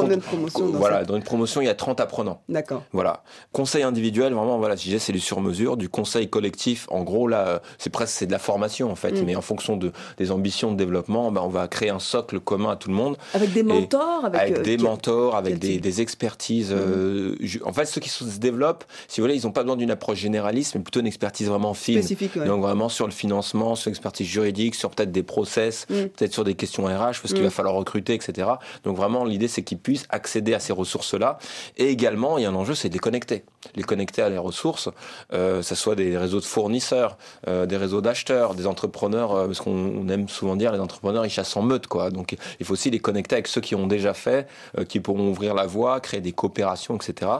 voilà, 0.72 1.04
dans 1.04 1.16
une 1.16 1.22
promotion, 1.22 1.60
il 1.60 1.66
y 1.66 1.70
a 1.70 1.74
30 1.74 2.00
apprenants. 2.00 2.42
D'accord. 2.48 2.82
Voilà. 2.92 3.22
Conseil 3.52 3.84
individuel, 3.84 4.32
vraiment, 4.32 4.58
voilà, 4.58 4.74
disais, 4.74 4.98
c'est 4.98 5.12
du 5.12 5.20
sur-mesure. 5.20 5.76
Du 5.76 5.88
conseil 5.88 6.28
collectif, 6.28 6.86
en 6.90 7.02
gros, 7.02 7.28
là, 7.28 7.62
c'est 7.78 7.90
presque 7.90 8.14
c'est 8.14 8.26
de 8.26 8.32
la 8.32 8.38
formation 8.38 8.90
en 8.90 8.96
fait, 8.96 9.12
mm. 9.12 9.24
mais 9.24 9.36
en 9.36 9.42
fonction 9.42 9.76
de 9.76 9.92
des 10.18 10.30
ambitions 10.32 10.72
de 10.72 10.76
développement, 10.76 11.30
ben, 11.30 11.42
on 11.42 11.48
va 11.48 11.68
créer 11.68 11.90
un 11.90 11.98
socle 11.98 12.40
commun 12.40 12.72
à 12.72 12.76
tout 12.76 12.88
le 12.88 12.94
monde. 12.94 13.16
Avec 13.34 13.52
des 13.52 13.62
mentors, 13.62 14.24
avec, 14.24 14.58
euh, 14.58 14.62
des 14.62 14.78
mentors, 14.78 15.36
avec 15.36 15.58
des, 15.58 16.00
expertises. 16.00 16.72
Mm. 16.72 17.36
en 17.64 17.72
fait, 17.72 17.84
ceux 17.84 18.00
qui 18.00 18.08
sont 18.08 18.24
se 18.32 18.38
développent, 18.38 18.84
si 19.08 19.20
vous 19.20 19.26
voulez, 19.26 19.36
ils 19.38 19.46
n'ont 19.46 19.52
pas 19.52 19.62
besoin 19.62 19.76
d'une 19.76 19.90
approche 19.90 20.18
généraliste, 20.18 20.74
mais 20.74 20.80
plutôt 20.80 21.00
une 21.00 21.06
expertise 21.06 21.48
vraiment 21.48 21.74
fine. 21.74 22.02
Donc 22.46 22.62
vraiment 22.62 22.88
sur 22.88 23.06
le 23.06 23.12
financement, 23.12 23.74
sur 23.74 23.90
l'expertise 23.90 24.26
juridique, 24.26 24.74
sur 24.74 24.90
peut-être 24.90 25.12
des 25.12 25.22
process, 25.22 25.86
mm. 25.88 25.94
peut-être 26.16 26.32
sur 26.32 26.44
des 26.44 26.54
questions 26.54 26.84
RH, 26.84 27.20
parce 27.20 27.32
qu'il 27.32 27.40
mm. 27.40 27.44
va 27.44 27.50
falloir 27.50 27.74
recruter, 27.74 28.14
etc. 28.14 28.48
Donc 28.84 28.96
vraiment, 28.96 29.24
l'idée, 29.24 29.48
c'est 29.48 29.62
qu'ils 29.62 29.78
puissent 29.78 30.06
accéder 30.10 30.54
à 30.54 30.60
ces 30.60 30.72
ressources-là. 30.72 31.38
Et 31.76 31.88
également, 31.88 32.38
il 32.38 32.42
y 32.42 32.44
a 32.46 32.50
un 32.50 32.54
enjeu, 32.54 32.74
c'est 32.74 32.88
de 32.88 32.94
les 32.94 33.00
connecter. 33.00 33.44
Les 33.76 33.84
connecter 33.84 34.22
à 34.22 34.28
les 34.28 34.38
ressources, 34.38 34.88
euh, 35.32 35.62
ça 35.62 35.76
soit 35.76 35.94
des 35.94 36.18
réseaux 36.18 36.40
de 36.40 36.44
fournisseurs, 36.44 37.16
euh, 37.46 37.64
des 37.64 37.76
réseaux 37.76 38.00
d'acheteurs, 38.00 38.54
des 38.54 38.66
entrepreneurs, 38.66 39.34
euh, 39.34 39.46
parce 39.46 39.60
qu'on 39.60 40.08
aime 40.08 40.28
souvent 40.28 40.56
dire 40.56 40.72
les 40.72 40.80
entrepreneurs, 40.80 41.24
ils 41.24 41.30
chassent 41.30 41.56
en 41.56 41.62
meute, 41.62 41.86
quoi. 41.86 42.10
Donc 42.10 42.36
il 42.58 42.66
faut 42.66 42.72
aussi 42.72 42.90
les 42.90 42.98
connecter 42.98 43.36
avec 43.36 43.46
ceux 43.46 43.60
qui 43.60 43.74
ont 43.74 43.86
déjà 43.86 44.14
fait, 44.14 44.48
qui 44.88 44.98
pourront 44.98 45.28
ouvrir 45.28 45.54
la 45.54 45.66
voie, 45.66 46.00
créer 46.00 46.20
des 46.20 46.32
coopérations, 46.32 46.96
etc. 46.96 47.30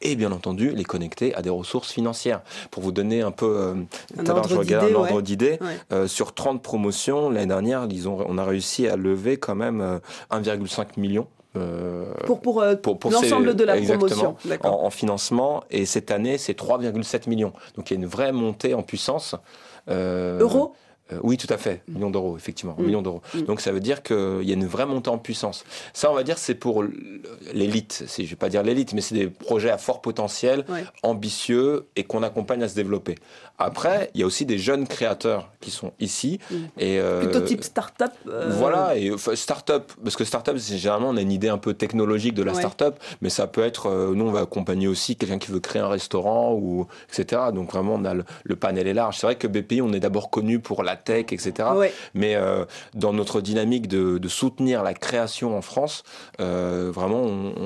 Et 0.00 0.14
bien 0.14 0.30
entendu, 0.30 0.70
les 0.70 0.84
connecter 0.84 1.34
à 1.34 1.42
des 1.42 1.50
ressources 1.50 1.92
financières. 1.92 2.42
Pour 2.70 2.82
vous 2.82 2.92
donner 2.92 3.22
un 3.22 3.32
peu, 3.32 3.74
un 4.16 4.28
ordre 4.94 5.22
d'idée, 5.22 5.58
sur 6.06 6.34
30 6.34 6.62
promotions, 6.62 7.30
l'année 7.30 7.46
dernière, 7.46 7.88
disons, 7.88 8.24
on 8.28 8.38
a 8.38 8.44
réussi 8.44 8.86
à 8.86 8.96
lever 8.96 9.38
quand 9.38 9.54
même 9.54 10.00
1,5 10.30 10.98
euh, 11.56 12.12
pour, 12.26 12.40
pour, 12.40 12.62
pour, 12.82 13.10
l'ensemble 13.10 13.54
de 13.54 13.64
la 13.64 13.76
promotion. 13.76 14.36
en, 14.62 14.68
en, 14.68 14.90
financement. 14.90 15.62
Et 15.70 15.86
cette 15.86 16.10
année 16.10 16.38
c'est 16.38 16.58
3,7 16.58 17.28
millions. 17.28 17.52
Donc 17.76 17.90
il 17.90 17.94
y 17.94 17.96
a 17.96 18.00
une 18.00 18.08
vraie 18.08 18.32
montée 18.32 18.74
en 18.74 18.82
puissance. 18.82 19.34
Euros 19.88 20.74
euh, 21.12 21.18
oui, 21.22 21.36
tout 21.36 21.52
à 21.52 21.58
fait, 21.58 21.82
millions 21.86 22.08
d'euros, 22.08 22.36
effectivement, 22.36 22.74
mm. 22.78 22.82
millions 22.82 23.02
d'euros. 23.02 23.20
Mm. 23.34 23.42
Donc 23.42 23.60
ça 23.60 23.72
veut 23.72 23.80
dire 23.80 24.02
qu'il 24.02 24.42
y 24.42 24.50
a 24.50 24.54
une 24.54 24.66
vraie 24.66 24.86
montée 24.86 25.10
en 25.10 25.18
puissance. 25.18 25.64
Ça, 25.92 26.10
on 26.10 26.14
va 26.14 26.22
dire, 26.22 26.38
c'est 26.38 26.54
pour 26.54 26.82
l'élite. 27.52 28.04
Je 28.16 28.22
ne 28.22 28.26
vais 28.26 28.36
pas 28.36 28.48
dire 28.48 28.62
l'élite, 28.62 28.94
mais 28.94 29.02
c'est 29.02 29.14
des 29.14 29.28
projets 29.28 29.70
à 29.70 29.76
fort 29.76 30.00
potentiel, 30.00 30.64
ambitieux 31.02 31.86
et 31.96 32.04
qu'on 32.04 32.22
accompagne 32.22 32.62
à 32.62 32.68
se 32.68 32.74
développer. 32.74 33.16
Après, 33.58 34.10
il 34.14 34.20
y 34.20 34.22
a 34.24 34.26
aussi 34.26 34.46
des 34.46 34.58
jeunes 34.58 34.88
créateurs 34.88 35.52
qui 35.60 35.70
sont 35.70 35.92
ici. 36.00 36.40
Mm. 36.50 36.54
Et, 36.78 36.98
euh, 36.98 37.20
Plutôt 37.20 37.40
type 37.40 37.62
start-up 37.62 38.12
euh, 38.26 38.50
Voilà, 38.56 38.96
et 38.96 39.12
start-up, 39.34 39.92
parce 40.02 40.16
que 40.16 40.24
start-up, 40.24 40.56
généralement, 40.56 41.10
on 41.10 41.16
a 41.18 41.20
une 41.20 41.32
idée 41.32 41.50
un 41.50 41.58
peu 41.58 41.74
technologique 41.74 42.34
de 42.34 42.42
la 42.42 42.54
start-up, 42.54 42.98
mais 43.20 43.28
ça 43.28 43.46
peut 43.46 43.62
être, 43.62 43.90
nous, 44.14 44.24
on 44.24 44.32
va 44.32 44.40
accompagner 44.40 44.88
aussi 44.88 45.16
quelqu'un 45.16 45.38
qui 45.38 45.50
veut 45.50 45.60
créer 45.60 45.82
un 45.82 45.88
restaurant, 45.88 46.54
ou 46.54 46.86
etc. 47.10 47.42
Donc 47.54 47.72
vraiment, 47.72 47.94
on 47.94 48.04
a 48.06 48.14
le, 48.14 48.24
le 48.42 48.56
panel 48.56 48.86
est 48.86 48.94
large. 48.94 49.18
C'est 49.18 49.26
vrai 49.26 49.36
que 49.36 49.46
BPI, 49.46 49.82
on 49.82 49.92
est 49.92 50.00
d'abord 50.00 50.30
connu 50.30 50.58
pour 50.58 50.82
la 50.82 50.93
la 50.94 50.96
tech, 50.96 51.26
etc. 51.32 51.68
Mais 52.14 52.36
dans 52.94 53.12
notre 53.12 53.40
dynamique 53.40 53.88
de, 53.88 54.28
soutenir 54.28 54.82
la 54.82 54.94
création 54.94 55.56
en 55.56 55.62
France, 55.62 56.02
vraiment, 56.38 57.22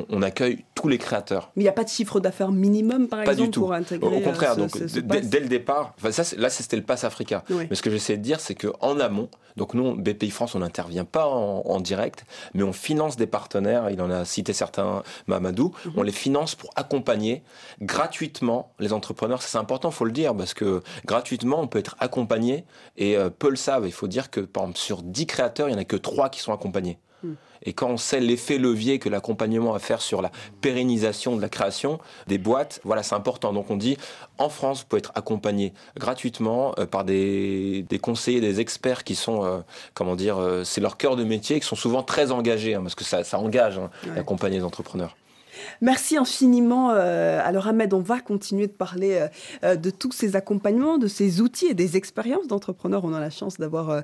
on, 0.08 0.22
accueille 0.22 0.64
tous 0.74 0.88
les 0.88 0.98
créateurs. 0.98 1.50
Mais 1.56 1.62
il 1.62 1.64
n'y 1.64 1.70
a 1.70 1.72
pas 1.72 1.84
de 1.84 1.88
chiffre 1.88 2.20
d'affaires 2.20 2.50
minimum, 2.50 3.08
par 3.08 3.20
exemple, 3.20 3.50
pour 3.50 3.72
intégrer. 3.72 4.16
Au 4.16 4.20
contraire, 4.20 4.56
donc 4.56 4.76
dès, 4.76 5.40
le 5.40 5.48
départ, 5.48 5.94
ça, 6.10 6.22
là, 6.36 6.50
c'était 6.50 6.76
le 6.76 6.82
Pass 6.82 7.04
Africa. 7.04 7.44
Mais 7.50 7.74
ce 7.74 7.82
que 7.82 7.90
j'essaie 7.90 8.16
de 8.16 8.22
dire, 8.22 8.40
c'est 8.40 8.54
qu'en 8.54 8.98
amont, 9.00 9.28
donc 9.58 9.74
nous, 9.74 9.94
BPI 9.96 10.30
France, 10.30 10.54
on 10.54 10.60
n'intervient 10.60 11.04
pas 11.04 11.26
en, 11.26 11.80
direct, 11.80 12.24
mais 12.54 12.62
on 12.62 12.72
finance 12.72 13.16
des 13.16 13.26
partenaires. 13.26 13.90
Il 13.90 14.00
en 14.00 14.10
a 14.10 14.24
cité 14.24 14.52
certains, 14.52 15.02
Mamadou. 15.26 15.72
Mhm. 15.84 15.92
On 15.96 16.02
les 16.02 16.12
finance 16.12 16.54
pour 16.54 16.70
accompagner 16.76 17.42
gratuitement 17.82 18.72
les 18.78 18.92
entrepreneurs. 18.92 19.42
C'est 19.42 19.58
important, 19.58 19.90
faut 19.90 20.04
le 20.04 20.12
dire, 20.12 20.34
parce 20.34 20.54
que 20.54 20.82
gratuitement, 21.04 21.60
on 21.60 21.66
peut 21.66 21.80
être 21.80 21.96
accompagné. 21.98 22.64
Et 22.96 23.16
euh, 23.16 23.17
peu 23.38 23.50
le 23.50 23.56
savent. 23.56 23.86
Il 23.86 23.92
faut 23.92 24.08
dire 24.08 24.30
que, 24.30 24.40
par 24.40 24.64
exemple, 24.64 24.78
sur 24.78 25.02
10 25.02 25.26
créateurs, 25.26 25.68
il 25.68 25.72
n'y 25.72 25.78
en 25.78 25.82
a 25.82 25.84
que 25.84 25.96
3 25.96 26.28
qui 26.28 26.40
sont 26.40 26.52
accompagnés. 26.52 26.98
Et 27.62 27.72
quand 27.72 27.88
on 27.88 27.96
sait 27.96 28.20
l'effet 28.20 28.58
levier 28.58 28.98
que 28.98 29.08
l'accompagnement 29.08 29.72
va 29.72 29.78
faire 29.78 30.00
sur 30.00 30.22
la 30.22 30.30
pérennisation 30.60 31.36
de 31.36 31.42
la 31.42 31.48
création 31.48 31.98
des 32.26 32.38
boîtes, 32.38 32.80
voilà, 32.84 33.02
c'est 33.02 33.14
important. 33.14 33.52
Donc 33.52 33.70
on 33.70 33.76
dit, 33.76 33.96
en 34.38 34.48
France, 34.48 34.80
vous 34.80 34.86
pouvez 34.86 35.00
être 35.00 35.12
accompagné 35.14 35.72
gratuitement 35.96 36.74
euh, 36.78 36.86
par 36.86 37.04
des, 37.04 37.84
conseillers, 38.00 38.40
des 38.40 38.60
experts 38.60 39.04
qui 39.04 39.14
sont, 39.14 39.44
euh, 39.44 39.58
comment 39.94 40.16
dire, 40.16 40.38
euh, 40.38 40.64
c'est 40.64 40.80
leur 40.80 40.96
cœur 40.96 41.16
de 41.16 41.24
métier, 41.24 41.58
qui 41.60 41.66
sont 41.66 41.76
souvent 41.76 42.02
très 42.02 42.30
engagés, 42.30 42.74
hein, 42.74 42.82
parce 42.82 42.94
que 42.94 43.04
ça, 43.04 43.22
engage 43.38 43.78
hein, 43.78 43.90
d'accompagner 44.14 44.58
les 44.58 44.64
entrepreneurs. 44.64 45.16
Merci 45.80 46.16
infiniment. 46.16 46.90
Euh, 46.90 47.40
alors 47.42 47.68
Ahmed, 47.68 47.94
on 47.94 48.00
va 48.00 48.20
continuer 48.20 48.66
de 48.66 48.72
parler 48.72 49.14
euh, 49.14 49.28
euh, 49.64 49.76
de 49.76 49.90
tous 49.90 50.12
ces 50.12 50.36
accompagnements, 50.36 50.98
de 50.98 51.06
ces 51.06 51.40
outils 51.40 51.66
et 51.66 51.74
des 51.74 51.96
expériences 51.96 52.46
d'entrepreneurs. 52.48 53.04
On 53.04 53.14
a 53.14 53.20
la 53.20 53.30
chance 53.30 53.58
d'avoir 53.58 54.02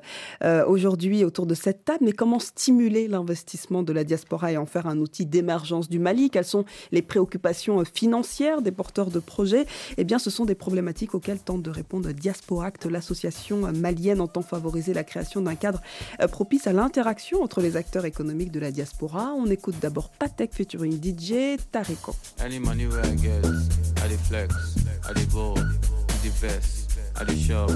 aujourd'hui 0.67 1.23
autour 1.23 1.45
de 1.45 1.53
cette 1.53 1.85
table. 1.85 1.99
Mais 2.01 2.11
comment 2.11 2.39
stimuler 2.39 3.07
l'investissement 3.07 3.83
de 3.83 3.93
la 3.93 4.03
diaspora 4.03 4.51
et 4.51 4.57
en 4.57 4.65
faire 4.65 4.87
un 4.87 4.99
outil 4.99 5.25
d'émergence 5.25 5.89
du 5.89 5.99
Mali? 5.99 6.29
Quelles 6.29 6.45
sont 6.45 6.65
les 6.91 7.01
préoccupations 7.01 7.83
financières 7.85 8.61
des 8.61 8.71
porteurs 8.71 9.11
de 9.11 9.19
projets? 9.19 9.65
Eh 9.97 10.03
bien, 10.03 10.19
ce 10.19 10.29
sont 10.29 10.45
des 10.45 10.55
problématiques 10.55 11.15
auxquelles 11.15 11.39
tente 11.39 11.61
de 11.61 11.69
répondre 11.69 12.11
Diasporact, 12.11 12.85
l'association 12.85 13.71
malienne 13.73 14.21
entend 14.21 14.41
favoriser 14.41 14.93
la 14.93 15.03
création 15.03 15.41
d'un 15.41 15.55
cadre 15.55 15.81
propice 16.31 16.67
à 16.67 16.73
l'interaction 16.73 17.41
entre 17.41 17.61
les 17.61 17.77
acteurs 17.77 18.05
économiques 18.05 18.51
de 18.51 18.59
la 18.59 18.71
diaspora. 18.71 19.33
On 19.37 19.47
écoute 19.47 19.75
d'abord 19.81 20.09
Patek 20.09 20.53
featuring 20.53 21.01
DJ 21.01 21.44
Any 22.39 22.57
money 22.57 22.87
where 22.87 23.01
I 23.05 23.15
I 24.01 24.07
dey 24.07 24.17
flex, 24.17 24.51
ball, 25.31 25.53
the 25.53 26.31
best, 26.41 26.97
I 27.19 27.23
dey 27.23 27.35
shop, 27.37 27.69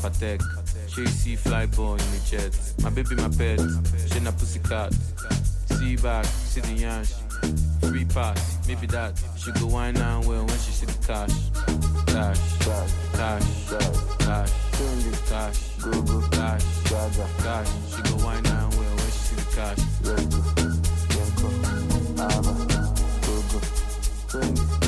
Patek, 0.00 0.40
she 0.88 1.04
see 1.06 1.34
fly 1.34 1.66
ball 1.66 1.94
in 1.94 1.98
the 1.98 2.20
jet. 2.30 2.52
My 2.84 2.90
baby, 2.90 3.16
my 3.16 3.28
pet, 3.28 3.58
she 4.12 4.20
na 4.20 4.30
pussycat. 4.30 4.92
See 5.66 5.96
back, 5.96 6.24
see 6.24 6.60
the 6.60 6.68
yansh, 6.82 7.12
free 7.80 8.04
pass, 8.04 8.58
maybe 8.68 8.86
that. 8.86 9.20
She 9.36 9.50
go 9.58 9.66
wine 9.66 9.96
and 9.96 10.24
well 10.24 10.46
when 10.46 10.58
she 10.58 10.70
see 10.70 10.86
the 10.86 10.98
cash. 11.04 11.34
Cash, 12.06 12.58
cash, 12.60 12.92
cash, 13.18 13.46
cash, 14.20 14.52
cash, 15.28 15.58
go 15.82 16.00
go 16.02 16.28
cash, 16.30 16.64
cash. 17.42 17.68
She 17.90 18.02
go 18.02 18.24
wine 18.24 18.46
and 18.46 18.74
well 18.74 18.94
when 18.98 19.10
she 19.10 19.20
see 19.26 19.36
the 19.36 19.46
cash. 19.56 19.78
Let's 20.04 20.26
go, 20.26 21.48
let's 22.22 22.46
go, 22.46 22.69
Thanks. 24.30 24.79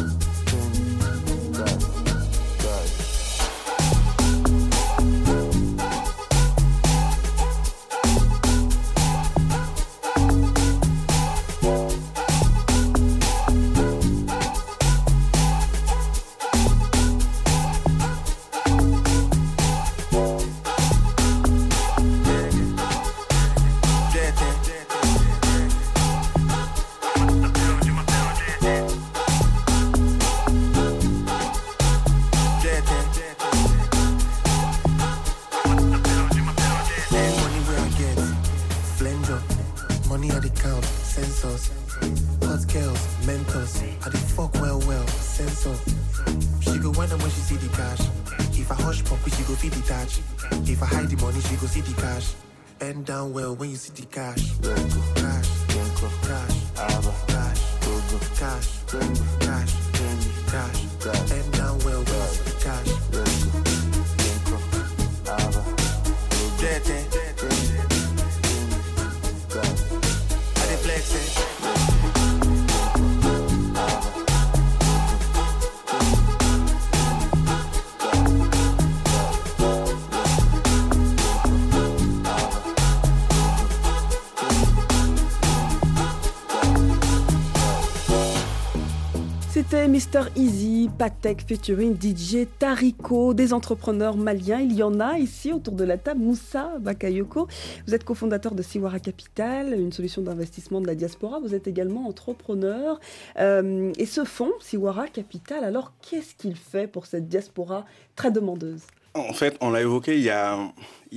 Mr 89.93 90.31
Easy, 90.37 90.89
Patek 90.99 91.43
featuring 91.47 91.95
DJ 92.01 92.47
Tariko, 92.59 93.35
des 93.35 93.53
entrepreneurs 93.53 94.17
maliens. 94.17 94.61
Il 94.61 94.73
y 94.73 94.83
en 94.83 95.01
a 95.01 95.19
ici 95.19 95.53
autour 95.53 95.75
de 95.75 95.85
la 95.85 95.99
table. 95.99 96.21
Moussa 96.21 96.79
Bakayoko, 96.81 97.47
vous 97.87 97.95
êtes 97.95 98.03
cofondateur 98.03 98.55
de 98.55 98.63
Siwara 98.63 99.01
Capital, 99.01 99.79
une 99.79 99.93
solution 99.93 100.23
d'investissement 100.23 100.81
de 100.81 100.87
la 100.87 100.95
diaspora. 100.95 101.41
Vous 101.41 101.55
êtes 101.55 101.67
également 101.67 102.07
entrepreneur. 102.09 102.99
Euh, 103.39 103.93
et 103.99 104.07
ce 104.07 104.25
fonds, 104.25 104.55
Siwara 104.61 105.09
Capital, 105.09 105.63
alors 105.63 105.93
qu'est-ce 106.01 106.37
qu'il 106.37 106.57
fait 106.57 106.87
pour 106.87 107.05
cette 107.05 107.29
diaspora 107.29 107.85
très 108.17 108.31
demandeuse? 108.31 108.85
En 109.13 109.35
fait, 109.35 109.59
on 109.61 109.69
l'a 109.69 109.83
évoqué, 109.83 110.17
il 110.17 110.23
y, 110.23 110.31
a, 110.31 110.73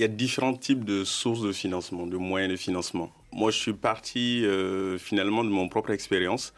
différents 0.09 0.53
types 0.53 0.83
de 0.83 1.05
sources 1.05 1.39
de 1.39 1.53
financement, 1.53 2.07
de 2.07 2.17
moyens 2.17 2.51
de 2.51 2.57
financement. 2.57 3.09
Moi, 3.31 3.51
je 3.51 3.57
suis 3.57 3.73
parti 3.73 4.45
euh, 4.45 4.97
finalement 4.97 5.45
de 5.45 5.49
mon 5.49 5.69
propre 5.69 5.91
expérience. 5.91 6.53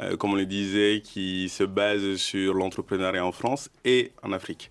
Euh, 0.00 0.16
comme 0.16 0.32
on 0.32 0.36
le 0.36 0.46
disait, 0.46 1.02
qui 1.04 1.48
se 1.48 1.64
base 1.64 2.16
sur 2.16 2.54
l'entrepreneuriat 2.54 3.24
en 3.24 3.32
France 3.32 3.68
et 3.84 4.12
en 4.22 4.32
Afrique. 4.32 4.70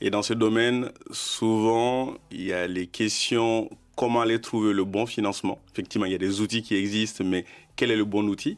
Et 0.00 0.10
dans 0.10 0.22
ce 0.22 0.34
domaine, 0.34 0.90
souvent, 1.10 2.14
il 2.30 2.46
y 2.46 2.52
a 2.52 2.66
les 2.66 2.86
questions 2.86 3.68
comment 3.96 4.20
aller 4.20 4.40
trouver 4.40 4.72
le 4.72 4.84
bon 4.84 5.06
financement. 5.06 5.58
Effectivement, 5.72 6.06
il 6.06 6.12
y 6.12 6.14
a 6.14 6.18
des 6.18 6.40
outils 6.40 6.62
qui 6.62 6.74
existent, 6.74 7.24
mais 7.24 7.44
quel 7.76 7.90
est 7.90 7.96
le 7.96 8.04
bon 8.04 8.26
outil? 8.28 8.56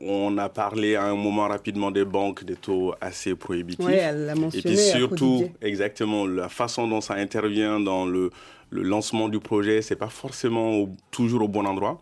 On 0.00 0.38
a 0.38 0.48
parlé 0.48 0.96
à 0.96 1.04
un 1.04 1.14
moment 1.14 1.46
rapidement 1.46 1.90
des 1.90 2.06
banques, 2.06 2.44
des 2.44 2.56
taux 2.56 2.94
assez 3.02 3.34
prohibitifs. 3.34 3.84
Oui, 3.84 3.92
elle 3.94 4.24
l'a 4.24 4.34
mentionné. 4.34 4.58
Et 4.58 4.74
puis 4.74 4.78
surtout, 4.78 5.50
exactement, 5.60 6.26
la 6.26 6.48
façon 6.48 6.88
dont 6.88 7.02
ça 7.02 7.14
intervient 7.14 7.78
dans 7.78 8.06
le, 8.06 8.30
le 8.70 8.82
lancement 8.82 9.28
du 9.28 9.40
projet, 9.40 9.82
c'est 9.82 9.96
pas 9.96 10.08
forcément 10.08 10.88
toujours 11.10 11.42
au 11.42 11.48
bon 11.48 11.66
endroit. 11.66 12.00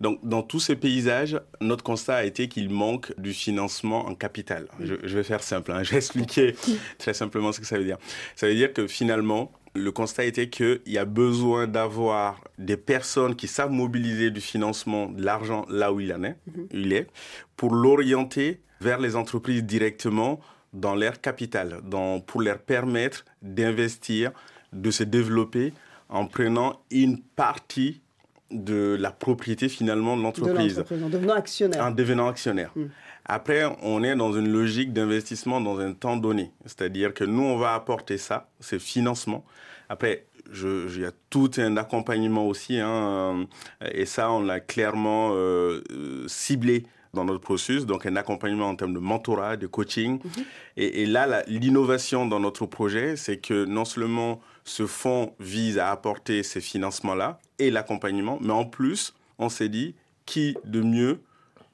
Donc, 0.00 0.18
dans 0.22 0.42
tous 0.42 0.60
ces 0.60 0.76
paysages, 0.76 1.40
notre 1.60 1.84
constat 1.84 2.16
a 2.16 2.24
été 2.24 2.48
qu'il 2.48 2.70
manque 2.70 3.12
du 3.18 3.32
financement 3.32 4.06
en 4.06 4.14
capital. 4.14 4.66
Je, 4.80 4.94
vais 4.94 5.22
faire 5.22 5.42
simple, 5.42 5.72
hein. 5.72 5.82
je 5.84 5.90
vais 5.92 5.96
expliquer 5.98 6.54
très 6.98 7.14
simplement 7.14 7.52
ce 7.52 7.60
que 7.60 7.66
ça 7.66 7.78
veut 7.78 7.84
dire. 7.84 7.98
Ça 8.36 8.46
veut 8.46 8.54
dire 8.54 8.72
que 8.72 8.86
finalement, 8.86 9.52
le 9.74 9.90
constat 9.90 10.24
était 10.24 10.48
qu'il 10.48 10.80
y 10.86 10.98
a 10.98 11.04
besoin 11.04 11.66
d'avoir 11.66 12.42
des 12.58 12.76
personnes 12.76 13.34
qui 13.34 13.48
savent 13.48 13.72
mobiliser 13.72 14.30
du 14.30 14.40
financement, 14.40 15.08
de 15.08 15.22
l'argent 15.22 15.66
là 15.68 15.92
où 15.92 16.00
il 16.00 16.12
en 16.12 16.22
est, 16.22 16.36
mhm. 16.46 16.68
il 16.72 16.92
est, 16.92 17.08
pour 17.56 17.74
l'orienter 17.74 18.60
vers 18.80 19.00
les 19.00 19.16
entreprises 19.16 19.64
directement 19.64 20.40
dans 20.72 20.94
leur 20.94 21.20
capital, 21.20 21.80
pour 22.26 22.42
leur 22.42 22.58
permettre 22.58 23.24
d'investir, 23.42 24.32
de 24.72 24.90
se 24.90 25.04
développer 25.04 25.72
en 26.08 26.26
prenant 26.26 26.80
une 26.90 27.20
partie 27.20 28.00
de 28.54 28.96
la 28.98 29.10
propriété 29.10 29.68
finalement 29.68 30.16
de 30.16 30.22
l'entreprise. 30.22 30.84
En 30.90 31.08
devenant 31.08 31.34
actionnaire. 31.34 31.84
En 31.84 31.90
devenant 31.90 32.28
actionnaire. 32.28 32.72
Après, 33.26 33.64
on 33.82 34.02
est 34.02 34.14
dans 34.16 34.32
une 34.32 34.50
logique 34.50 34.92
d'investissement 34.92 35.60
dans 35.60 35.78
un 35.78 35.92
temps 35.92 36.16
donné. 36.16 36.52
C'est-à-dire 36.66 37.12
que 37.14 37.24
nous, 37.24 37.42
on 37.42 37.56
va 37.56 37.74
apporter 37.74 38.18
ça, 38.18 38.48
ces 38.60 38.78
financements. 38.78 39.44
Après, 39.88 40.26
il 40.52 41.00
y 41.00 41.04
a 41.04 41.12
tout 41.30 41.50
un 41.56 41.76
accompagnement 41.76 42.46
aussi. 42.46 42.78
Hein, 42.78 43.46
et 43.92 44.06
ça, 44.06 44.30
on 44.30 44.42
l'a 44.42 44.60
clairement 44.60 45.30
euh, 45.32 45.80
ciblé 46.26 46.84
dans 47.14 47.24
notre 47.24 47.40
processus, 47.40 47.86
donc 47.86 48.06
un 48.06 48.16
accompagnement 48.16 48.68
en 48.68 48.74
termes 48.74 48.92
de 48.92 48.98
mentorat, 48.98 49.56
de 49.56 49.66
coaching. 49.68 50.18
Mhm. 50.22 50.44
et, 50.76 51.02
et, 51.02 51.06
là, 51.06 51.44
l'innovation 51.46 52.26
dans 52.26 52.40
notre 52.40 52.66
projet, 52.66 53.16
c'est 53.16 53.38
que 53.38 53.64
non 53.64 53.84
seulement 53.84 54.40
ce 54.64 54.86
fonds 54.86 55.34
vise 55.38 55.78
à 55.78 55.90
apporter 55.90 56.42
ces 56.42 56.60
financements-là 56.60 57.38
et 57.58 57.70
l'accompagnement, 57.70 58.38
mais 58.40 58.52
en 58.52 58.64
plus, 58.64 59.14
on 59.38 59.48
s'est 59.48 59.68
dit, 59.68 59.94
qui 60.26 60.56
de 60.64 60.80
mieux 60.80 61.20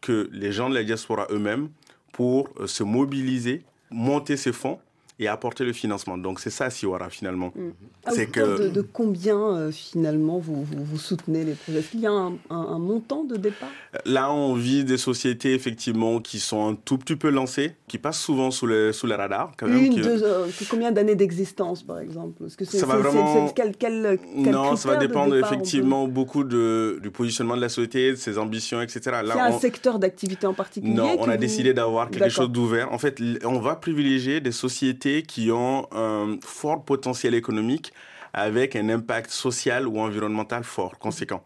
que 0.00 0.28
les 0.32 0.52
gens 0.52 0.68
de 0.68 0.74
la 0.74 0.82
diaspora 0.82 1.26
eux-mêmes 1.30 1.70
pour 2.12 2.48
euh, 2.58 2.66
se 2.66 2.82
mobiliser, 2.82 3.62
monter 3.90 4.36
ces 4.36 4.52
fonds 4.52 4.80
et 5.20 5.28
apporter 5.28 5.64
le 5.64 5.72
financement. 5.72 6.16
Donc 6.16 6.40
c'est 6.40 6.50
ça 6.50 6.70
Siwara 6.70 7.10
finalement. 7.10 7.52
Mm. 7.54 7.68
Ah, 8.06 8.10
c'est 8.14 8.26
que 8.26 8.68
de, 8.68 8.80
combien 8.80 9.38
euh, 9.38 9.70
finalement 9.70 10.38
vous, 10.38 10.64
vous, 10.64 10.98
soutenez 10.98 11.44
les 11.44 11.52
projets? 11.52 11.82
Qu'il 11.82 12.00
y 12.00 12.06
a 12.06 12.10
un, 12.10 12.78
montant 12.78 13.24
de 13.24 13.36
départ? 13.36 13.68
Là, 14.06 14.32
on 14.32 14.54
vit 14.54 14.84
des 14.84 14.96
sociétés 14.96 15.52
effectivement 15.52 16.20
qui 16.20 16.40
sont 16.40 16.70
un 16.70 16.74
tout 16.74 16.96
petit 16.96 17.16
peu 17.16 17.28
lancées, 17.28 17.74
qui 17.86 17.98
passent 17.98 18.20
souvent 18.20 18.50
sous 18.50 18.66
le 18.66 18.92
sous 18.92 19.06
les 19.06 19.14
radars. 19.14 19.52
Quand 19.58 19.66
même, 19.66 19.84
Une, 19.84 19.96
deux, 19.96 20.24
euh, 20.24 20.46
combien 20.70 20.90
d'années 20.90 21.14
d'existence 21.14 21.82
par 21.82 21.98
exemple? 21.98 22.42
Est-ce 22.46 22.56
que 22.56 22.64
ça 22.64 22.86
va 22.86 22.96
vraiment 22.96 23.48
quel, 23.54 23.76
quel, 23.76 24.18
Non, 24.34 24.76
ça 24.76 24.88
va 24.88 24.96
dépendre 24.96 25.36
effectivement 25.36 26.08
beaucoup 26.08 26.44
de, 26.44 26.98
du 27.02 27.10
positionnement 27.10 27.56
de 27.56 27.60
la 27.60 27.68
société, 27.68 28.12
de 28.12 28.16
ses 28.16 28.38
ambitions, 28.38 28.80
etc. 28.80 29.00
Là, 29.22 29.34
c'est 29.34 29.40
un 29.40 29.58
secteur 29.58 29.98
d'activité 29.98 30.46
en 30.46 30.54
particulier 30.54 30.94
Non, 30.94 31.16
on 31.18 31.28
a 31.28 31.36
décidé 31.36 31.74
d'avoir 31.74 32.08
quelque 32.10 32.30
chose 32.30 32.50
d'ouvert. 32.50 32.90
En 32.92 32.98
fait, 32.98 33.20
on 33.44 33.58
va 33.58 33.76
privilégier 33.76 34.40
des 34.40 34.52
sociétés 34.52 35.09
qui 35.26 35.50
ont 35.50 35.86
un 35.92 36.38
fort 36.42 36.84
potentiel 36.84 37.34
économique 37.34 37.92
avec 38.32 38.76
un 38.76 38.88
impact 38.88 39.30
social 39.30 39.88
ou 39.88 39.98
environnemental 39.98 40.64
fort, 40.64 40.98
conséquent. 40.98 41.42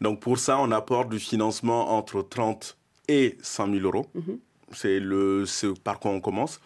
Donc 0.00 0.20
pour 0.20 0.38
ça, 0.38 0.58
on 0.58 0.70
apporte 0.72 1.10
du 1.10 1.18
financement 1.18 1.96
entre 1.96 2.22
30 2.22 2.76
et 3.08 3.36
100 3.42 3.72
000 3.72 3.80
euros. 3.84 4.06
Mhm. 4.14 4.38
C'est 4.74 5.00
le 5.00 5.44
ce 5.44 5.66
par 5.66 6.00
quoi 6.00 6.12
on 6.12 6.20
commence. 6.20 6.58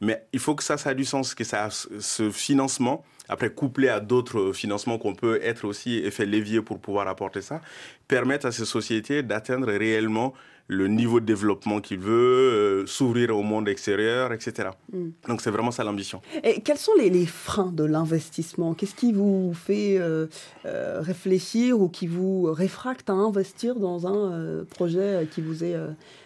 Mais 0.00 0.24
il 0.32 0.38
faut 0.38 0.54
que 0.54 0.62
ça, 0.62 0.76
ça 0.76 0.92
ait 0.92 0.94
du 0.94 1.04
sens, 1.04 1.34
que 1.34 1.42
ça, 1.42 1.68
ce 1.70 2.30
financement, 2.30 3.04
après 3.28 3.50
couplé 3.50 3.88
à 3.88 3.98
d'autres 3.98 4.52
financements 4.52 4.96
qu'on 4.98 5.14
peut 5.14 5.40
être 5.42 5.66
aussi 5.66 5.98
effet 5.98 6.24
levier 6.24 6.62
pour 6.62 6.78
pouvoir 6.78 7.08
apporter 7.08 7.42
ça, 7.42 7.60
permettent 8.06 8.44
à 8.44 8.52
ces 8.52 8.64
sociétés 8.64 9.24
d'atteindre 9.24 9.72
réellement 9.72 10.34
le 10.68 10.86
niveau 10.86 11.18
de 11.18 11.24
développement 11.24 11.80
qu'il 11.80 11.98
veut, 11.98 12.82
euh, 12.82 12.86
s'ouvrir 12.86 13.34
au 13.36 13.42
monde 13.42 13.68
extérieur, 13.68 14.32
etc. 14.34 14.68
Mm. 14.92 15.08
Donc 15.26 15.40
c'est 15.40 15.50
vraiment 15.50 15.70
ça 15.70 15.82
l'ambition. 15.82 16.20
Et 16.44 16.60
quels 16.60 16.76
sont 16.76 16.92
les, 16.98 17.26
freins 17.26 17.72
de 17.72 17.84
l'investissement? 17.84 18.74
Qu'est-ce 18.74 18.94
qui 18.94 19.12
vous 19.12 19.54
fait 19.54 19.98
euh, 19.98 20.26
euh, 20.66 21.00
réfléchir 21.00 21.80
ou 21.80 21.88
qui 21.88 22.06
vous 22.06 22.52
réfracte 22.52 23.08
à 23.08 23.14
investir 23.14 23.76
dans 23.76 24.06
un 24.06 24.64
projet 24.64 25.26
qui 25.30 25.40
vous 25.40 25.64
est 25.64 25.76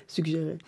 suggéré? 0.08 0.58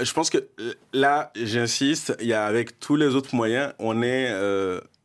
Je 0.00 0.12
pense 0.12 0.30
que 0.30 0.48
là, 0.92 1.30
j'insiste, 1.36 2.16
il 2.20 2.26
y 2.26 2.32
a 2.32 2.46
avec 2.46 2.80
tous 2.80 2.96
les 2.96 3.14
autres 3.14 3.34
moyens, 3.34 3.74
on 3.78 4.02
est 4.02 4.30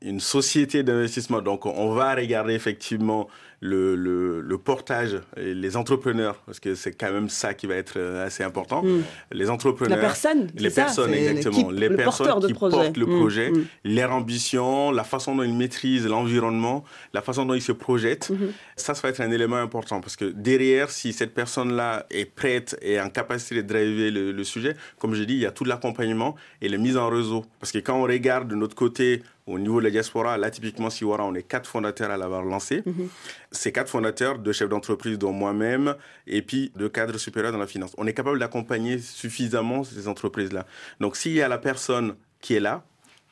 une 0.02 0.20
société 0.20 0.84
d'investissement. 0.84 1.42
Donc 1.42 1.66
on 1.66 1.94
va 1.94 2.16
regarder 2.16 2.54
effectivement 2.54 3.28
le, 3.62 3.96
le, 3.96 4.42
le, 4.42 4.58
portage, 4.58 5.20
et 5.36 5.54
les 5.54 5.76
entrepreneurs, 5.76 6.36
parce 6.46 6.60
que 6.60 6.76
c'est 6.76 6.94
quand 6.94 7.12
même 7.12 7.30
ça 7.30 7.54
qui 7.54 7.68
va 7.68 7.76
être 7.76 7.98
euh, 7.98 8.26
assez 8.26 8.44
important. 8.44 8.84
Hmm. 8.84 9.02
Les 9.32 9.50
entrepreneurs. 9.50 9.98
La 9.98 10.02
personne. 10.02 10.48
Les 10.56 10.70
personnes, 10.70 11.14
exactement. 11.14 11.70
Les 11.72 11.90
personnes 11.90 12.46
qui 12.46 12.54
portent 12.54 12.98
le 12.98 13.06
hmm. 13.06 13.20
projet, 13.20 13.52
hmm. 13.52 13.66
leur 13.84 14.12
ambition, 14.14 14.92
la 14.92 15.04
façon 15.04 15.36
dont 15.36 15.44
ils 15.44 15.54
maîtrisent 15.54 16.08
l'environnement, 16.08 16.86
la 17.14 17.22
façon 17.22 17.46
dont 17.46 17.54
ils 17.54 17.62
se 17.62 17.72
projettent. 17.74 18.32
Ça, 18.76 18.94
ça 18.94 19.02
va 19.02 19.10
être 19.10 19.22
un 19.22 19.32
élément 19.32 19.58
important 19.58 20.00
parce 20.00 20.16
que 20.16 20.26
derrière, 20.26 20.90
si 20.90 21.12
cette 21.12 21.34
personne-là 21.34 22.06
est 22.10 22.26
prête 22.26 22.78
et 22.82 23.00
en 23.00 23.10
capacité 23.10 23.56
de 23.56 23.68
driver 23.68 24.10
le, 24.10 24.32
le 24.32 24.44
sujet, 24.44 24.76
comme 25.00 25.14
je 25.14 25.24
dis, 25.24 25.34
il 25.34 25.40
y 25.40 25.46
a 25.46 25.52
tout 25.52 25.66
l'accompagnement 25.66 26.36
et 26.62 26.70
la 26.70 26.78
mise 26.78 26.98
en 26.98 27.10
réseau. 27.10 27.46
Parce 27.60 27.72
que 27.72 27.80
quand 27.80 27.96
on 27.96 28.04
regarde 28.04 28.48
de 28.48 28.56
notre 28.56 28.76
côté, 28.76 29.22
au 29.50 29.60
niveau 29.60 29.80
de 29.80 29.86
la 29.86 29.92
diaspora, 29.92 30.38
là, 30.38 30.52
typiquement, 30.52 30.90
Siwara, 30.90 31.26
on 31.26 31.34
est 31.34 31.44
quatre 31.44 31.68
fondateurs 31.68 32.12
à 32.12 32.18
l'avoir 32.18 32.44
lancé. 32.44 32.84
Mhm. 32.86 33.10
Ces 33.52 33.72
quatre 33.72 33.90
fondateurs, 33.90 34.38
deux 34.38 34.54
chefs 34.54 34.70
d'entreprise, 34.70 35.18
dont 35.18 35.34
moi-même, 35.34 35.96
et 36.28 36.42
puis 36.42 36.72
deux 36.76 36.90
cadres 36.90 37.18
supérieurs 37.18 37.52
dans 37.52 37.58
la 37.58 37.68
finance. 37.68 37.94
On 37.98 38.06
est 38.06 38.14
capable 38.14 38.40
d'accompagner 38.40 39.00
suffisamment 39.00 39.84
ces 39.84 40.08
entreprises-là. 40.08 40.66
Donc, 41.00 41.16
s'il 41.16 41.34
y 41.34 41.42
a 41.42 41.48
la 41.48 41.58
personne 41.58 42.16
qui 42.42 42.56
est 42.56 42.60
là, 42.60 42.84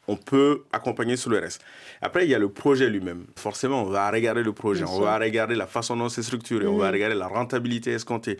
on 0.07 0.15
peut 0.15 0.63
accompagner 0.71 1.17
sur 1.17 1.29
le 1.29 1.39
reste. 1.39 1.61
Après, 2.01 2.25
il 2.25 2.31
y 2.31 2.35
a 2.35 2.39
le 2.39 2.49
projet 2.49 2.89
lui-même. 2.89 3.25
Forcément, 3.35 3.83
on 3.83 3.85
va 3.85 4.09
regarder 4.09 4.41
le 4.41 4.53
projet, 4.53 4.85
on 4.85 5.01
va 5.01 5.17
regarder 5.19 5.53
la 5.53 5.67
façon 5.67 5.97
dont 5.97 6.09
c'est 6.09 6.23
structuré, 6.23 6.65
on 6.65 6.77
va 6.77 6.87
mhm. 6.87 6.93
regarder 6.93 7.15
la 7.15 7.27
rentabilité 7.27 7.91
escomptée, 7.91 8.37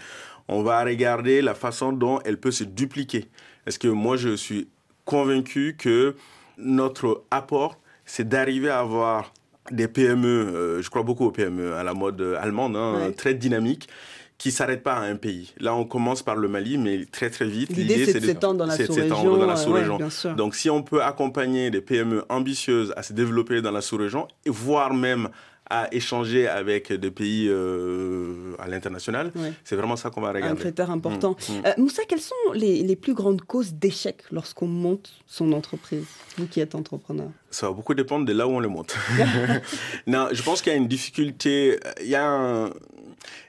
on 0.47 0.63
va 0.63 0.83
regarder 0.83 1.41
la 1.41 1.53
façon 1.53 1.91
dont 1.91 2.19
elle 2.23 2.39
peut 2.39 2.51
se 2.51 2.63
dupliquer. 2.63 3.27
Est-ce 3.65 3.77
que 3.77 3.89
moi, 3.89 4.15
je 4.15 4.35
suis 4.35 4.69
convaincu 5.03 5.75
que 5.77 6.15
notre 6.57 7.23
apport, 7.31 7.79
c'est 8.05 8.27
d'arriver 8.27 8.69
à 8.69 8.79
avoir 8.79 9.33
des 9.71 9.87
PME, 9.87 10.27
euh, 10.27 10.81
je 10.81 10.89
crois 10.89 11.03
beaucoup 11.03 11.25
aux 11.25 11.31
PME, 11.31 11.75
à 11.75 11.83
la 11.83 11.93
mode 11.93 12.21
allemande, 12.39 12.75
hein, 12.75 13.11
très 13.15 13.33
dynamiques, 13.33 13.89
qui 14.37 14.49
ne 14.49 14.53
s'arrêtent 14.53 14.83
pas 14.83 14.93
à 14.93 15.01
un 15.01 15.15
pays. 15.15 15.53
Là, 15.59 15.73
on 15.73 15.83
commence 15.83 16.21
par 16.21 16.35
le 16.35 16.47
Mali, 16.47 16.77
mais 16.77 17.05
très 17.05 17.29
très 17.29 17.45
vite, 17.45 17.75
l'idée 17.75 18.05
c'est 18.05 18.19
de 18.19 18.25
s'étendre 18.25 18.59
dans 18.59 19.45
la 19.47 19.55
sous-région. 19.55 19.99
Donc 20.35 20.55
si 20.55 20.69
on 20.69 20.83
peut 20.83 21.03
accompagner 21.03 21.71
des 21.71 21.81
PME 21.81 22.23
ambitieuses 22.29 22.93
à 22.95 23.03
se 23.03 23.13
développer 23.13 23.61
dans 23.61 23.71
la 23.71 23.81
sous-région, 23.81 24.27
voire 24.45 24.93
même 24.93 25.29
à 25.69 25.93
échanger 25.93 26.47
avec 26.47 26.91
des 26.93 27.11
pays 27.11 27.47
euh, 27.49 28.55
à 28.59 28.67
l'international. 28.67 29.31
C'est 29.63 29.75
vraiment 29.75 29.95
ça 29.95 30.09
qu'on 30.09 30.21
va 30.21 30.29
regarder. 30.29 30.53
Un 30.53 30.55
critère 30.55 30.91
important. 30.91 31.31
Mmh, 31.31 31.53
mmh. 31.53 31.61
Euh, 31.65 31.73
Moussa, 31.77 32.03
quelles 32.07 32.21
sont 32.21 32.35
les, 32.53 32.83
les 32.83 32.95
plus 32.95 33.13
grandes 33.13 33.41
causes 33.41 33.73
d'échec 33.73 34.23
lorsqu'on 34.31 34.67
monte 34.67 35.11
son 35.25 35.51
entreprise 35.51 36.05
Vous 36.37 36.47
qui 36.47 36.59
êtes 36.59 36.75
entrepreneur? 36.75 37.27
Ça 37.49 37.67
va 37.67 37.73
beaucoup 37.73 37.93
dépendre 37.93 38.25
de 38.25 38.33
là 38.33 38.47
où 38.47 38.51
on 38.51 38.59
le 38.59 38.67
monte. 38.67 38.95
non, 40.07 40.29
je 40.31 40.41
pense 40.41 40.61
qu'il 40.61 40.71
y 40.71 40.75
a 40.75 40.77
une 40.77 40.87
difficulté. 40.87 41.79
Il 42.01 42.07
y 42.07 42.15
a 42.15 42.25
un, 42.25 42.69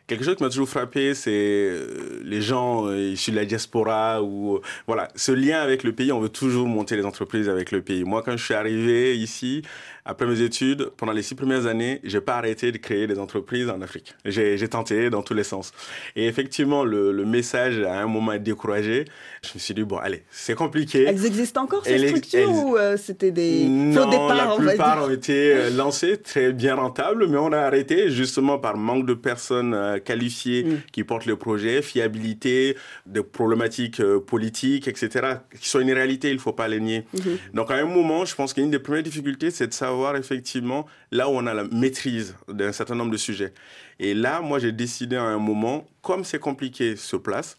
quelque 0.07 0.25
chose 0.25 0.37
qui 0.37 0.43
m'a 0.43 0.51
toujours 0.51 0.69
frappé, 0.69 1.15
c'est 1.15 1.31
euh, 1.31 2.21
les 2.25 2.43
gens 2.43 2.93
issus 2.93 3.31
de 3.31 3.37
la 3.37 3.45
diaspora 3.45 4.23
ou 4.23 4.61
voilà, 4.87 5.09
ce 5.15 5.33
lien 5.33 5.61
avec 5.61 5.85
le 5.85 5.93
pays. 5.93 6.11
On 6.11 6.21
veut 6.21 6.29
toujours 6.29 6.67
monter 6.67 6.97
les 6.97 7.05
entreprises 7.05 7.49
avec 7.49 7.71
le 7.71 7.83
pays. 7.83 8.05
Moi, 8.05 8.23
quand 8.23 8.37
je 8.37 8.45
suis 8.45 8.55
arrivé 8.55 9.17
ici, 9.17 9.63
après 10.09 10.27
mes 10.27 10.41
études, 10.41 10.91
pendant 10.97 11.13
les 11.13 11.23
six 11.23 11.35
premières 11.35 11.67
années, 11.67 12.01
j'ai 12.03 12.23
pas 12.23 12.37
arrêté 12.37 12.73
de 12.73 12.79
créer 12.79 13.07
des 13.07 13.19
entreprises 13.19 13.69
en 13.69 13.83
Afrique. 13.83 14.15
J'ai 14.25 14.69
tenté 14.69 15.11
dans 15.11 15.23
tous 15.23 15.35
les 15.35 15.45
sens. 15.45 15.73
Et 16.17 16.27
effectivement, 16.27 16.83
le, 16.83 17.13
le 17.13 17.25
message 17.27 17.79
à 17.81 18.01
un 18.01 18.07
moment 18.07 18.33
découragé. 18.39 19.05
Je 19.43 19.51
me 19.55 19.59
suis 19.59 19.75
dit 19.75 19.85
bon, 19.85 19.99
allez, 19.99 20.23
c'est 20.31 20.55
compliqué. 20.55 21.05
Elles 21.05 21.27
existent 21.27 21.63
encore 21.63 21.85
ces 21.85 22.09
structures 22.09 22.51
ou 22.51 22.77
euh, 22.77 22.97
c'était 22.97 23.31
des 23.31 23.67
non, 23.67 24.03
faux 24.03 24.11
départs 24.11 24.35
La 24.35 24.57
plupart 24.57 25.05
ont 25.05 25.11
été 25.11 25.55
euh, 25.55 25.71
lancées, 25.71 26.17
très 26.17 26.53
bien 26.53 26.75
rentables, 26.75 27.27
mais 27.29 27.37
on 27.37 27.53
a 27.53 27.59
arrêté 27.59 28.11
justement 28.11 28.59
par 28.59 28.77
manque 28.77 29.07
de 29.07 29.15
personnes 29.15 29.75
euh, 29.75 29.99
qualifiées 29.99 30.65
mm. 30.65 30.77
qui 30.93 31.05
portent 31.05 31.27
le 31.27 31.37
projet, 31.37 31.83
fiabilité, 31.83 32.77
des 33.07 33.23
problématiques 33.23 34.03
politiques, 34.27 34.89
etc., 34.89 35.37
qui 35.61 35.69
sont 35.69 35.81
une 35.81 35.93
réalité. 35.93 36.31
Il 36.31 36.39
faut 36.39 36.53
pas 36.53 36.69
les 36.69 36.81
nier. 36.81 37.05
Mm-hmm. 37.15 37.55
Donc 37.55 37.71
à 37.71 37.75
un 37.75 37.85
moment, 37.85 38.25
je 38.25 38.35
pense 38.35 38.55
qu'une 38.55 38.71
des 38.71 38.79
premières 38.79 39.03
difficultés, 39.03 39.51
c'est 39.51 39.67
de 39.67 39.75
savoir 39.75 39.98
effectivement 40.17 40.87
là 41.11 41.29
où 41.29 41.33
on 41.33 41.47
a 41.47 41.55
la 41.55 41.65
maîtrise 41.65 42.37
d'un 42.49 42.73
certain 42.73 42.95
nombre 42.95 43.11
de 43.11 43.17
sujets. 43.17 43.53
Et 43.99 44.15
là, 44.15 44.41
moi, 44.41 44.59
j'ai 44.59 44.73
décidé 44.73 45.17
à 45.17 45.23
un 45.23 45.39
moment, 45.39 45.87
comme 46.03 46.25
c'est 46.25 46.39
compliqué 46.39 46.97
sur 46.97 47.23
place, 47.23 47.57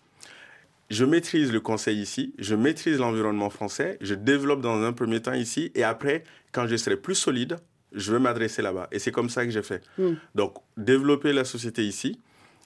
je 0.89 1.05
maîtrise 1.05 1.51
le 1.51 1.59
conseil 1.59 1.99
ici, 1.99 2.33
je 2.39 2.55
maîtrise 2.55 2.97
l'environnement 2.97 3.49
français, 3.49 3.97
je 4.01 4.15
développe 4.15 4.61
dans 4.61 4.81
un 4.81 4.93
premier 4.93 5.21
temps 5.21 5.33
ici, 5.33 5.71
et 5.75 5.83
après, 5.83 6.23
quand 6.51 6.67
je 6.67 6.75
serai 6.77 6.97
plus 6.97 7.15
solide, 7.15 7.57
je 7.91 8.11
vais 8.11 8.19
m'adresser 8.19 8.61
là-bas. 8.61 8.87
Et 8.91 8.99
c'est 8.99 9.11
comme 9.11 9.29
ça 9.29 9.45
que 9.45 9.51
j'ai 9.51 9.61
fait. 9.61 9.83
Hmm. 9.97 10.13
Donc, 10.33 10.55
développer 10.77 11.33
la 11.33 11.43
société 11.43 11.83
ici, 11.85 12.19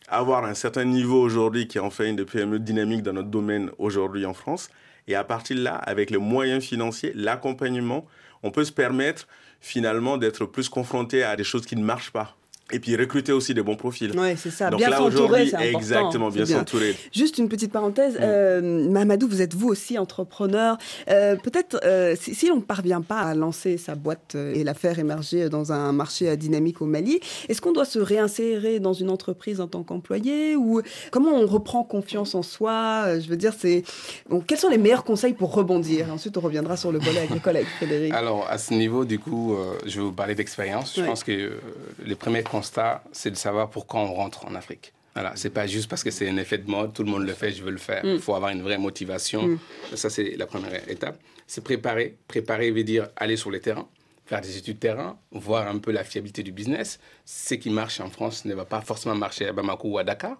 avoir 0.07 0.45
un 0.45 0.53
certain 0.53 0.85
niveau 0.85 1.21
aujourd'hui 1.21 1.67
qui 1.67 1.79
en 1.79 1.89
fait 1.89 2.09
une 2.09 2.15
des 2.15 2.25
PME 2.25 2.59
dynamiques 2.59 3.03
dans 3.03 3.13
notre 3.13 3.29
domaine 3.29 3.71
aujourd'hui 3.77 4.25
en 4.25 4.33
France, 4.33 4.69
et 5.07 5.15
à 5.15 5.23
partir 5.23 5.57
de 5.57 5.61
là, 5.61 5.75
avec 5.75 6.09
les 6.09 6.17
moyens 6.17 6.63
financiers, 6.63 7.11
l'accompagnement, 7.15 8.05
on 8.41 8.51
peut 8.51 8.63
se 8.63 8.71
permettre 8.71 9.27
finalement 9.63 10.17
d'être 10.17 10.45
plus 10.45 10.67
confronté 10.67 11.23
à 11.23 11.37
des 11.37 11.45
choses 11.45 11.65
qui 11.65 11.77
ne 11.77 11.83
marchent 11.83 12.11
pas. 12.11 12.35
Et 12.71 12.79
puis 12.79 12.95
recruter 12.95 13.31
aussi 13.31 13.53
des 13.53 13.61
bons 13.61 13.75
profils. 13.75 14.11
Oui, 14.17 14.35
c'est 14.37 14.49
ça. 14.49 14.69
Donc 14.69 14.79
bien 14.79 14.89
là, 14.89 14.97
s'entourer, 14.97 15.23
aujourd'hui, 15.23 15.49
c'est 15.49 15.55
important. 15.57 15.77
exactement, 15.79 16.29
bien 16.29 16.45
s'entourer. 16.45 16.95
Juste 17.13 17.37
une 17.37 17.49
petite 17.49 17.71
parenthèse. 17.71 18.15
Mm. 18.15 18.19
euh, 18.21 18.89
Mamadou, 18.89 19.27
vous 19.27 19.41
êtes 19.41 19.53
vous 19.53 19.67
aussi 19.67 19.97
entrepreneur. 19.99 20.77
Euh, 21.09 21.35
Peut-être, 21.35 21.79
euh, 21.83 22.15
si, 22.19 22.33
si 22.33 22.49
on 22.51 22.57
ne 22.57 22.61
parvient 22.61 23.01
pas 23.01 23.19
à 23.19 23.35
lancer 23.35 23.77
sa 23.77 23.95
boîte 23.95 24.35
et 24.35 24.63
la 24.63 24.73
faire 24.73 24.97
émerger 24.97 25.49
dans 25.49 25.71
un 25.73 25.91
marché 25.91 26.35
dynamique 26.37 26.81
au 26.81 26.85
Mali, 26.85 27.19
est-ce 27.49 27.61
qu'on 27.61 27.73
doit 27.73 27.85
se 27.85 27.99
réinsérer 27.99 28.79
dans 28.79 28.93
une 28.93 29.09
entreprise 29.09 29.59
en 29.59 29.67
tant 29.67 29.83
qu'employé 29.83 30.55
ou 30.55 30.81
comment 31.11 31.31
on 31.35 31.45
reprend 31.45 31.83
confiance 31.83 32.33
en 32.33 32.43
soi? 32.43 33.19
Je 33.19 33.27
veux 33.27 33.37
dire, 33.37 33.53
c'est 33.57 33.83
bon, 34.29 34.39
quels 34.39 34.57
sont 34.57 34.69
les 34.69 34.77
meilleurs 34.77 35.03
conseils 35.03 35.33
pour 35.33 35.53
rebondir? 35.53 36.07
Ensuite, 36.11 36.37
on 36.37 36.41
reviendra 36.41 36.77
sur 36.77 36.91
le 36.91 36.99
volet 36.99 37.19
agricole 37.19 37.57
avec 37.57 37.67
Frédéric. 37.67 38.13
Alors, 38.15 38.47
à 38.49 38.57
ce 38.57 38.73
niveau, 38.73 39.03
du 39.05 39.19
coup, 39.19 39.53
euh, 39.53 39.73
je 39.85 39.97
vais 39.99 40.05
vous 40.05 40.11
parler 40.13 40.33
d'expérience. 40.35 40.93
Je 40.95 41.01
Ouais. 41.01 41.07
pense 41.07 41.23
que 41.23 41.31
euh, 41.31 41.59
les 42.05 42.15
premiers 42.15 42.43
constats, 42.57 43.03
c'est 43.11 43.31
de 43.31 43.35
savoir 43.35 43.69
pourquoi 43.69 43.99
on 44.01 44.13
rentre 44.13 44.45
en 44.45 44.53
Afrique. 44.55 44.93
Voilà, 45.15 45.31
c'est 45.35 45.49
pas 45.59 45.67
juste 45.67 45.87
parce 45.89 46.03
que 46.03 46.11
c'est 46.11 46.27
un 46.29 46.37
effet 46.37 46.57
de 46.57 46.69
mode, 46.69 46.93
tout 46.93 47.03
le 47.03 47.11
monde 47.13 47.25
le 47.25 47.33
fait, 47.33 47.51
je 47.51 47.63
veux 47.63 47.71
le 47.71 47.77
faire. 47.89 48.01
Il 48.03 48.15
Mm. 48.15 48.19
faut 48.19 48.35
avoir 48.35 48.51
une 48.51 48.61
vraie 48.67 48.77
motivation. 48.79 49.41
Mm. 49.47 49.59
Ça, 49.95 50.09
c'est 50.09 50.35
la 50.37 50.45
première 50.47 50.87
étape. 50.89 51.17
C'est 51.47 51.63
préparer. 51.63 52.17
Préparer 52.27 52.71
veut 52.71 52.83
dire 52.83 53.09
aller 53.15 53.37
sur 53.37 53.51
le 53.51 53.59
terrain, 53.59 53.87
faire 54.25 54.41
des 54.41 54.57
études 54.57 54.79
terrain, 54.79 55.11
voir 55.31 55.67
un 55.67 55.77
peu 55.77 55.91
la 55.91 56.03
fiabilité 56.03 56.41
du 56.43 56.51
business. 56.51 56.99
Ce 57.25 57.53
qui 57.55 57.69
marche 57.69 57.99
en 57.99 58.09
France 58.09 58.45
ne 58.45 58.53
va 58.55 58.65
pas 58.65 58.81
forcément 58.81 59.15
marcher 59.15 59.45
à 59.47 59.53
Bamako 59.53 59.87
ou 59.89 59.97
à 59.99 60.03
Dakar. 60.03 60.37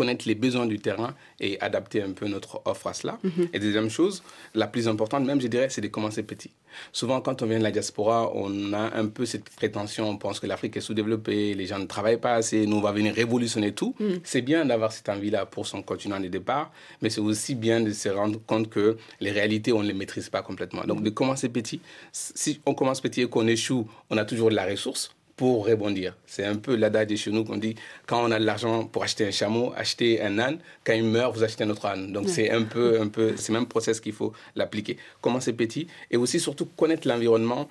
Connaître 0.00 0.26
les 0.26 0.34
besoins 0.34 0.64
du 0.64 0.78
terrain 0.78 1.14
et 1.40 1.60
adapter 1.60 2.00
un 2.00 2.12
peu 2.12 2.26
notre 2.26 2.62
offre 2.64 2.86
à 2.86 2.94
cela. 2.94 3.18
Mhm. 3.22 3.48
Et 3.52 3.58
deuxième 3.58 3.90
chose, 3.90 4.22
la 4.54 4.66
plus 4.66 4.88
importante 4.88 5.26
même, 5.26 5.42
je 5.42 5.46
dirais, 5.46 5.68
c'est 5.68 5.82
de 5.82 5.88
commencer 5.88 6.22
petit. 6.22 6.52
Souvent, 6.90 7.20
quand 7.20 7.42
on 7.42 7.46
vient 7.46 7.58
de 7.58 7.64
la 7.64 7.70
diaspora, 7.70 8.30
on 8.34 8.72
a 8.72 8.96
un 8.96 9.08
peu 9.08 9.26
cette 9.26 9.50
prétention, 9.50 10.08
on 10.08 10.16
pense 10.16 10.40
que 10.40 10.46
l'Afrique 10.46 10.78
est 10.78 10.80
sous-développée, 10.80 11.52
les 11.52 11.66
gens 11.66 11.78
ne 11.78 11.84
travaillent 11.84 12.20
pas 12.20 12.32
assez, 12.32 12.64
nous, 12.64 12.78
on 12.78 12.80
va 12.80 12.92
venir 12.92 13.14
révolutionner 13.14 13.72
tout. 13.72 13.94
Mm. 14.00 14.06
C'est 14.24 14.40
bien 14.40 14.64
d'avoir 14.64 14.90
cette 14.90 15.10
envie-là 15.10 15.44
pour 15.44 15.66
son 15.66 15.82
continent 15.82 16.18
de 16.18 16.28
départ, 16.28 16.72
mais 17.02 17.10
c'est 17.10 17.20
aussi 17.20 17.54
bien 17.54 17.82
de 17.82 17.92
se 17.92 18.08
rendre 18.08 18.40
compte 18.46 18.70
que 18.70 18.96
les 19.20 19.32
réalités, 19.32 19.74
on 19.74 19.82
ne 19.82 19.88
les 19.88 19.92
maîtrise 19.92 20.30
pas 20.30 20.40
complètement. 20.40 20.84
Donc, 20.84 21.02
de 21.02 21.10
commencer 21.10 21.50
petit. 21.50 21.82
Si 22.10 22.58
on 22.64 22.72
commence 22.72 23.02
petit 23.02 23.20
et 23.20 23.28
qu'on 23.28 23.46
échoue, 23.46 23.86
on 24.08 24.16
a 24.16 24.24
toujours 24.24 24.48
de 24.48 24.54
la 24.54 24.64
ressource 24.64 25.14
pour 25.40 25.66
rebondir. 25.66 26.18
C'est 26.26 26.44
un 26.44 26.56
peu 26.56 26.76
l'adage 26.76 27.06
de 27.06 27.16
chez 27.16 27.30
nous 27.30 27.44
qu'on 27.44 27.56
dit 27.56 27.74
quand 28.06 28.22
on 28.22 28.30
a 28.30 28.38
de 28.38 28.44
l'argent 28.44 28.84
pour 28.84 29.04
acheter 29.04 29.26
un 29.26 29.30
chameau, 29.30 29.72
acheter 29.74 30.20
un 30.20 30.38
âne, 30.38 30.58
quand 30.84 30.92
il 30.92 31.02
meurt, 31.02 31.34
vous 31.34 31.42
achetez 31.42 31.64
un 31.64 31.70
autre 31.70 31.86
âne. 31.86 32.12
Donc 32.12 32.28
c'est 32.28 32.50
un 32.50 32.64
peu, 32.64 33.00
un 33.00 33.08
peu, 33.08 33.38
c'est 33.38 33.50
même 33.50 33.64
process 33.64 34.00
qu'il 34.00 34.12
faut 34.12 34.34
l'appliquer. 34.54 34.98
Commencer 35.22 35.54
petit? 35.54 35.86
Et 36.10 36.18
aussi 36.18 36.38
surtout 36.40 36.66
connaître 36.66 37.08
l'environnement. 37.08 37.70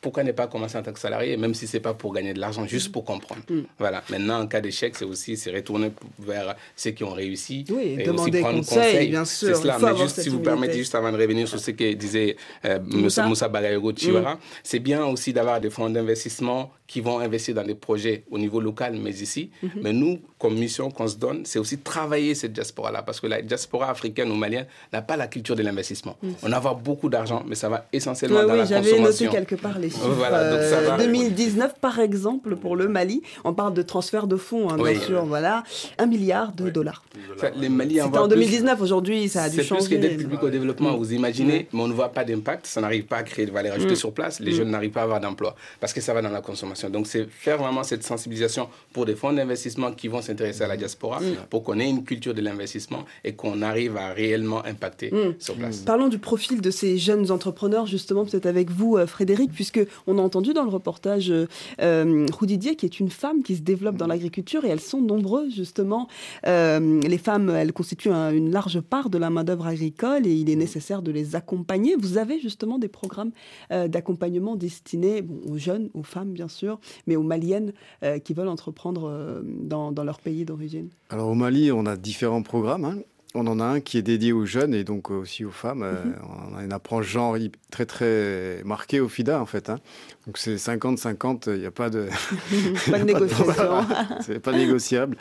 Pourquoi 0.00 0.24
ne 0.24 0.32
pas 0.32 0.46
commencer 0.46 0.78
en 0.78 0.82
tant 0.82 0.92
que 0.92 0.98
salarié, 0.98 1.36
même 1.36 1.52
si 1.52 1.66
c'est 1.66 1.80
pas 1.80 1.92
pour 1.92 2.14
gagner 2.14 2.32
de 2.32 2.40
l'argent, 2.40 2.66
juste 2.66 2.90
pour 2.90 3.04
comprendre. 3.04 3.42
Mm. 3.50 3.60
Voilà. 3.78 4.02
Maintenant, 4.08 4.40
en 4.40 4.46
cas 4.46 4.60
d'échec, 4.60 4.96
c'est 4.96 5.04
aussi 5.04 5.36
c'est 5.36 5.52
retourner 5.52 5.92
vers 6.18 6.56
ceux 6.74 6.92
qui 6.92 7.04
ont 7.04 7.12
réussi 7.12 7.64
Oui, 7.68 7.82
et 7.82 8.00
et 8.00 8.04
demander 8.04 8.30
aussi 8.30 8.40
prendre 8.40 8.58
conseil, 8.64 9.08
bien 9.08 9.24
sûr. 9.24 9.48
C'est 9.48 9.62
cela. 9.62 9.78
Mais 9.78 9.96
juste 9.96 10.20
si 10.20 10.28
vous 10.28 10.36
humilité. 10.36 10.50
permettez, 10.50 10.78
juste 10.78 10.94
avant 10.94 11.12
de 11.12 11.18
revenir 11.18 11.46
sur 11.46 11.60
ce 11.60 11.70
que 11.72 11.92
disait 11.92 12.36
euh, 12.64 12.78
Moussa. 12.82 13.26
Moussa, 13.26 13.48
Bagayogo 13.48 13.92
de 13.92 13.98
Chiwara, 13.98 14.38
c'est 14.62 14.78
bien 14.78 15.04
aussi 15.04 15.32
d'avoir 15.32 15.60
des 15.60 15.70
fonds 15.70 15.90
d'investissement 15.90 16.70
qui 16.86 17.00
vont 17.00 17.18
investir 17.18 17.54
dans 17.54 17.64
des 17.64 17.74
projets 17.74 18.24
au 18.30 18.38
niveau 18.38 18.60
local, 18.60 18.96
mais 18.96 19.10
ici. 19.10 19.50
Mhm. 19.62 19.70
Mais 19.82 19.92
nous, 19.92 20.18
comme 20.40 20.54
mission 20.58 20.90
qu'on 20.90 21.06
se 21.06 21.16
donne, 21.16 21.42
c'est 21.44 21.58
aussi 21.58 21.78
travailler 21.78 22.34
cette 22.34 22.52
diaspora-là, 22.54 23.02
parce 23.02 23.20
que 23.20 23.26
la 23.28 23.42
diaspora 23.42 23.90
africaine 23.90 24.30
ou 24.32 24.34
malienne 24.34 24.66
n'a 24.92 25.02
pas 25.02 25.16
la 25.16 25.26
culture 25.28 25.54
de 25.54 25.62
l'investissement. 25.62 26.16
On 26.42 26.50
a 26.50 26.58
beaucoup 26.74 27.08
d'argent, 27.10 27.42
mais 27.46 27.54
ça 27.54 27.68
va 27.68 27.86
essentiellement 27.92 28.42
dans 28.44 28.52
oui, 28.52 28.58
la 28.60 28.64
j'avais 28.64 28.90
noté 28.92 29.02
consommation. 29.02 29.30
quelque 29.30 29.54
part 29.56 29.78
les 29.78 29.90
chiffres. 29.90 30.08
Voilà, 30.16 30.50
donc 30.50 30.60
ça 30.62 30.78
Euh, 30.78 30.88
va. 30.88 30.96
2019, 30.96 31.74
par 31.80 31.98
exemple, 32.00 32.56
pour 32.56 32.74
le 32.74 32.88
Mali, 32.88 33.22
on 33.44 33.52
parle 33.54 33.74
de 33.74 33.82
transfert 33.82 34.26
de 34.26 34.36
fonds, 34.36 34.70
hein, 34.70 34.76
Oui. 34.80 34.92
bien 34.94 35.00
sûr, 35.02 35.24
voilà, 35.26 35.62
un 35.98 36.06
milliard 36.06 36.52
de 36.52 36.70
dollars. 36.70 37.02
Enfin, 37.36 37.50
les 37.56 37.68
Mali 37.68 37.96
C'était 38.02 38.18
en 38.18 38.22
plus- 38.22 38.28
2019, 38.36 38.80
aujourd'hui, 38.80 39.28
ça 39.28 39.42
a 39.44 39.48
dû 39.50 39.56
C'est 39.56 39.62
plus 39.62 39.68
changer. 39.68 39.96
que 39.96 40.00
d'aide 40.00 40.16
publique 40.16 40.42
au 40.42 40.48
développement, 40.48 40.96
vous 40.96 41.12
imaginez, 41.12 41.68
mais 41.72 41.80
on 41.82 41.88
ne 41.88 41.92
voit 41.92 42.10
pas 42.10 42.24
d'impact, 42.24 42.66
ça 42.66 42.80
n'arrive 42.80 43.04
pas 43.04 43.18
à 43.18 43.22
créer 43.24 43.44
de 43.46 43.50
valeur 43.52 43.74
ajoutée 43.74 43.92
Mm. 43.92 43.96
sur 43.96 44.12
place, 44.12 44.40
les 44.40 44.52
Mm. 44.52 44.54
jeunes 44.54 44.70
n'arrivent 44.70 44.90
pas 44.90 45.00
à 45.00 45.04
avoir 45.04 45.20
d'emploi, 45.20 45.54
parce 45.80 45.92
que 45.92 46.00
ça 46.00 46.14
va 46.14 46.22
dans 46.22 46.30
la 46.30 46.40
consommation. 46.40 46.88
Donc 46.88 47.06
c'est 47.06 47.28
faire 47.28 47.58
vraiment 47.58 47.82
cette 47.82 48.04
sensibilisation 48.04 48.68
pour 48.92 49.04
des 49.06 49.14
fonds 49.16 49.32
d'investissement 49.32 49.92
qui 49.92 50.08
vont 50.08 50.22
s'intéresser 50.30 50.62
à 50.64 50.68
la 50.68 50.76
diaspora, 50.76 51.20
Mm. 51.20 51.24
pour 51.50 51.62
qu'on 51.64 51.78
ait 51.78 51.88
une 51.90 52.04
culture 52.04 52.34
de 52.34 52.40
l'investissement 52.40 53.04
et 53.24 53.32
qu'on 53.34 53.62
arrive 53.62 53.96
à 53.96 54.12
réellement 54.12 54.64
impacter 54.64 55.10
Mm. 55.12 55.34
sur 55.38 55.54
place. 55.56 55.78
Parlons 55.80 56.08
du 56.08 56.18
profil 56.18 56.60
de 56.60 56.70
ces 56.70 56.96
jeunes 56.98 57.30
entrepreneurs, 57.30 57.86
justement, 57.86 58.24
peut-être 58.24 58.46
avec 58.46 58.70
vous, 58.70 58.96
euh, 58.96 59.06
Frédéric, 59.06 59.52
puisque 59.52 59.80
on 60.06 60.18
a 60.18 60.22
entendu 60.22 60.52
dans 60.52 60.64
le 60.64 60.70
reportage 60.70 61.30
euh, 61.30 61.46
euh, 61.82 62.26
Roudidier, 62.32 62.76
qui 62.76 62.86
est 62.86 63.00
une 63.00 63.10
femme 63.10 63.42
qui 63.42 63.56
se 63.56 63.62
développe 63.62 63.96
dans 63.96 64.06
l'agriculture, 64.06 64.64
et 64.64 64.68
elles 64.68 64.80
sont 64.80 65.00
nombreuses, 65.00 65.54
justement. 65.54 66.08
Euh, 66.46 67.00
les 67.00 67.18
femmes, 67.18 67.50
elles 67.50 67.72
constituent 67.72 68.10
un- 68.12 68.30
une 68.32 68.50
large 68.52 68.80
part 68.80 69.10
de 69.10 69.18
la 69.18 69.30
main-d'œuvre 69.30 69.66
agricole, 69.66 70.26
et 70.26 70.32
il 70.32 70.48
est 70.50 70.56
nécessaire 70.56 71.02
de 71.02 71.10
les 71.12 71.34
accompagner. 71.36 71.96
Vous 71.98 72.18
avez 72.18 72.38
justement 72.40 72.78
des 72.78 72.88
programmes 72.88 73.32
euh, 73.72 73.88
d'accompagnement 73.88 74.56
destinés 74.56 75.22
bon, 75.22 75.40
aux 75.52 75.58
jeunes, 75.58 75.90
aux 75.94 76.02
femmes, 76.02 76.32
bien 76.32 76.48
sûr, 76.48 76.78
mais 77.06 77.16
aux 77.16 77.22
maliennes 77.22 77.72
euh, 78.04 78.18
qui 78.18 78.32
veulent 78.34 78.48
entreprendre 78.48 79.42
dans, 79.44 79.90
dans 79.92 80.04
leur 80.04 80.19
pays 80.20 80.44
d'origine. 80.44 80.88
Alors 81.10 81.28
au 81.28 81.34
Mali, 81.34 81.72
on 81.72 81.86
a 81.86 81.96
différents 81.96 82.42
programmes. 82.42 82.84
hein. 82.84 82.96
On 83.36 83.46
en 83.46 83.60
a 83.60 83.64
un 83.64 83.80
qui 83.80 83.96
est 83.96 84.02
dédié 84.02 84.32
aux 84.32 84.44
jeunes 84.44 84.74
et 84.74 84.82
donc 84.82 85.10
aussi 85.12 85.44
aux 85.44 85.52
femmes. 85.52 85.82
Euh, 85.84 86.04
Mhm. 86.04 86.14
on 86.52 86.56
a 86.56 86.64
une 86.64 86.72
approche 86.72 87.08
genre 87.08 87.36
très 87.70 87.86
très 87.86 88.60
marquée 88.64 88.98
au 88.98 89.08
FIDA 89.08 89.40
en 89.40 89.46
fait. 89.46 89.70
hein. 89.70 89.78
Donc 90.26 90.36
c'est 90.36 90.56
50-50, 90.56 91.48
il 91.54 91.60
n'y 91.60 91.66
a 91.66 91.70
pas 91.70 91.90
de... 91.90 92.08
Pas 92.90 92.98
de 92.98 93.04
négociation. 93.04 93.86
C'est 94.20 94.40
pas 94.40 94.52
négociable. 94.52 95.16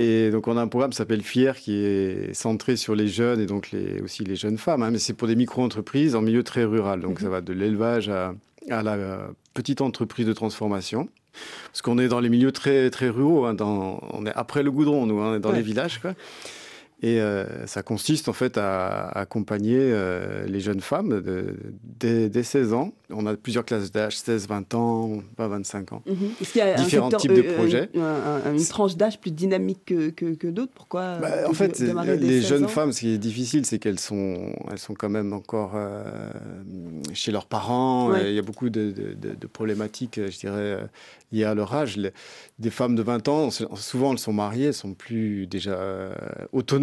Et 0.00 0.30
donc 0.30 0.48
on 0.48 0.56
a 0.56 0.62
un 0.62 0.68
programme 0.68 0.90
qui 0.90 0.96
s'appelle 0.96 1.22
Fier 1.22 1.56
qui 1.56 1.74
est 1.76 2.34
centré 2.34 2.76
sur 2.76 2.94
les 2.96 3.06
jeunes 3.08 3.40
et 3.40 3.46
donc 3.46 3.70
les, 3.70 4.00
aussi 4.00 4.24
les 4.24 4.36
jeunes 4.36 4.58
femmes. 4.58 4.82
hein. 4.82 4.90
mais 4.90 4.98
c'est 4.98 5.14
pour 5.14 5.28
des 5.28 5.36
micro-entreprises 5.36 6.16
en 6.16 6.22
milieu 6.22 6.42
très 6.42 6.64
rural. 6.64 7.00
Donc 7.02 7.20
ça 7.20 7.28
va 7.28 7.40
de 7.40 7.52
l'élevage 7.52 8.08
à, 8.08 8.34
à 8.70 8.82
la 8.82 9.28
petite 9.54 9.80
entreprise 9.80 10.26
de 10.26 10.32
transformation. 10.32 11.08
Parce 11.72 11.82
qu'on 11.82 11.98
est 11.98 12.08
dans 12.08 12.20
les 12.20 12.28
milieux 12.28 12.52
très, 12.52 12.90
très 12.90 13.08
ruraux, 13.08 13.44
hein, 13.46 13.54
dans, 13.54 14.00
on 14.12 14.26
est 14.26 14.32
après 14.34 14.62
le 14.62 14.70
goudron, 14.70 15.06
nous, 15.06 15.20
hein, 15.20 15.32
on 15.32 15.34
est 15.36 15.40
dans 15.40 15.50
Ouais. 15.50 15.56
les 15.56 15.62
villages. 15.62 15.98
Quoi. 16.00 16.14
Et 17.00 17.20
euh, 17.20 17.64
ça 17.68 17.84
consiste 17.84 18.28
en 18.28 18.32
fait 18.32 18.58
à, 18.58 19.06
à 19.06 19.20
accompagner 19.20 19.78
euh, 19.78 20.44
les 20.46 20.58
jeunes 20.58 20.80
femmes 20.80 21.20
de- 21.22 21.54
dès, 21.84 22.28
dès 22.28 22.42
16 22.42 22.72
ans. 22.72 22.92
On 23.10 23.24
a 23.26 23.36
plusieurs 23.36 23.64
classes 23.64 23.92
d'âge, 23.92 24.18
16, 24.18 24.48
20 24.48 24.74
ans, 24.74 25.22
pas 25.36 25.46
25 25.46 25.92
ans. 25.92 26.02
Mhm. 26.06 26.14
Est-ce 26.40 26.52
qu'il 26.52 26.58
y 26.58 26.62
a 26.62 26.74
Différents 26.74 27.06
un 27.06 27.10
secteur, 27.18 27.20
types 27.20 27.32
de 27.44 27.48
euh, 27.50 27.54
projets. 27.56 27.88
Une, 27.94 28.00
un- 28.02 28.42
un- 28.46 28.52
une 28.54 28.66
tranche 28.66 28.96
d'âge 28.96 29.20
plus 29.20 29.30
dynamique 29.30 29.82
que, 29.86 30.10
que, 30.10 30.34
que 30.34 30.48
d'autres 30.48 30.72
Pourquoi 30.74 31.18
Bah, 31.18 31.28
euh, 31.30 31.46
en 31.48 31.52
fait, 31.52 31.78
les 31.78 32.40
16 32.40 32.48
jeunes 32.48 32.68
femmes, 32.68 32.90
ce 32.92 32.98
qui 33.00 33.10
est 33.14 33.18
difficile, 33.18 33.64
c'est 33.64 33.78
qu'elles 33.78 34.00
sont, 34.00 34.52
elles 34.70 34.78
sont 34.80 34.94
quand 34.94 35.08
même 35.08 35.32
encore 35.32 35.74
euh, 35.76 36.02
chez 37.14 37.30
leurs 37.30 37.46
parents. 37.46 38.10
Ouais. 38.10 38.26
Et 38.26 38.30
Il 38.30 38.34
y 38.34 38.38
a 38.40 38.42
beaucoup 38.42 38.70
de, 38.70 38.90
de- 38.90 39.14
de- 39.14 39.34
de 39.36 39.46
problématiques, 39.46 40.20
je 40.28 40.36
dirais, 40.38 40.54
euh, 40.58 40.80
liées 41.30 41.44
à 41.44 41.54
leur 41.54 41.72
âge. 41.74 41.96
Les- 41.96 42.10
des 42.58 42.70
femmes 42.70 42.96
de 42.96 43.02
20 43.02 43.28
ans, 43.28 43.50
souvent, 43.50 44.12
elles 44.12 44.18
sont 44.18 44.32
mariées, 44.32 44.66
elles 44.66 44.74
sont 44.74 44.94
plus 44.94 45.46
déjà 45.46 45.70
euh, 45.70 46.12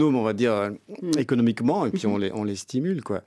autonomes, 0.05 0.15
on 0.15 0.23
va 0.23 0.33
dire, 0.33 0.71
Mm. 1.01 1.17
économiquement, 1.19 1.85
et 1.85 1.91
puis 1.91 2.07
Mhm. 2.07 2.13
on, 2.13 2.17
les, 2.17 2.31
on 2.33 2.43
les 2.43 2.55
stimule, 2.55 3.01
quoi. 3.03 3.21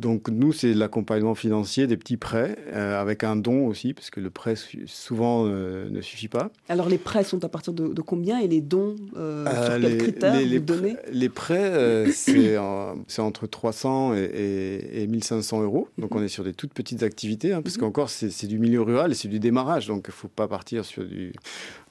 Donc 0.00 0.28
nous, 0.28 0.52
c'est 0.52 0.74
l'accompagnement 0.74 1.36
financier, 1.36 1.86
des 1.86 1.96
petits 1.96 2.16
prêts, 2.16 2.56
euh, 2.72 3.00
avec 3.00 3.22
un 3.22 3.36
don 3.36 3.66
aussi, 3.68 3.94
parce 3.94 4.10
que 4.10 4.18
le 4.18 4.28
prêt 4.30 4.54
souvent 4.86 5.44
euh, 5.46 5.88
ne 5.88 6.00
suffit 6.00 6.26
pas. 6.26 6.50
Alors 6.68 6.88
les 6.88 6.98
prêts 6.98 7.22
sont 7.22 7.44
à 7.44 7.48
partir 7.48 7.72
de, 7.72 7.86
de 7.86 8.02
combien 8.02 8.40
et 8.40 8.48
les 8.48 8.60
dons 8.60 8.96
euh, 9.16 9.44
sur 9.46 9.72
quels 9.74 9.82
les, 9.82 9.96
critères 9.98 10.34
les- 10.36 10.44
les 10.46 10.58
vous 10.58 10.64
donnez 10.64 10.94
prêts, 10.94 11.04
les 11.12 11.28
prêts, 11.28 11.70
euh, 11.72 12.10
c'est 12.12 12.58
en- 12.58 12.96
c'est 13.06 13.22
entre 13.22 13.46
300 13.46 14.14
et, 14.14 14.18
et- 14.24 15.02
et 15.02 15.06
1500 15.06 15.62
euros. 15.62 15.86
Donc 15.96 16.10
Mhm. 16.12 16.20
on 16.20 16.24
est 16.24 16.28
sur 16.28 16.42
des 16.42 16.54
toutes 16.54 16.72
petites 16.74 17.04
activités, 17.04 17.52
hein, 17.52 17.62
parce 17.62 17.76
qu'encore 17.76 18.10
c'est 18.10 18.46
du 18.48 18.58
milieu 18.58 18.82
rural 18.82 19.12
et 19.12 19.14
c'est 19.14 19.28
du 19.28 19.38
démarrage. 19.38 19.86
Donc 19.86 20.06
il 20.08 20.10
ne 20.10 20.14
faut 20.14 20.26
pas 20.28 20.48
partir 20.48 20.84
sur, 20.84 21.04
du, 21.04 21.32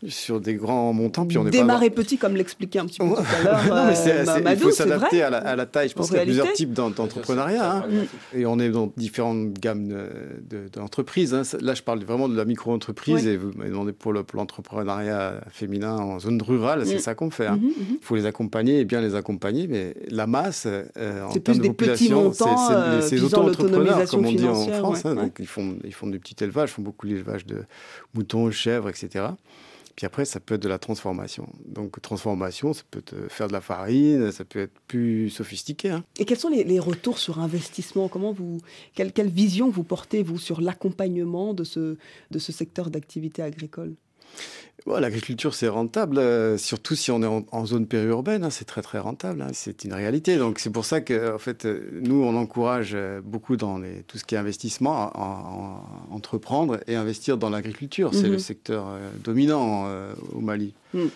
sur 0.10 0.42
des 0.42 0.56
grands 0.56 0.92
montants. 0.92 1.26
Puis 1.26 1.38
on 1.38 1.46
n'est 1.46 1.52
pas 1.52 1.58
Démarrer 1.58 1.90
petit, 1.90 2.18
comme 2.18 2.36
l'expliquait 2.36 2.80
un 2.80 2.86
petit 2.86 3.00
peu 3.00 3.06
tout 3.06 3.14
à 3.16 3.44
l'heure 3.44 3.62
euh, 3.72 4.52
il 4.52 4.58
faut 4.58 4.72
s'adapter 4.72 5.22
à 5.24 5.30
la, 5.30 5.38
à 5.38 5.56
la 5.56 5.66
taille. 5.66 5.88
Je 5.88 5.94
En 5.94 5.98
pense 6.00 6.08
qu'il 6.10 6.18
y 6.18 6.20
a 6.20 6.24
plusieurs 6.26 6.52
types 6.52 6.74
d'en- 6.74 6.90
d'entrepreneuriat. 6.90 7.86
Et 8.36 8.46
on 8.46 8.60
est 8.60 8.70
dans 8.70 8.92
différentes 8.98 9.54
gammes 9.54 9.88
de- 9.88 10.10
de- 10.50 10.68
d'entreprises. 10.70 11.34
hein. 11.34 11.44
Là, 11.62 11.74
je 11.74 11.84
parle 11.84 12.04
vraiment 12.04 12.28
de 12.30 12.36
la 12.36 12.46
micro-entreprise. 12.46 13.24
Oui. 13.26 13.30
Et 13.30 13.38
vous 13.38 13.52
m'avez 13.56 13.70
demandé 13.70 13.94
pour 13.94 14.14
le- 14.14 14.24
pour 14.24 14.38
l'entrepreneuriat 14.38 15.42
féminin 15.50 15.98
en 15.98 16.20
zone 16.20 16.42
rurale. 16.42 16.86
C'est 16.86 16.96
Mm. 16.96 17.00
ça 17.00 17.16
qu'on 17.16 17.30
fait. 17.30 17.48
hein. 17.48 17.58
Mhm, 17.62 17.68
mhm. 17.68 17.74
Il 17.92 17.98
faut 18.02 18.16
les 18.16 18.26
accompagner 18.26 18.80
et 18.80 18.86
bien 18.86 19.02
les 19.02 19.16
accompagner. 19.16 19.68
Mais 19.68 19.94
la 20.10 20.28
masse, 20.28 20.66
euh, 20.68 21.24
en 21.26 21.32
termes 21.32 21.58
de 21.58 21.64
des 21.64 21.70
petits 21.74 22.10
population, 22.10 22.34
c'est 22.34 23.16
euh, 23.20 23.26
auto-entrepreneurs, 23.26 24.06
comme 24.10 24.26
on 24.26 24.32
dit 24.32 24.48
en 24.48 24.56
France. 24.56 25.04
ouais, 25.04 25.12
hein. 25.12 25.16
ouais. 25.16 25.22
Donc, 25.24 25.36
ils, 25.40 25.48
font, 25.48 25.78
ils 25.84 25.94
font 25.94 26.08
du 26.08 26.20
petit 26.20 26.36
élevage, 26.44 26.70
ils 26.70 26.74
font 26.74 26.82
beaucoup 26.82 27.08
d'élevage 27.08 27.46
de 27.46 27.64
moutons, 28.14 28.50
chèvres, 28.52 28.90
etc. 28.90 29.26
Puis 29.96 30.06
après, 30.06 30.26
ça 30.26 30.40
peut 30.40 30.56
être 30.56 30.64
de 30.64 30.70
la 30.70 30.80
transformation. 30.80 31.48
Donc, 31.66 32.02
transformation, 32.02 32.74
ça 32.74 32.84
peut 32.90 33.04
faire 33.30 33.48
de 33.48 33.54
la 33.54 33.62
farine, 33.62 34.32
ça 34.32 34.44
peut 34.44 34.60
être 34.60 34.74
plus 34.88 35.30
sophistiqué. 35.30 35.90
hein. 35.92 36.04
Et 36.18 36.26
quels 36.26 36.40
sont 36.40 36.50
les, 36.50 36.64
les 36.64 36.80
retours 36.80 37.20
sur 37.20 37.40
investissement? 37.40 38.08
Comment 38.08 38.32
vous, 38.32 38.60
quelle, 38.96 39.12
quelle 39.14 39.30
vision 39.30 39.70
vous 39.70 39.84
portez 39.84 40.24
vous 40.24 40.40
sur 40.40 40.62
l'accompagnement 40.62 41.54
de 41.54 41.64
ce, 41.64 41.98
de 42.32 42.40
ce 42.40 42.52
secteur 42.52 42.90
d'activité 42.90 43.42
agricole? 43.44 43.94
L'agriculture, 44.86 45.54
c'est 45.54 45.70
rentable, 45.70 46.18
euh, 46.18 46.58
surtout 46.58 46.96
si 46.96 47.10
on 47.10 47.24
est 47.24 47.46
en, 47.52 47.66
zone 47.66 47.88
périurbaine, 47.88 48.44
hein, 48.44 48.50
c'est 48.50 48.66
très 48.66 48.82
très 48.82 49.00
rentable, 49.00 49.42
hein, 49.42 49.48
c'est 49.54 49.86
une 49.86 49.94
réalité. 49.94 50.38
Donc 50.38 50.60
c'est 50.60 50.72
pour 50.72 50.84
ça 50.84 51.00
que 51.00 51.34
en 51.34 51.38
fait, 51.38 51.66
euh, 51.66 52.02
nous, 52.02 52.22
on 52.22 52.36
encourage 52.36 52.92
euh, 52.94 53.22
beaucoup 53.24 53.56
dans 53.56 53.78
les, 53.78 54.04
tout 54.04 54.18
ce 54.18 54.26
qui 54.26 54.36
est 54.36 54.38
investissement, 54.38 54.94
à, 54.94 55.82
entreprendre 56.12 56.80
et 56.88 56.96
investir 56.96 57.38
dans 57.38 57.50
l'agriculture. 57.50 58.14
C'est 58.14 58.24
le 58.24 58.34
mhm. 58.34 58.40
secteur 58.40 58.86
dominant 59.24 59.88
au 60.34 60.42
Mali. 60.42 60.74
Mm. 60.94 61.08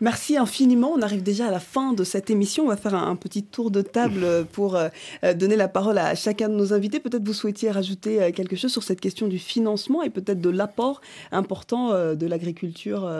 Merci 0.00 0.36
infiniment. 0.36 0.92
On 0.94 1.02
arrive 1.02 1.22
déjà 1.22 1.48
à 1.48 1.50
la 1.50 1.58
fin 1.58 1.92
de 1.92 2.04
cette 2.04 2.30
émission. 2.30 2.64
On 2.64 2.68
va 2.68 2.76
faire 2.76 2.94
un, 2.94 3.16
petit 3.16 3.42
tour 3.42 3.70
de 3.70 3.82
table 3.82 4.46
pour 4.52 4.76
euh, 4.76 4.88
donner 5.34 5.56
la 5.56 5.66
parole 5.66 5.98
à 5.98 6.14
chacun 6.14 6.48
de 6.48 6.54
nos 6.54 6.72
invités. 6.72 7.00
Peut-être 7.00 7.24
vous 7.24 7.32
souhaitiez 7.32 7.70
rajouter 7.70 8.22
euh, 8.22 8.30
quelque 8.30 8.54
chose 8.54 8.70
sur 8.70 8.84
cette 8.84 9.00
question 9.00 9.26
du 9.26 9.38
financement 9.38 10.02
et 10.02 10.10
peut-être 10.10 10.40
de 10.40 10.50
l'apport 10.50 11.00
important 11.32 11.90
euh, 11.90 12.14
de 12.14 12.26
l'agriculture 12.26 13.10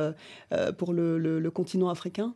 pour 0.77 0.93
le, 0.93 1.51
continent 1.53 1.89
africain? 1.89 2.33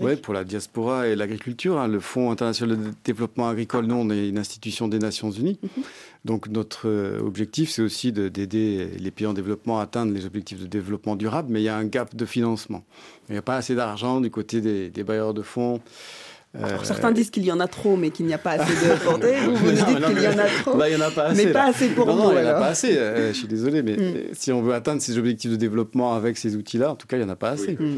Oui, 0.00 0.16
pour 0.16 0.32
la 0.32 0.44
diaspora 0.44 1.08
et 1.08 1.16
l'agriculture, 1.16 1.78
hein, 1.78 1.88
le 1.88 2.00
Fonds 2.00 2.30
international 2.30 2.76
de 2.76 2.90
développement 3.04 3.48
agricole, 3.48 3.86
nous, 3.86 3.96
on 3.96 4.10
est 4.10 4.28
une 4.28 4.38
institution 4.38 4.88
des 4.88 4.98
Nations 4.98 5.30
Unies. 5.30 5.58
Mhm. 5.62 5.82
Donc 6.24 6.48
notre 6.48 6.88
euh, 6.88 7.18
objectif, 7.20 7.70
c'est 7.70 7.82
aussi 7.82 8.12
d'aider 8.12 8.86
les 8.96 9.10
pays 9.10 9.26
en 9.26 9.32
développement 9.32 9.80
à 9.80 9.82
atteindre 9.82 10.14
les 10.14 10.24
objectifs 10.24 10.60
de 10.60 10.66
développement 10.66 11.16
durable, 11.16 11.48
mais 11.50 11.60
il 11.60 11.64
y 11.64 11.68
a 11.68 11.76
un 11.76 11.84
gap 11.84 12.14
de 12.14 12.24
financement. 12.24 12.84
Il 13.28 13.32
n'y 13.32 13.38
a 13.38 13.42
pas 13.42 13.56
assez 13.56 13.74
d'argent 13.74 14.20
du 14.20 14.30
côté 14.30 14.60
des, 14.60 14.88
des 14.88 15.02
bailleurs 15.02 15.34
de 15.34 15.42
fonds. 15.42 15.80
Euh, 16.54 16.76
certains 16.82 17.12
disent 17.12 17.30
qu'il 17.30 17.44
y 17.44 17.52
en 17.52 17.60
a 17.60 17.66
trop, 17.66 17.96
mais 17.96 18.10
qu'il 18.10 18.26
n'y 18.26 18.34
a 18.34 18.38
pas 18.38 18.52
assez 18.52 18.74
de 18.74 19.04
portée. 19.04 19.36
Vous, 19.40 19.56
vous 19.56 19.70
dites 19.70 19.86
qu'il 19.86 20.22
y 20.22 20.28
en 20.28 20.38
a 20.38 20.44
trop, 20.44 20.84
il 20.84 20.92
y 20.92 20.96
en 20.96 21.00
a 21.00 21.10
pas 21.10 21.24
assez, 21.24 21.46
mais 21.46 21.52
pas 21.52 21.64
assez 21.64 21.88
pour 21.88 22.06
non, 22.06 22.14
vous. 22.14 22.22
Non, 22.24 22.32
il 22.32 22.42
n'y 22.42 22.46
en 22.46 22.50
a 22.50 22.54
pas 22.54 22.66
assez. 22.66 22.98
Euh, 22.98 23.28
je 23.28 23.38
suis 23.38 23.48
désolé, 23.48 23.82
mais 23.82 23.96
mm. 23.96 24.14
si 24.34 24.52
on 24.52 24.60
veut 24.60 24.74
atteindre 24.74 25.00
ces 25.00 25.16
objectifs 25.16 25.50
de 25.50 25.56
développement 25.56 26.14
avec 26.14 26.36
ces 26.36 26.54
outils-là, 26.54 26.90
en 26.90 26.94
tout 26.94 27.06
cas, 27.06 27.16
il 27.16 27.20
n'y 27.20 27.26
en 27.26 27.32
a 27.32 27.36
pas 27.36 27.50
assez. 27.50 27.72
Mm, 27.72 27.96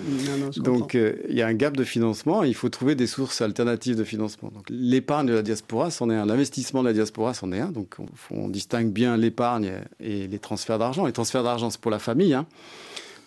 mm, 0.59 0.63
Donc, 0.63 0.95
euh, 0.95 1.15
il 1.29 1.35
y 1.35 1.43
a 1.43 1.49
un 1.49 1.55
gap 1.55 1.77
de 1.77 1.83
financement. 1.83 2.45
il 2.45 2.55
faut 2.55 2.69
trouver 2.69 2.95
des 2.95 3.09
sources 3.09 3.41
alternatives 3.41 3.97
de 3.97 4.05
financement. 4.05 4.53
Donc, 4.55 4.67
l'épargne 4.71 5.27
de 5.27 5.35
la 5.35 5.43
diaspora, 5.43 5.91
c'en 5.91 6.09
est 6.11 6.15
un. 6.15 6.27
L'investissement 6.27 6.83
de 6.83 6.89
la 6.89 6.95
diaspora, 6.95 7.35
c'en 7.35 7.51
est 7.51 7.61
un. 7.61 7.73
Donc, 7.73 7.97
on, 7.99 8.07
on 8.37 8.49
distingue 8.49 8.93
bien 8.93 9.17
l'épargne 9.17 9.73
et 9.99 10.29
les 10.29 10.39
transferts 10.39 10.79
d'argent. 10.79 11.07
Les 11.07 11.13
transferts 11.13 11.43
d'argent, 11.43 11.71
c'est 11.71 11.81
pour 11.81 11.91
la 11.91 11.99
famille. 11.99 12.35
Hein. 12.35 12.47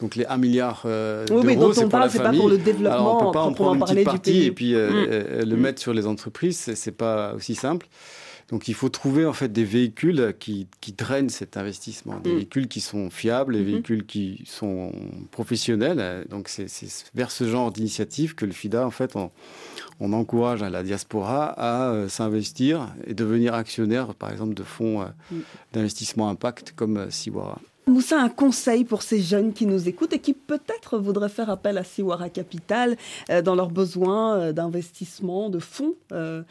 Donc 0.02 0.16
les 0.16 0.26
1 0.26 0.38
milliard 0.38 0.84
euh, 0.86 1.26
d'euros, 1.26 1.74
c'est 1.74 1.88
pour 1.88 2.00
la 2.00 2.10
famille. 2.10 2.32
Pas 2.32 2.38
pour 2.38 2.50
le 2.50 2.58
développement, 2.58 2.92
Alors, 2.92 3.22
on 3.22 3.26
peut 3.26 3.32
pas 3.32 3.44
en 3.44 3.54
prendre 3.54 3.74
une 3.74 3.80
petite 3.82 4.04
partie 4.04 4.44
et 4.44 4.52
puis 4.52 4.76
euh, 4.76 4.90
mm. 4.90 5.08
euh, 5.10 5.46
le 5.46 5.56
mm. 5.56 5.60
mettre 5.60 5.82
sur 5.82 5.94
les 5.94 6.06
entreprises, 6.06 6.72
c'est 6.76 6.92
pas 6.92 7.34
aussi 7.34 7.56
simple. 7.56 7.88
Donc 8.50 8.70
il 8.70 8.76
faut 8.76 8.88
trouver 8.88 9.26
en 9.26 9.34
fait 9.34 9.52
des 9.52 9.66
véhicules 9.66 10.34
qui, 10.40 10.68
qui 10.80 10.94
drainent 10.94 11.30
cet 11.30 11.58
investissement, 11.58 12.20
des 12.20 12.32
mm. 12.32 12.36
véhicules 12.36 12.68
qui 12.68 12.80
sont 12.80 13.10
fiables, 13.10 13.54
des 13.54 13.62
mm-hmm. 13.62 13.66
véhicules 13.66 14.06
qui 14.06 14.44
sont 14.46 14.94
professionnels. 15.32 16.26
Donc 16.30 16.48
c'est 16.48 16.68
vers 17.14 17.32
ce 17.32 17.46
genre 17.46 17.72
d'initiative 17.72 18.36
que 18.36 18.46
le 18.46 18.54
FIDA 18.54 18.86
en 18.86 18.92
fait 18.92 19.16
on, 19.16 19.32
on 20.00 20.14
encourage 20.14 20.62
la 20.62 20.84
diaspora 20.84 21.56
à 21.58 22.08
s'investir 22.08 22.88
et 23.06 23.16
devenir 23.16 23.54
actionnaire 23.54 24.14
par 24.14 24.32
exemple 24.32 24.54
de 24.54 24.64
fonds 24.64 25.06
d'investissement 25.74 26.30
impact 26.30 26.72
comme 26.74 27.12
Siwara. 27.12 27.60
Moussa, 27.88 28.22
un 28.22 28.28
conseil 28.28 28.84
pour 28.84 29.02
ces 29.02 29.22
jeunes 29.22 29.54
qui 29.54 29.66
nous 29.66 29.88
écoutent 29.88 30.12
et 30.12 30.20
qui 30.20 30.34
peut-être 30.34 30.98
voudraient 30.98 31.30
faire 31.30 31.50
appel 31.50 31.78
à 31.78 31.86
Siwara 31.86 32.30
Capital 32.30 32.98
euh, 33.30 33.42
dans 33.42 33.56
leurs 33.56 33.70
besoins 33.70 34.38
euh, 34.38 34.52
d'investissement, 34.52 35.50
de 35.50 35.60
fonds 35.60 35.96
euh, 36.12 36.44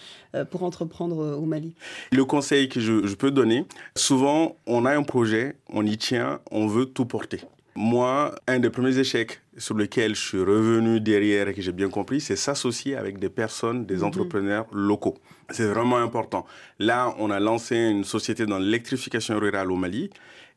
pour 0.51 0.63
entreprendre 0.63 1.37
au 1.37 1.45
Mali 1.45 1.75
Le 2.11 2.25
conseil 2.25 2.71
que 2.71 2.81
je, 2.81 3.15
peux 3.15 3.31
donner, 3.31 3.67
souvent 3.95 4.57
on 4.67 4.87
a 4.87 4.97
un 4.97 5.03
projet, 5.03 5.57
on 5.69 5.85
y 5.85 5.99
tient, 5.99 6.41
on 6.51 6.67
veut 6.67 6.87
tout 6.87 7.05
porter. 7.05 7.41
Moi, 7.75 8.35
un 8.47 8.59
des 8.59 8.71
premiers 8.71 8.99
échecs 8.99 9.43
sur 9.59 9.77
lesquels 9.77 10.15
je 10.15 10.21
suis 10.21 10.41
revenu 10.41 11.01
derrière 11.01 11.49
et 11.49 11.55
que 11.55 11.61
j'ai 11.61 11.73
bien 11.73 11.91
compris, 11.91 12.23
c'est 12.23 12.37
s'associer 12.37 12.97
avec 12.97 13.19
des 13.19 13.29
personnes, 13.29 13.85
des 13.85 13.97
mhm. 13.97 14.05
entrepreneurs 14.05 14.67
locaux. 14.73 15.19
C'est 15.51 15.67
vraiment 15.67 15.99
important. 15.99 16.47
Là, 16.79 17.15
on 17.19 17.31
a 17.31 17.39
lancé 17.39 17.77
une 17.77 18.05
société 18.05 18.47
dans 18.47 18.59
l'électrification 18.59 19.39
rurale 19.39 19.71
au 19.71 19.77
Mali. 19.77 20.11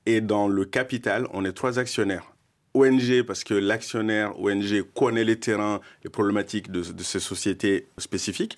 Et 0.10 0.22
dans 0.22 0.48
le 0.48 0.66
capital, 0.66 1.28
on 1.34 1.46
est 1.46 1.54
trois 1.54 1.78
actionnaires. 1.78 2.34
ONG, 2.74 3.22
parce 3.28 3.44
que 3.44 3.54
l'actionnaire 3.54 4.40
ONG 4.40 4.82
connaît 4.96 5.24
les 5.24 5.40
terrains, 5.40 5.82
les 6.04 6.10
problématiques 6.10 6.72
de, 6.72 6.82
ces 7.04 7.20
sociétés 7.20 7.86
spécifiques. 8.00 8.58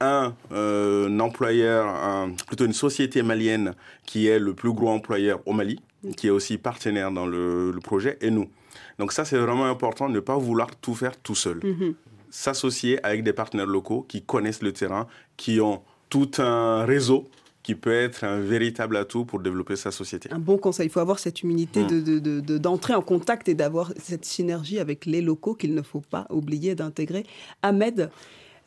Un, 0.00 0.34
euh, 0.50 1.16
employeur, 1.20 2.28
plutôt 2.48 2.64
une 2.64 2.72
société 2.72 3.22
malienne 3.22 3.74
qui 4.04 4.26
est 4.26 4.40
le 4.40 4.52
plus 4.52 4.72
gros 4.72 4.88
employeur 4.88 5.40
au 5.46 5.52
Mali, 5.52 5.78
qui 6.16 6.26
est 6.26 6.30
aussi 6.30 6.58
partenaire 6.58 7.12
dans 7.12 7.26
le, 7.26 7.78
projet, 7.80 8.18
et 8.20 8.32
nous. 8.32 8.50
Donc 8.98 9.12
ça, 9.12 9.24
c'est 9.24 9.38
vraiment 9.38 9.66
important, 9.66 10.08
ne 10.08 10.18
pas 10.18 10.38
vouloir 10.38 10.74
tout 10.74 10.96
faire 10.96 11.16
tout 11.16 11.36
seul. 11.36 11.58
Mm-hmm. 11.58 11.94
S'associer 12.30 12.98
avec 13.06 13.22
des 13.22 13.32
partenaires 13.32 13.66
locaux 13.66 14.04
qui 14.08 14.22
connaissent 14.22 14.62
le 14.62 14.72
terrain, 14.72 15.06
qui 15.36 15.60
ont 15.60 15.82
tout 16.08 16.32
un 16.38 16.84
réseau 16.84 17.28
qui 17.62 17.74
peut 17.74 17.92
être 17.92 18.24
un 18.24 18.40
véritable 18.40 18.96
atout 18.96 19.24
pour 19.24 19.40
développer 19.40 19.76
sa 19.76 19.90
société. 19.90 20.30
Un 20.32 20.38
bon 20.38 20.56
conseil, 20.56 20.86
il 20.86 20.90
faut 20.90 21.00
avoir 21.00 21.18
cette 21.18 21.42
humilité 21.42 21.82
mmh. 21.82 22.58
d'entrer 22.58 22.94
de, 22.94 22.98
en 22.98 23.02
contact 23.02 23.48
et 23.48 23.54
d'avoir 23.54 23.92
cette 23.98 24.24
synergie 24.24 24.78
avec 24.78 25.04
les 25.06 25.20
locaux 25.20 25.54
qu'il 25.54 25.74
ne 25.74 25.82
faut 25.82 26.00
pas 26.00 26.26
oublier 26.30 26.74
d'intégrer. 26.74 27.26
Ahmed, 27.62 28.10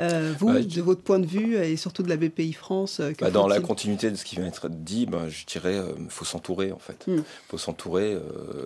euh, 0.04 0.34
vous, 0.38 0.48
bah, 0.48 0.62
de 0.62 0.82
votre 0.82 1.02
point 1.02 1.20
de 1.20 1.26
vue 1.26 1.56
et 1.56 1.78
surtout 1.78 2.04
de 2.04 2.10
la 2.10 2.18
BPI 2.18 2.54
France 2.54 3.00
euh, 3.00 3.14
bah, 3.20 3.32
Dans 3.32 3.48
la 3.48 3.60
continuité 3.60 4.12
de 4.12 4.16
ce 4.16 4.26
qui 4.26 4.36
vient 4.36 4.46
d'être 4.46 4.70
dit, 4.70 5.06
bah, 5.06 5.30
je 5.30 5.46
dirais 5.46 5.74
qu'il 5.74 6.04
euh, 6.06 6.10
faut 6.10 6.26
s'entourer 6.26 6.72
en 6.72 6.80
fait. 6.80 7.04
Il 7.08 7.16
hmm. 7.16 7.24
faut 7.50 7.58
s'entourer 7.58 8.18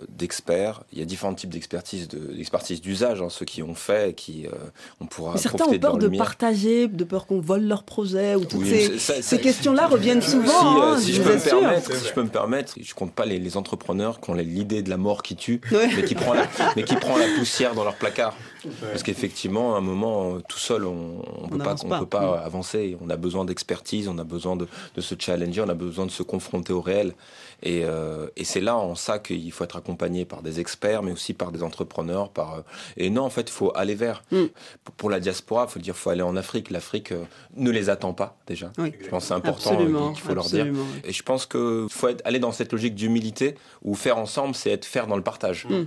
d'experts. 0.08 0.82
Il 0.92 0.98
y 0.98 1.02
a 1.02 1.04
différents 1.04 1.34
types 1.34 1.50
d'expertise, 1.50 2.08
d'expertise 2.08 2.80
d'usage, 2.80 3.22
hein, 3.22 3.28
ceux 3.30 3.44
qui 3.44 3.62
ont 3.62 3.74
fait, 3.74 4.14
qui 4.14 4.46
on 5.00 5.06
pourra. 5.06 5.34
Mais 5.34 5.40
certains 5.40 5.64
ont 5.64 5.78
peur 5.78 5.98
de, 5.98 6.08
partager, 6.08 6.88
de 6.88 7.04
peur 7.04 7.26
qu'on 7.26 7.40
vole 7.40 7.62
leur 7.62 7.84
projet 7.84 8.34
ou 8.34 8.44
toutes 8.44 8.66
ces, 8.66 9.38
questions-là 9.38 9.86
reviennent 9.86 10.22
souvent. 10.22 10.96
Si, 10.98 11.12
hein, 11.12 11.14
je, 11.14 11.22
peux 11.22 11.34
me 11.34 11.40
permettre, 11.40 11.94
si 11.94 12.06
je 12.06 12.12
peux 12.12 12.22
me 12.22 12.28
permettre, 12.28 12.74
je 12.80 12.94
compte 12.94 13.12
pas 13.12 13.26
les, 13.26 13.56
entrepreneurs 13.56 14.20
qui 14.20 14.30
ont 14.30 14.34
l'idée 14.34 14.82
de 14.82 14.90
la 14.90 14.98
mort 14.98 15.22
qui 15.22 15.34
tue, 15.34 15.60
mais 15.72 16.04
qui 16.04 16.14
prend 16.14 16.34
la, 16.34 16.46
mais 16.76 16.82
qui 16.82 16.96
prend 16.96 17.16
la 17.16 17.26
poussière 17.38 17.74
dans 17.74 17.84
leur 17.84 17.96
placard. 17.96 18.34
Parce 18.80 19.02
qu'effectivement, 19.02 19.74
à 19.74 19.78
un 19.78 19.82
moment, 19.82 20.40
tout 20.40 20.58
seul, 20.58 20.84
on 20.84 21.22
ne 21.44 21.48
peut, 21.48 21.58
pas, 21.58 21.74
peut 21.74 22.06
pas 22.06 22.38
avancer. 22.38 22.96
On 23.00 23.10
a 23.10 23.16
besoin 23.16 23.44
d'expertise, 23.44 24.08
on 24.08 24.18
a 24.18 24.24
besoin 24.24 24.56
de, 24.56 24.66
de, 24.94 25.00
se 25.00 25.14
challenger, 25.18 25.62
on 25.62 25.68
a 25.68 25.74
besoin 25.74 26.06
de 26.06 26.10
se 26.10 26.22
confronter 26.22 26.72
au 26.72 26.80
réel. 26.80 27.14
Et, 27.62 27.82
euh, 27.84 28.28
et 28.36 28.44
c'est 28.44 28.60
là 28.60 28.76
en 28.76 28.94
ça 28.94 29.18
qu'il 29.18 29.50
faut 29.50 29.64
être 29.64 29.76
accompagné 29.76 30.24
par 30.24 30.42
des 30.42 30.60
experts, 30.60 31.02
mais 31.02 31.12
aussi 31.12 31.34
par 31.34 31.50
des 31.50 31.62
entrepreneurs. 31.62 32.30
Par, 32.30 32.54
euh, 32.54 32.60
et 32.96 33.10
non, 33.10 33.22
en 33.22 33.30
fait, 33.30 33.42
il 33.42 33.52
faut 33.52 33.72
aller 33.74 33.94
vers. 33.94 34.22
Mm. 34.30 34.44
Pour 34.96 35.10
la 35.10 35.18
diaspora, 35.18 35.66
il 35.68 35.72
faut 35.72 35.80
dire, 35.80 35.96
faut 35.96 36.10
aller 36.10 36.22
en 36.22 36.36
Afrique. 36.36 36.70
L'Afrique 36.70 37.12
euh, 37.12 37.24
ne 37.56 37.70
les 37.70 37.90
attend 37.90 38.12
pas 38.12 38.36
déjà. 38.46 38.72
Je 38.78 39.08
pense 39.08 39.24
que 39.24 39.28
c'est 39.28 39.34
important 39.34 39.76
qu'il 39.76 40.22
faut 40.22 40.34
leur 40.34 40.46
dire. 40.46 40.66
Et 41.04 41.12
je 41.12 41.22
pense 41.22 41.46
qu'il 41.46 41.86
faut 41.90 42.08
aller 42.24 42.38
dans 42.38 42.52
cette 42.52 42.72
logique 42.72 42.94
d'humilité 42.94 43.56
où 43.82 43.94
faire 43.94 44.18
ensemble, 44.18 44.54
c'est 44.54 44.70
être 44.70 44.84
faire 44.84 45.06
dans 45.06 45.16
le 45.16 45.22
partage. 45.22 45.66
Mm. 45.68 45.84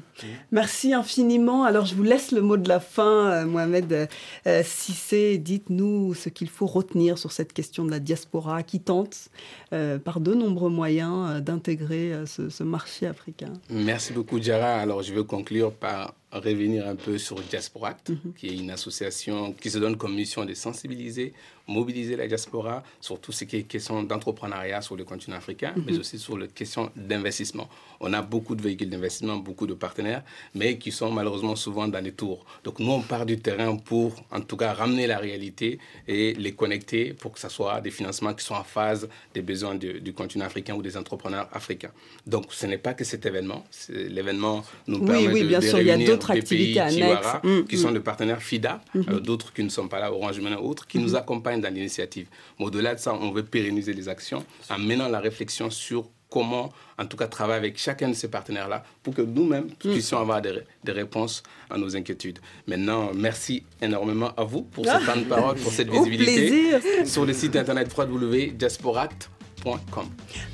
Merci 0.52 0.94
infiniment. 0.94 1.64
Alors, 1.64 1.86
je 1.86 1.96
vous 1.96 2.04
laisse 2.04 2.32
le 2.32 2.42
mot 2.42 2.58
de 2.58 2.61
la 2.68 2.80
fin, 2.80 3.46
Mohamed 3.46 4.10
Sissé. 4.64 5.38
Dites-nous 5.38 6.14
ce 6.14 6.30
qu'il 6.30 6.50
faut 6.50 6.66
retenir 6.66 7.18
sur 7.18 7.32
cette 7.32 7.54
question 7.54 7.86
de 7.86 7.92
la 7.92 8.00
diaspora 8.00 8.64
qui 8.64 8.80
tente, 8.82 9.30
par 9.70 10.20
de 10.20 10.34
nombreux 10.34 10.70
moyens, 10.70 11.42
d'un 11.42 11.62
intégrer 11.62 12.12
euh, 12.12 12.26
ce, 12.26 12.64
marché 12.64 13.06
africain. 13.06 13.54
Merci 13.70 14.14
beaucoup, 14.14 14.42
Jara. 14.42 14.80
Alors, 14.80 15.04
je 15.04 15.14
veux 15.14 15.24
conclure 15.24 15.72
par 15.72 16.16
revenir 16.32 16.88
un 16.88 16.96
peu 16.96 17.18
sur 17.18 17.40
Diasporact, 17.42 18.10
mhm. 18.10 18.34
qui 18.38 18.48
est 18.48 18.56
une 18.58 18.72
association 18.72 19.54
qui 19.54 19.70
se 19.70 19.78
donne 19.78 19.98
comme 19.98 20.16
mission 20.16 20.46
de 20.46 20.54
sensibiliser, 20.54 21.34
mobiliser 21.68 22.16
la 22.16 22.28
diaspora 22.28 22.84
sur 23.00 23.20
tout 23.20 23.32
ce 23.32 23.44
qui 23.46 23.58
est 23.58 23.64
question 23.64 24.04
d'entrepreneuriat 24.04 24.82
sur 24.82 24.96
le 24.96 25.04
continent 25.04 25.38
africain, 25.38 25.74
mais 25.86 25.94
mhm. 25.94 26.00
aussi 26.00 26.20
sur 26.20 26.38
les 26.38 26.48
questions 26.48 26.92
d'investissement. 26.96 27.70
On 28.00 28.14
a 28.14 28.22
beaucoup 28.22 28.56
de 28.56 28.62
véhicules 28.62 28.90
d'investissement, 28.90 29.38
beaucoup 29.38 29.68
de 29.68 29.74
partenaires, 29.74 30.24
mais 30.56 30.78
qui 30.78 30.92
sont 30.92 31.12
malheureusement 31.12 31.56
souvent 31.56 31.88
dans 31.88 32.04
les 32.04 32.12
tours. 32.14 32.46
Donc 32.64 32.80
nous, 32.80 32.92
on 32.92 33.02
part 33.02 33.26
du 33.26 33.38
terrain 33.40 33.76
pour, 33.78 34.16
en 34.32 34.42
tout 34.42 34.58
cas, 34.58 34.74
ramener 34.74 35.08
la 35.08 35.18
réalité 35.20 35.80
et 36.08 36.34
les 36.34 36.54
connecter 36.54 37.14
pour 37.14 37.32
que 37.34 37.40
ce 37.40 37.50
soit 37.50 37.80
des 37.82 37.92
financements 37.92 38.34
qui 38.34 38.44
sont 38.44 38.56
en 38.56 38.64
phase 38.64 39.08
des 39.34 39.42
besoins 39.42 39.76
du 39.76 40.14
continent 40.14 40.46
africain 40.46 40.76
ou 40.76 40.82
des 40.82 40.98
entrepreneurs 40.98 41.48
africains. 41.54 41.92
Donc 42.26 42.46
ce 42.54 42.66
n'est 42.66 42.78
pas 42.78 42.94
que 42.94 43.04
cet 43.04 43.26
événement. 43.26 43.64
L'événement 43.90 44.64
nous 44.88 45.00
permet 45.06 45.28
oui, 45.28 45.42
de, 45.44 45.48
bien 45.48 45.62
sûr, 45.62 45.80
il 45.80 45.88
d'autres 46.22 46.32
activités 46.32 46.80
annexes. 46.80 47.28
Mm, 47.44 47.62
qui 47.64 47.78
sont 47.78 47.92
mm. 47.92 47.94
des 47.94 48.00
partenaires 48.00 48.42
FIDA, 48.42 48.82
mm-hmm. 48.96 49.14
euh, 49.14 49.20
d'autres 49.20 49.54
qui 49.54 49.64
ne 49.64 49.70
sont 49.70 49.88
pas 49.88 50.00
là, 50.00 50.12
Orange 50.12 50.40
Money 50.40 50.56
autres, 50.56 50.88
qui 50.88 51.00
nous 51.00 51.14
mm-hmm. 51.14 51.18
accompagnent 51.18 51.62
dans 51.62 51.74
l'initiative. 51.74 52.28
Mais 52.60 52.66
au-delà 52.66 52.96
de 52.96 53.00
ça, 53.00 53.14
on 53.14 53.32
veut 53.32 53.44
pérenniser 53.44 53.94
les 53.94 54.10
actions 54.10 54.46
en 54.70 54.80
menant 54.80 55.08
la 55.08 55.20
réflexion 55.20 55.70
sur 55.70 56.10
comment, 56.30 56.72
en 56.98 57.06
tout 57.06 57.18
cas, 57.18 57.28
travailler 57.28 57.58
avec 57.58 57.78
chacun 57.78 58.08
de 58.10 58.14
ces 58.14 58.30
partenaires-là 58.30 58.84
pour 59.04 59.14
que 59.14 59.22
nous-mêmes 59.22 59.66
mm. 59.66 59.92
puissions 59.92 60.20
avoir 60.20 60.42
des, 60.42 60.64
réponses 60.88 61.44
à 61.70 61.78
nos 61.78 61.96
inquiétudes. 61.96 62.40
Maintenant, 62.68 63.12
merci 63.14 63.64
énormément 63.82 64.32
à 64.38 64.44
vous 64.44 64.64
pour 64.64 64.86
ce 64.86 65.06
temps 65.06 65.18
de 65.18 65.26
parole, 65.26 65.58
pour 65.58 65.72
cette 65.72 65.90
visibilité. 65.90 66.48
Plaisir. 66.80 67.08
Sur 67.08 67.26
le 67.26 67.34
site 67.34 67.56
internet 67.56 67.94
www.diasporact.com 67.98 69.41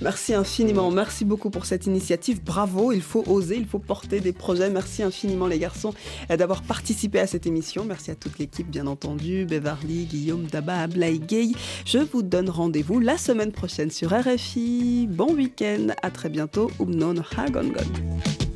Merci 0.02 0.34
infiniment, 0.34 0.92
merci 0.92 1.26
beaucoup 1.26 1.50
pour 1.50 1.66
cette 1.66 1.86
initiative. 1.86 2.44
Bravo, 2.44 2.92
il 2.92 3.02
faut 3.02 3.24
oser, 3.28 3.58
il 3.58 3.66
faut 3.66 3.80
porter 3.80 4.20
des 4.20 4.34
projets. 4.34 4.70
Merci 4.70 5.04
infiniment 5.04 5.48
les 5.48 5.60
garçons 5.60 5.94
d'avoir 6.30 6.62
participé 6.62 7.20
à 7.20 7.28
cette 7.28 7.46
émission. 7.46 7.86
Merci 7.86 8.12
à 8.12 8.16
toute 8.16 8.40
l'équipe, 8.40 8.70
bien 8.70 8.88
entendu, 8.88 9.46
Beverly, 9.46 10.06
Guillaume, 10.06 10.46
Daba, 10.46 10.82
Ablaï, 10.82 11.20
Gay. 11.20 11.52
Je 11.86 12.00
vous 12.00 12.24
donne 12.24 12.50
rendez-vous 12.50 13.00
la 13.00 13.18
semaine 13.18 13.52
prochaine 13.52 13.92
sur 13.92 14.12
RFI. 14.12 15.08
Bon 15.10 15.34
week-end, 15.34 15.88
à 16.02 16.12
très 16.12 16.30
bientôt. 16.30 16.70
Umnon 16.80 17.16
Hagongon. 17.36 18.47